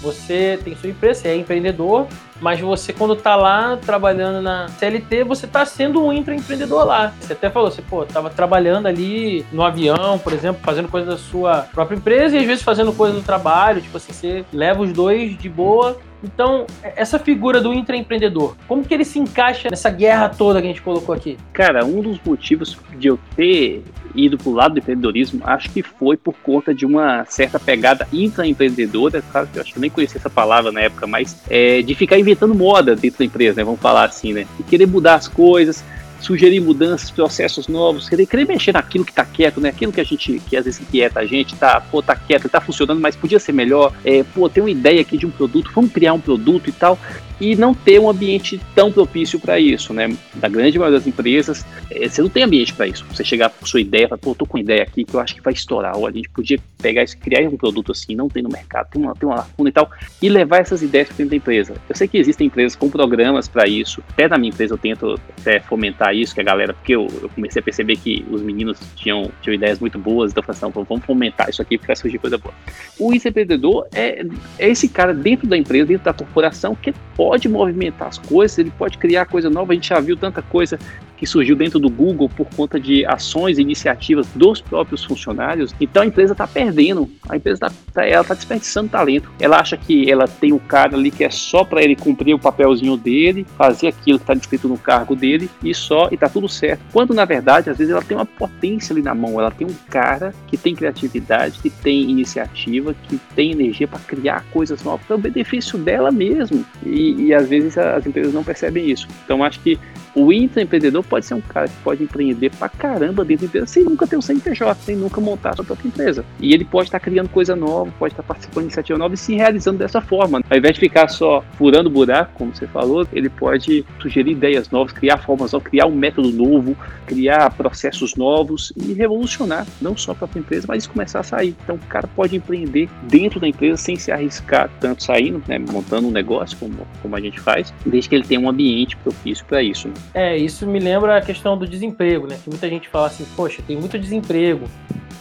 Você 0.00 0.58
tem 0.62 0.76
sua 0.76 0.90
empresa, 0.90 1.20
você 1.20 1.28
é 1.28 1.36
empreendedor, 1.36 2.06
mas 2.40 2.60
você, 2.60 2.92
quando 2.92 3.14
tá 3.14 3.36
lá 3.36 3.76
trabalhando 3.76 4.40
na 4.42 4.68
CLT, 4.68 5.24
você 5.24 5.46
tá 5.46 5.64
sendo 5.64 6.04
um 6.04 6.12
intraempreendedor 6.12 6.84
lá. 6.84 7.12
Você 7.20 7.32
até 7.32 7.50
falou, 7.50 7.70
você, 7.70 7.82
pô, 7.82 8.04
tava 8.04 8.30
trabalhando 8.30 8.86
ali 8.86 9.44
no 9.52 9.62
avião, 9.62 10.18
por 10.18 10.32
exemplo, 10.32 10.60
fazendo 10.64 10.88
coisa 10.88 11.10
da 11.10 11.18
sua 11.18 11.62
própria 11.72 11.96
empresa 11.96 12.36
e 12.36 12.40
às 12.40 12.46
vezes 12.46 12.62
fazendo 12.62 12.92
coisa 12.92 13.14
do 13.14 13.22
trabalho, 13.22 13.80
tipo 13.80 13.96
assim, 13.96 14.12
você 14.12 14.44
leva 14.52 14.82
os 14.82 14.92
dois 14.92 15.36
de 15.36 15.48
boa 15.48 15.98
então, 16.22 16.66
essa 16.82 17.18
figura 17.18 17.60
do 17.60 17.72
intraempreendedor, 17.72 18.54
como 18.68 18.84
que 18.84 18.92
ele 18.92 19.04
se 19.04 19.18
encaixa 19.18 19.68
nessa 19.70 19.90
guerra 19.90 20.28
toda 20.28 20.60
que 20.60 20.66
a 20.66 20.70
gente 20.70 20.82
colocou 20.82 21.14
aqui? 21.14 21.38
Cara, 21.52 21.84
um 21.84 22.00
dos 22.02 22.20
motivos 22.24 22.76
de 22.98 23.08
eu 23.08 23.18
ter 23.34 23.82
ido 24.14 24.36
para 24.36 24.48
o 24.48 24.52
lado 24.52 24.74
do 24.74 24.78
empreendedorismo, 24.78 25.40
acho 25.44 25.70
que 25.70 25.82
foi 25.82 26.16
por 26.16 26.34
conta 26.34 26.74
de 26.74 26.84
uma 26.84 27.24
certa 27.26 27.58
pegada 27.58 28.06
intraempreendedora, 28.12 29.22
claro 29.30 29.48
que 29.50 29.58
eu 29.58 29.62
acho 29.62 29.72
que 29.72 29.78
eu 29.78 29.80
nem 29.80 29.90
conhecia 29.90 30.18
essa 30.18 30.30
palavra 30.30 30.70
na 30.70 30.80
época, 30.80 31.06
mas 31.06 31.42
é, 31.48 31.80
de 31.82 31.94
ficar 31.94 32.18
inventando 32.18 32.54
moda 32.54 32.94
dentro 32.94 33.20
da 33.20 33.24
empresa, 33.24 33.56
né, 33.56 33.64
vamos 33.64 33.80
falar 33.80 34.04
assim, 34.04 34.32
né? 34.32 34.46
E 34.58 34.62
querer 34.62 34.86
mudar 34.86 35.14
as 35.14 35.28
coisas, 35.28 35.84
sugerir 36.20 36.60
mudanças, 36.60 37.10
processos 37.10 37.66
novos, 37.66 38.08
querer, 38.08 38.26
querer 38.26 38.46
mexer 38.46 38.72
naquilo 38.72 39.04
que 39.04 39.12
está 39.12 39.24
quieto, 39.24 39.60
né? 39.60 39.70
Aquilo 39.70 39.92
que 39.92 40.00
a 40.00 40.04
gente, 40.04 40.40
que 40.48 40.56
às 40.56 40.64
vezes 40.64 40.80
inquieta 40.80 41.20
a 41.20 41.26
gente, 41.26 41.56
tá, 41.56 41.80
pô, 41.80 42.02
tá 42.02 42.14
quieto, 42.14 42.48
tá 42.48 42.60
funcionando, 42.60 43.00
mas 43.00 43.16
podia 43.16 43.38
ser 43.38 43.52
melhor. 43.52 43.92
É, 44.04 44.22
pô, 44.22 44.48
tem 44.48 44.62
uma 44.62 44.70
ideia 44.70 45.00
aqui 45.00 45.16
de 45.16 45.26
um 45.26 45.30
produto, 45.30 45.70
vamos 45.74 45.92
criar 45.92 46.12
um 46.12 46.20
produto 46.20 46.68
e 46.68 46.72
tal 46.72 46.98
e 47.40 47.56
não 47.56 47.74
ter 47.74 47.98
um 47.98 48.08
ambiente 48.08 48.60
tão 48.74 48.92
propício 48.92 49.40
para 49.40 49.58
isso, 49.58 49.94
né? 49.94 50.14
Da 50.34 50.48
grande 50.48 50.78
maioria 50.78 50.98
das 50.98 51.06
empresas, 51.06 51.64
é, 51.90 52.08
você 52.08 52.20
não 52.20 52.28
tem 52.28 52.42
ambiente 52.42 52.74
para 52.74 52.86
isso. 52.86 53.04
Você 53.10 53.24
chegar 53.24 53.48
com 53.50 53.64
sua 53.64 53.80
ideia, 53.80 54.08
falar, 54.08 54.18
pô, 54.18 54.34
tô 54.34 54.44
com 54.44 54.58
uma 54.58 54.62
ideia 54.62 54.82
aqui 54.82 55.04
que 55.04 55.14
eu 55.14 55.20
acho 55.20 55.34
que 55.34 55.40
vai 55.40 55.52
estourar, 55.52 55.96
ou 55.96 56.06
a 56.06 56.10
gente 56.10 56.28
podia 56.28 56.58
pegar 56.80 57.02
isso, 57.02 57.16
criar 57.18 57.48
um 57.48 57.56
produto 57.56 57.92
assim, 57.92 58.14
não 58.14 58.28
tem 58.28 58.42
no 58.42 58.48
mercado, 58.50 58.90
tem 58.90 59.02
uma, 59.02 59.14
tem 59.14 59.28
uma 59.28 59.36
lacuna 59.36 59.68
e 59.68 59.72
tal, 59.72 59.90
e 60.20 60.28
levar 60.28 60.58
essas 60.58 60.82
ideias 60.82 61.08
para 61.08 61.16
dentro 61.16 61.30
da 61.30 61.36
empresa. 61.36 61.74
Eu 61.88 61.96
sei 61.96 62.06
que 62.06 62.18
existem 62.18 62.46
empresas 62.46 62.76
com 62.76 62.90
programas 62.90 63.48
para 63.48 63.66
isso, 63.66 64.02
até 64.10 64.28
na 64.28 64.36
minha 64.36 64.50
empresa 64.50 64.74
eu 64.74 64.78
tento 64.78 65.18
até 65.38 65.60
fomentar 65.60 66.14
isso, 66.14 66.34
que 66.34 66.40
a 66.40 66.44
galera, 66.44 66.74
porque 66.74 66.94
eu, 66.94 67.06
eu 67.22 67.28
comecei 67.30 67.60
a 67.60 67.62
perceber 67.62 67.96
que 67.96 68.24
os 68.30 68.42
meninos 68.42 68.78
tinham, 68.96 69.30
tinham 69.40 69.54
ideias 69.54 69.78
muito 69.78 69.98
boas, 69.98 70.30
então 70.30 70.42
eu 70.42 70.46
falei 70.46 70.72
assim, 70.72 70.84
vamos 70.88 71.04
fomentar 71.04 71.48
isso 71.48 71.62
aqui 71.62 71.78
porque 71.78 71.86
vai 71.86 71.96
surgir 71.96 72.18
coisa 72.18 72.36
boa. 72.36 72.54
O 72.98 73.12
empreendedor 73.12 73.86
é, 73.92 74.24
é 74.58 74.68
esse 74.68 74.88
cara 74.88 75.14
dentro 75.14 75.46
da 75.46 75.56
empresa, 75.56 75.86
dentro 75.86 76.04
da 76.04 76.12
corporação, 76.12 76.74
que 76.74 76.92
pode 77.16 77.29
pode 77.30 77.48
movimentar 77.48 78.08
as 78.08 78.18
coisas, 78.18 78.58
ele 78.58 78.72
pode 78.76 78.98
criar 78.98 79.24
coisa 79.24 79.48
nova. 79.48 79.70
A 79.70 79.74
gente 79.76 79.90
já 79.90 80.00
viu 80.00 80.16
tanta 80.16 80.42
coisa 80.42 80.76
que 81.20 81.26
surgiu 81.26 81.54
dentro 81.54 81.78
do 81.78 81.90
Google 81.90 82.30
por 82.30 82.48
conta 82.56 82.80
de 82.80 83.04
ações 83.04 83.58
e 83.58 83.60
iniciativas 83.60 84.26
dos 84.34 84.62
próprios 84.62 85.04
funcionários. 85.04 85.74
Então 85.78 86.02
a 86.02 86.06
empresa 86.06 86.32
está 86.32 86.46
perdendo, 86.46 87.10
a 87.28 87.36
empresa 87.36 87.66
está 87.66 87.82
tá, 87.92 88.06
ela 88.06 88.24
tá 88.24 88.32
desperdiçando 88.32 88.88
talento. 88.88 89.30
Ela 89.38 89.60
acha 89.60 89.76
que 89.76 90.10
ela 90.10 90.26
tem 90.26 90.50
um 90.50 90.58
cara 90.58 90.96
ali 90.96 91.10
que 91.10 91.22
é 91.22 91.28
só 91.28 91.62
para 91.62 91.82
ele 91.82 91.94
cumprir 91.94 92.34
o 92.34 92.38
papelzinho 92.38 92.96
dele, 92.96 93.46
fazer 93.58 93.88
aquilo 93.88 94.18
que 94.18 94.22
está 94.22 94.32
descrito 94.32 94.66
no 94.66 94.78
cargo 94.78 95.14
dele 95.14 95.50
e 95.62 95.74
só 95.74 96.08
e 96.10 96.16
tá 96.16 96.26
tudo 96.26 96.48
certo. 96.48 96.80
Quando 96.90 97.12
na 97.12 97.26
verdade 97.26 97.68
às 97.68 97.76
vezes 97.76 97.92
ela 97.92 98.02
tem 98.02 98.16
uma 98.16 98.24
potência 98.24 98.94
ali 98.94 99.02
na 99.02 99.14
mão, 99.14 99.38
ela 99.38 99.50
tem 99.50 99.66
um 99.66 99.74
cara 99.90 100.34
que 100.46 100.56
tem 100.56 100.74
criatividade, 100.74 101.58
que 101.60 101.68
tem 101.68 102.10
iniciativa, 102.10 102.94
que 102.94 103.18
tem 103.36 103.52
energia 103.52 103.86
para 103.86 103.98
criar 104.00 104.42
coisas 104.50 104.82
novas 104.82 105.04
para 105.06 105.16
o 105.16 105.18
benefício 105.18 105.78
dela 105.78 106.10
mesmo. 106.10 106.64
E, 106.82 107.19
e 107.20 107.34
às 107.34 107.48
vezes 107.48 107.76
as 107.76 108.06
empresas 108.06 108.32
não 108.32 108.42
percebem 108.42 108.90
isso. 108.90 109.06
Então 109.24 109.44
acho 109.44 109.60
que 109.60 109.78
o 110.14 110.32
intraempreendedor 110.32 111.04
pode 111.04 111.26
ser 111.26 111.34
um 111.34 111.40
cara 111.40 111.68
que 111.68 111.76
pode 111.84 112.02
empreender 112.02 112.50
pra 112.50 112.68
caramba 112.68 113.24
dentro 113.24 113.42
da 113.42 113.46
empresa 113.46 113.66
sem 113.66 113.84
nunca 113.84 114.06
ter 114.06 114.16
um 114.16 114.22
CNPJ, 114.22 114.74
sem 114.82 114.96
nunca 114.96 115.20
montar 115.20 115.50
a 115.50 115.56
sua 115.56 115.64
própria 115.64 115.88
empresa. 115.88 116.24
E 116.40 116.52
ele 116.52 116.64
pode 116.64 116.88
estar 116.88 117.00
criando 117.00 117.28
coisa 117.28 117.54
nova, 117.54 117.92
pode 117.98 118.12
estar 118.12 118.22
participando 118.22 118.62
de 118.62 118.66
iniciativa 118.66 118.98
nova 118.98 119.14
e 119.14 119.16
se 119.16 119.34
realizando 119.34 119.78
dessa 119.78 120.00
forma. 120.00 120.40
Ao 120.48 120.58
invés 120.58 120.74
de 120.74 120.80
ficar 120.80 121.08
só 121.08 121.44
furando 121.56 121.88
buraco, 121.88 122.32
como 122.34 122.54
você 122.54 122.66
falou, 122.66 123.06
ele 123.12 123.28
pode 123.28 123.84
sugerir 124.00 124.32
ideias 124.32 124.70
novas, 124.70 124.92
criar 124.92 125.18
formas 125.18 125.52
novas, 125.52 125.68
criar 125.68 125.86
um 125.86 125.94
método 125.94 126.30
novo, 126.32 126.76
criar 127.06 127.50
processos 127.50 128.16
novos 128.16 128.72
e 128.76 128.92
revolucionar, 128.92 129.66
não 129.80 129.96
só 129.96 130.12
a 130.12 130.14
própria 130.14 130.40
empresa, 130.40 130.66
mas 130.68 130.86
começar 130.86 131.20
a 131.20 131.24
sair. 131.24 131.54
Então 131.62 131.76
o 131.76 131.86
cara 131.88 132.08
pode 132.08 132.34
empreender 132.34 132.88
dentro 133.04 133.38
da 133.38 133.46
empresa 133.46 133.76
sem 133.76 133.96
se 133.96 134.10
arriscar 134.10 134.70
tanto 134.80 135.02
saindo, 135.02 135.42
né, 135.46 135.58
montando 135.58 136.08
um 136.08 136.10
negócio, 136.10 136.56
como, 136.58 136.86
como 137.00 137.09
a 137.16 137.20
gente 137.20 137.40
faz, 137.40 137.72
desde 137.84 138.08
que 138.08 138.14
ele 138.14 138.24
tenha 138.24 138.40
um 138.40 138.48
ambiente 138.48 138.96
propício 138.96 139.44
para 139.44 139.62
isso. 139.62 139.88
Né? 139.88 139.94
É, 140.14 140.36
isso 140.36 140.66
me 140.66 140.78
lembra 140.78 141.16
a 141.16 141.20
questão 141.20 141.56
do 141.56 141.66
desemprego, 141.66 142.26
né? 142.26 142.38
Que 142.42 142.50
muita 142.50 142.68
gente 142.68 142.88
fala 142.88 143.06
assim, 143.06 143.26
poxa, 143.36 143.62
tem 143.66 143.76
muito 143.76 143.98
desemprego. 143.98 144.66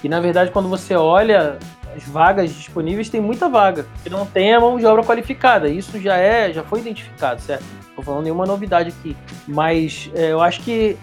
E 0.04 0.10
na 0.10 0.20
verdade, 0.20 0.52
quando 0.52 0.70
você 0.70 0.96
olha 0.96 1.58
as 1.96 2.04
vagas 2.04 2.54
disponíveis, 2.54 3.10
tem 3.10 3.20
muita 3.20 3.50
vaga. 3.50 3.86
E 4.06 4.10
não 4.10 4.26
tem 4.26 4.54
a 4.54 4.60
mão 4.60 4.78
de 4.78 4.86
obra 4.86 5.04
qualificada. 5.04 5.68
Isso 5.68 6.00
já 6.00 6.18
é, 6.18 6.54
já 6.54 6.64
foi 6.64 6.80
identificado, 6.80 7.42
certo? 7.42 7.64
Não 7.90 7.96
tô 7.96 8.02
falando 8.02 8.24
nenhuma 8.24 8.46
novidade 8.46 8.90
aqui. 8.90 9.16
Mas 9.48 10.10
é, 10.16 10.32
eu 10.32 10.42
acho 10.42 10.62
que 10.62 10.98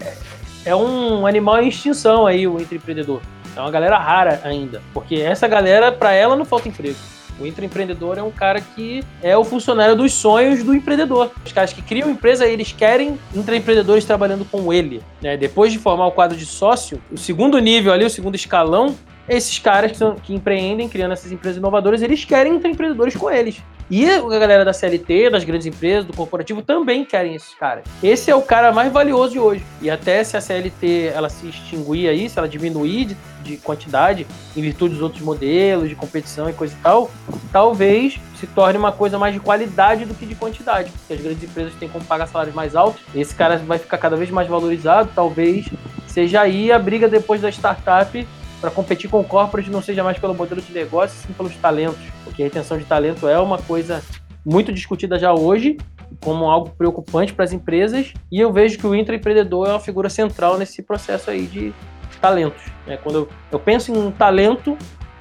é 0.65 0.75
um 0.75 1.25
animal 1.25 1.61
em 1.61 1.67
extinção 1.67 2.25
aí, 2.25 2.47
o 2.47 2.59
empreendedor. 2.59 3.21
É 3.55 3.61
uma 3.61 3.71
galera 3.71 3.97
rara 3.97 4.41
ainda. 4.43 4.81
Porque 4.93 5.15
essa 5.15 5.47
galera, 5.47 5.91
para 5.91 6.13
ela, 6.13 6.35
não 6.35 6.45
falta 6.45 6.69
emprego. 6.69 6.97
O 7.39 7.45
intraempreendedor 7.45 8.17
é 8.17 8.23
um 8.23 8.31
cara 8.31 8.59
que 8.61 9.03
é 9.21 9.37
o 9.37 9.43
funcionário 9.43 9.95
dos 9.95 10.13
sonhos 10.13 10.63
do 10.63 10.73
empreendedor. 10.73 11.31
Os 11.45 11.51
caras 11.51 11.71
que 11.71 11.81
criam 11.81 12.09
empresa, 12.09 12.45
eles 12.45 12.71
querem 12.71 13.17
intraempreendedores 13.33 14.05
trabalhando 14.05 14.45
com 14.45 14.73
ele. 14.73 15.01
Né? 15.21 15.37
Depois 15.37 15.71
de 15.71 15.79
formar 15.79 16.07
o 16.07 16.11
quadro 16.11 16.37
de 16.37 16.45
sócio, 16.45 17.01
o 17.11 17.17
segundo 17.17 17.59
nível 17.59 17.93
ali, 17.93 18.05
o 18.05 18.09
segundo 18.09 18.35
escalão, 18.35 18.95
esses 19.27 19.59
caras 19.59 19.91
que, 19.91 19.97
são, 19.97 20.15
que 20.15 20.33
empreendem, 20.33 20.87
criando 20.87 21.11
essas 21.11 21.31
empresas 21.31 21.57
inovadoras, 21.57 22.01
eles 22.01 22.23
querem 22.23 22.55
intraempreendedores 22.55 23.15
com 23.15 23.29
eles. 23.29 23.61
E 23.89 24.09
a 24.09 24.21
galera 24.21 24.65
da 24.65 24.73
CLT, 24.73 25.29
das 25.29 25.45
grandes 25.45 25.65
empresas, 25.65 26.03
do 26.03 26.13
corporativo, 26.13 26.61
também 26.61 27.05
querem 27.05 27.35
esses 27.35 27.53
caras. 27.53 27.85
Esse 28.03 28.29
é 28.29 28.35
o 28.35 28.41
cara 28.41 28.73
mais 28.73 28.91
valioso 28.91 29.31
de 29.31 29.39
hoje. 29.39 29.63
E 29.81 29.89
até 29.89 30.21
se 30.25 30.35
a 30.35 30.41
CLT 30.41 31.11
ela 31.15 31.29
se 31.29 31.47
extinguir 31.47 32.09
aí, 32.09 32.29
se 32.29 32.37
ela 32.37 32.49
diminuir 32.49 33.05
de, 33.05 33.17
de 33.43 33.57
quantidade, 33.57 34.27
em 34.55 34.61
virtude 34.61 34.95
dos 34.95 35.01
outros 35.01 35.21
modelos 35.21 35.87
de 35.87 35.95
competição 35.95 36.49
e 36.49 36.53
coisa 36.53 36.75
e 36.77 36.83
tal, 36.83 37.09
talvez 37.51 38.19
se 38.37 38.45
torne 38.47 38.77
uma 38.77 38.91
coisa 38.91 39.17
mais 39.17 39.33
de 39.33 39.39
qualidade 39.39 40.03
do 40.03 40.13
que 40.13 40.25
de 40.25 40.35
quantidade. 40.35 40.91
Porque 40.91 41.13
as 41.13 41.21
grandes 41.21 41.43
empresas 41.43 41.73
têm 41.75 41.87
como 41.87 42.03
pagar 42.03 42.27
salários 42.27 42.53
mais 42.53 42.75
altos, 42.75 43.01
esse 43.15 43.33
cara 43.33 43.57
vai 43.57 43.79
ficar 43.79 43.97
cada 43.97 44.17
vez 44.17 44.29
mais 44.29 44.49
valorizado, 44.49 45.09
talvez 45.15 45.69
seja 46.07 46.41
aí 46.41 46.71
a 46.71 46.79
briga 46.79 47.07
depois 47.07 47.41
da 47.41 47.49
startup 47.49 48.27
para 48.59 48.71
competir 48.71 49.09
com 49.09 49.19
o 49.19 49.23
corporate 49.23 49.69
não 49.69 49.81
seja 49.81 50.03
mais 50.03 50.17
pelo 50.17 50.33
modelo 50.33 50.61
de 50.61 50.73
negócio, 50.73 51.17
sim 51.25 51.33
pelos 51.33 51.55
talentos, 51.55 51.99
porque 52.23 52.41
a 52.41 52.45
retenção 52.45 52.77
de 52.77 52.85
talento 52.85 53.27
é 53.27 53.39
uma 53.39 53.57
coisa 53.57 54.03
muito 54.45 54.71
discutida 54.71 55.19
já 55.19 55.33
hoje, 55.33 55.77
como 56.21 56.45
algo 56.45 56.69
preocupante 56.69 57.33
para 57.33 57.45
as 57.45 57.53
empresas, 57.53 58.13
e 58.31 58.39
eu 58.39 58.51
vejo 58.51 58.77
que 58.77 58.87
o 58.87 58.95
intraempreendedor 58.95 59.67
é 59.67 59.71
uma 59.71 59.79
figura 59.79 60.09
central 60.09 60.57
nesse 60.57 60.81
processo 60.81 61.29
aí 61.29 61.45
de 61.45 61.73
talentos. 62.21 62.63
Né? 62.85 62.97
Quando 62.97 63.15
eu, 63.15 63.29
eu 63.51 63.59
penso 63.59 63.91
em 63.91 63.97
um 63.97 64.11
talento, 64.11 64.77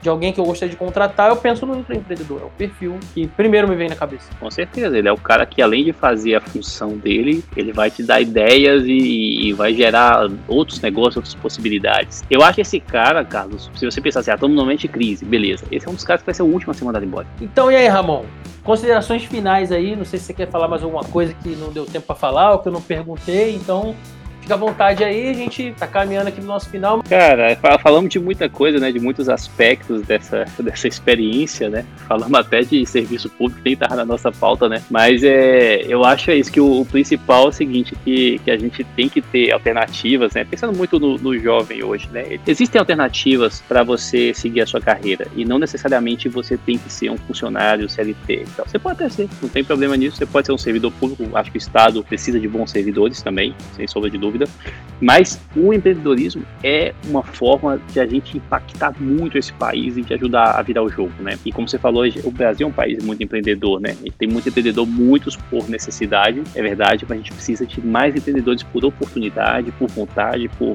de 0.07 0.11
alguém 0.11 0.33
que 0.33 0.39
eu 0.39 0.45
gostaria 0.45 0.71
de 0.71 0.77
contratar, 0.77 1.31
eu 1.31 1.37
penso 1.37 1.67
no 1.67 1.81
empreendedor. 1.81 2.43
É 2.43 2.45
o 2.45 2.51
perfil 2.51 2.97
que 3.13 3.27
primeiro 3.27 3.67
me 3.67 3.75
vem 3.75 3.89
na 3.89 3.97
cabeça. 3.97 4.31
Com 4.39 4.49
certeza, 4.49 4.97
ele 4.97 5.09
é 5.09 5.13
o 5.13 5.17
cara 5.17 5.45
que 5.45 5.61
além 5.61 5.85
de 5.85 5.93
fazer 5.93 6.37
a 6.37 6.41
função 6.41 6.97
dele, 6.97 7.45
ele 7.57 7.73
vai 7.73 7.91
te 7.91 8.05
dar 8.05 8.21
ideias 8.21 8.85
e, 8.87 9.49
e 9.49 9.53
vai 9.53 9.75
gerar 9.75 10.31
outros 10.47 10.81
negócios, 10.81 11.17
outras 11.17 11.35
possibilidades. 11.35 12.23
Eu 12.31 12.43
acho 12.43 12.55
que 12.55 12.61
esse 12.61 12.79
cara, 12.79 13.25
Carlos, 13.25 13.69
se 13.75 13.85
você 13.85 14.01
pensar 14.01 14.21
assim, 14.21 14.31
ah, 14.31 14.35
estamos 14.35 14.55
no 14.55 14.63
momento 14.63 14.83
de 14.83 14.89
crise, 14.89 15.25
beleza. 15.25 15.65
Esse 15.73 15.89
é 15.89 15.91
um 15.91 15.95
dos 15.95 16.05
caras 16.05 16.23
que 16.23 16.27
vai 16.27 16.35
ser 16.35 16.45
o 16.45 16.47
último 16.47 16.71
a 16.71 16.75
ser 16.75 16.85
mandado 16.85 17.05
embora. 17.05 17.27
Então, 17.41 17.71
e 17.71 17.75
aí, 17.75 17.89
Ramon? 17.89 18.25
Considerações 18.63 19.25
finais 19.25 19.73
aí, 19.73 19.97
não 19.97 20.05
sei 20.05 20.21
se 20.21 20.27
você 20.27 20.35
quer 20.35 20.49
falar 20.49 20.69
mais 20.69 20.85
alguma 20.85 21.05
coisa 21.05 21.35
que 21.35 21.51
não 21.57 21.73
deu 21.73 21.85
tempo 21.85 22.07
para 22.07 22.17
falar 22.17 22.53
ou 22.53 22.59
que 22.61 22.69
eu 22.69 22.73
não 22.73 22.83
perguntei, 22.83 23.55
então 23.55 23.95
Fica 24.47 24.55
à 24.55 24.59
vontade 24.59 25.03
aí, 25.03 25.29
a 25.29 25.33
gente 25.33 25.75
tá 25.77 25.89
caminhando 25.89 26.29
aqui 26.29 26.41
no 26.41 26.47
nosso 26.47 26.71
final. 26.71 27.03
Cara, 27.03 27.59
falamos 27.83 28.09
de 28.09 28.21
muita 28.21 28.49
coisa, 28.49 28.79
né? 28.79 28.93
De 28.93 29.01
muitos 29.01 29.29
aspectos 29.29 30.03
dessa, 30.03 30.45
dessa 30.61 30.87
experiência, 30.87 31.69
né? 31.69 31.85
Falamos 32.07 32.39
até 32.39 32.61
de 32.61 32.87
serviço 32.87 33.29
público, 33.29 33.61
que 33.61 33.71
nem 33.71 33.77
tá 33.77 33.89
na 33.97 34.05
nossa 34.05 34.31
pauta, 34.31 34.69
né? 34.69 34.85
Mas 34.89 35.25
é, 35.25 35.85
eu 35.89 36.05
acho 36.05 36.31
é 36.31 36.37
isso, 36.37 36.53
que 36.53 36.61
o, 36.61 36.83
o, 36.83 36.87
principal 36.87 37.47
é 37.47 37.49
o 37.49 37.53
seguinte, 37.53 37.97
que, 38.05 38.39
que 38.39 38.49
a 38.53 38.57
gente 38.57 38.85
tem 38.85 39.09
que 39.09 39.21
ter 39.21 39.51
alternativas, 39.51 40.33
né? 40.35 40.45
Pensando 40.45 40.77
muito 40.77 41.01
no, 41.01 41.19
no 41.19 41.37
jovem 41.37 41.83
hoje, 41.83 42.09
né? 42.13 42.39
Existem 42.47 42.79
alternativas 42.79 43.61
para 43.67 43.83
você 43.83 44.33
seguir 44.33 44.61
a 44.61 44.67
sua 44.67 44.81
carreira 44.81 45.27
e 45.35 45.45
não 45.45 45.59
necessariamente 45.59 46.29
você 46.29 46.57
tem 46.57 46.79
que 46.79 46.89
ser 46.89 47.11
um 47.11 47.17
funcionário 47.17 47.89
CLT. 47.89 48.45
Então, 48.53 48.65
você 48.65 48.79
pode 48.79 49.03
até 49.03 49.09
ser, 49.09 49.29
não 49.43 49.49
tem 49.49 49.65
problema 49.65 49.97
nisso. 49.97 50.19
Você 50.19 50.27
pode 50.27 50.47
ser 50.47 50.53
um 50.53 50.59
servidor 50.59 50.93
público. 50.93 51.37
Acho 51.37 51.51
que 51.51 51.57
o 51.57 51.59
Estado 51.59 52.05
precisa 52.05 52.39
de 52.39 52.47
bons 52.47 52.71
servidores 52.71 53.21
também, 53.21 53.53
sem 53.75 53.89
sombra 53.89 54.09
de 54.09 54.17
dúvida 54.17 54.36
dúvida. 54.39 54.77
Mas 54.99 55.39
o 55.55 55.75
empreendedorismo 55.75 56.43
é 56.65 56.95
uma 57.05 57.23
forma 57.23 57.79
de 57.93 58.01
a 58.01 58.07
gente 58.07 58.39
impactar 58.39 58.95
muito 58.99 59.37
esse 59.37 59.53
país 59.53 59.97
e 59.97 60.03
de 60.03 60.15
ajudar 60.15 60.59
a 60.59 60.63
virar 60.63 60.83
o 60.83 60.89
jogo, 60.89 61.13
né? 61.21 61.39
E 61.45 61.53
como 61.53 61.69
você 61.69 61.79
falou, 61.79 62.05
o 62.25 62.31
Brasil 62.31 62.67
é 62.67 62.71
um 62.71 62.73
país 62.73 63.05
muito 63.05 63.23
empreendedor, 63.23 63.79
né? 63.79 63.95
E 64.03 64.11
tem 64.11 64.27
muito 64.27 64.49
empreendedor, 64.49 64.87
muitos 64.87 65.37
por 65.37 65.69
necessidade, 65.69 66.43
é 66.55 66.63
verdade, 66.63 67.05
mas 67.07 67.19
a 67.19 67.21
gente 67.21 67.33
precisa 67.33 67.67
de 67.67 67.87
mais 67.87 68.17
empreendedores 68.17 68.63
por 68.63 68.87
oportunidade, 68.87 69.71
por 69.73 69.89
vontade, 69.89 70.49
por 70.59 70.73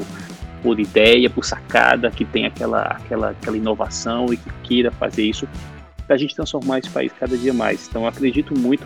por 0.61 0.79
ideia, 0.79 1.27
por 1.27 1.43
sacada, 1.43 2.11
que 2.11 2.23
tem 2.23 2.45
aquela, 2.45 2.83
aquela, 2.83 3.31
aquela 3.31 3.57
inovação 3.57 4.31
e 4.31 4.37
que 4.37 4.49
queira 4.63 4.91
fazer 4.91 5.23
isso 5.23 5.47
para 6.05 6.15
a 6.15 6.19
gente 6.19 6.35
transformar 6.35 6.79
esse 6.79 6.89
país 6.89 7.11
cada 7.19 7.37
dia 7.37 7.53
mais. 7.53 7.87
Então, 7.87 8.05
acredito 8.05 8.57
muito 8.57 8.85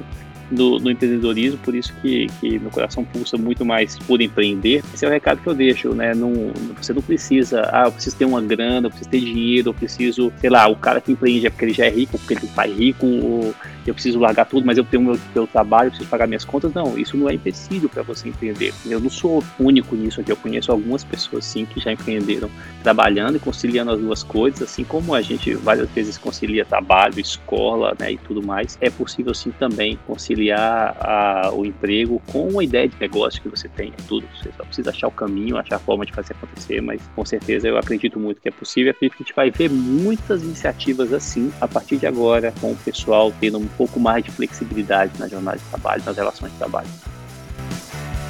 no, 0.52 0.90
empreendedorismo, 0.90 1.58
por 1.60 1.76
isso 1.76 1.94
que, 2.02 2.28
que, 2.40 2.60
meu 2.60 2.70
coração 2.70 3.04
pulsa 3.04 3.38
muito 3.38 3.66
mais 3.66 3.98
por 4.00 4.22
empreender. 4.22 4.84
Esse 4.94 5.06
é 5.06 5.08
o 5.08 5.12
recado 5.12 5.42
que 5.42 5.48
eu 5.48 5.54
deixo, 5.54 5.94
né? 5.94 6.14
Não, 6.14 6.52
você 6.80 6.94
não 6.94 7.02
precisa, 7.02 7.70
ah, 7.72 7.86
eu 7.86 7.92
preciso 7.92 8.16
ter 8.16 8.26
uma 8.26 8.42
grana, 8.42 8.88
eu 8.88 8.92
preciso 8.92 9.10
ter 9.10 9.20
dinheiro, 9.20 9.70
eu 9.70 9.74
preciso, 9.74 10.32
sei 10.40 10.50
lá, 10.50 10.68
o 10.68 10.76
cara 10.76 11.02
que 11.02 11.12
empreende 11.12 11.48
é 11.48 11.50
porque 11.50 11.66
ele 11.66 11.74
já 11.74 11.86
é 11.86 11.90
rico, 11.90 12.18
porque 12.18 12.34
ele 12.34 12.48
pai 12.48 12.72
rico, 12.72 13.06
ou 13.06 13.56
eu 13.86 13.94
preciso 13.94 14.20
largar 14.20 14.46
tudo, 14.46 14.66
mas 14.66 14.78
eu 14.78 14.84
tenho 14.84 15.04
meu, 15.04 15.20
meu 15.34 15.48
trabalho, 15.48 15.88
eu 15.88 15.92
preciso 15.92 16.10
pagar 16.10 16.28
minhas 16.28 16.46
contas. 16.46 16.74
Não, 16.74 16.98
isso 16.98 17.18
não 17.18 17.30
é 17.30 17.34
empecilho 17.34 17.90
para 17.90 18.04
você 18.04 18.30
empreender. 18.30 18.74
Eu 18.86 19.00
não 19.00 19.10
sou 19.10 19.44
único 19.60 19.96
nisso 19.96 20.22
aqui, 20.22 20.32
eu 20.32 20.38
conheço 20.38 20.72
algumas 20.72 21.04
pessoas 21.04 21.46
sim 21.46 21.66
que 21.66 21.80
já 21.80 21.92
empreenderam 21.92 22.50
trabalhando 22.82 23.38
e 23.38 23.40
conciliando 23.40 23.92
as 23.92 24.00
duas 24.00 24.24
coisas, 24.24 24.62
assim 24.62 24.84
como 24.84 25.14
a 25.14 25.22
gente 25.22 25.54
várias 25.56 25.90
vezes 25.90 26.18
concilia 26.18 26.66
trabalho, 26.66 27.20
escola, 27.20 27.96
né, 28.00 28.14
e 28.14 28.18
tudo 28.18 28.46
mais. 28.46 28.78
É 28.82 28.90
possível 28.90 29.34
sim 29.34 29.52
também 29.52 30.00
conciliar 30.08 30.35
a, 30.52 31.52
o 31.54 31.66
emprego 31.66 32.22
com 32.28 32.48
uma 32.48 32.64
ideia 32.64 32.88
de 32.88 32.96
negócio 33.00 33.42
que 33.42 33.50
você 33.50 33.68
tem, 33.68 33.94
tudo. 34.08 34.28
Você 34.36 34.52
só 34.56 34.64
precisa 34.64 34.90
achar 34.90 35.08
o 35.08 35.12
caminho, 35.12 35.58
achar 35.58 35.76
a 35.76 35.80
forma 35.80 36.06
de 36.06 36.14
fazer 36.14 36.34
acontecer, 36.34 36.82
mas 36.82 37.02
com 37.16 37.26
certeza 37.26 37.68
eu 37.68 37.78
acredito 37.78 38.20
muito 38.20 38.42
que 38.42 38.48
é 38.48 38.52
possível. 38.52 38.92
Acredito 38.92 39.18
que 39.18 39.24
a 39.24 39.26
gente 39.26 39.36
vai 39.36 39.52
ver 39.52 39.70
muitas 39.70 40.44
iniciativas 40.44 41.14
assim 41.14 41.52
a 41.60 41.68
partir 41.68 41.98
de 41.98 42.06
agora, 42.06 42.54
com 42.60 42.72
o 42.72 42.76
pessoal 42.76 43.34
tendo 43.40 43.58
um 43.58 43.68
pouco 43.68 44.00
mais 44.00 44.24
de 44.24 44.32
flexibilidade 44.32 45.20
na 45.20 45.28
jornada 45.28 45.58
de 45.58 45.64
trabalho, 45.66 46.04
nas 46.06 46.18
relações 46.18 46.52
de 46.52 46.58
trabalho. 46.58 46.88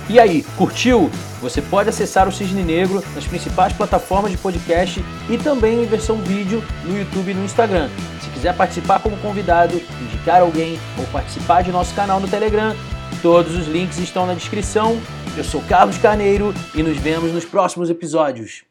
E 0.07 0.19
aí, 0.19 0.43
curtiu? 0.55 1.09
Você 1.41 1.63
pode 1.63 1.89
acessar 1.89 2.27
o 2.27 2.31
Cisne 2.31 2.63
Negro 2.63 3.03
nas 3.15 3.25
principais 3.25 3.73
plataformas 3.73 4.31
de 4.31 4.37
podcast 4.37 5.03
e 5.27 5.37
também 5.37 5.81
em 5.83 5.87
versão 5.87 6.17
vídeo 6.17 6.63
no 6.83 6.95
YouTube 6.95 7.31
e 7.31 7.33
no 7.33 7.43
Instagram. 7.43 7.89
Se 8.21 8.29
quiser 8.29 8.55
participar 8.55 8.99
como 8.99 9.17
convidado, 9.17 9.81
indicar 10.01 10.41
alguém 10.41 10.79
ou 10.97 11.05
participar 11.07 11.63
de 11.63 11.71
nosso 11.71 11.93
canal 11.95 12.19
no 12.19 12.27
Telegram, 12.27 12.75
todos 13.23 13.55
os 13.55 13.67
links 13.67 13.97
estão 13.97 14.27
na 14.27 14.35
descrição. 14.35 15.01
Eu 15.35 15.43
sou 15.43 15.61
Carlos 15.61 15.97
Carneiro 15.97 16.53
e 16.75 16.83
nos 16.83 16.97
vemos 16.97 17.31
nos 17.31 17.43
próximos 17.43 17.89
episódios. 17.89 18.63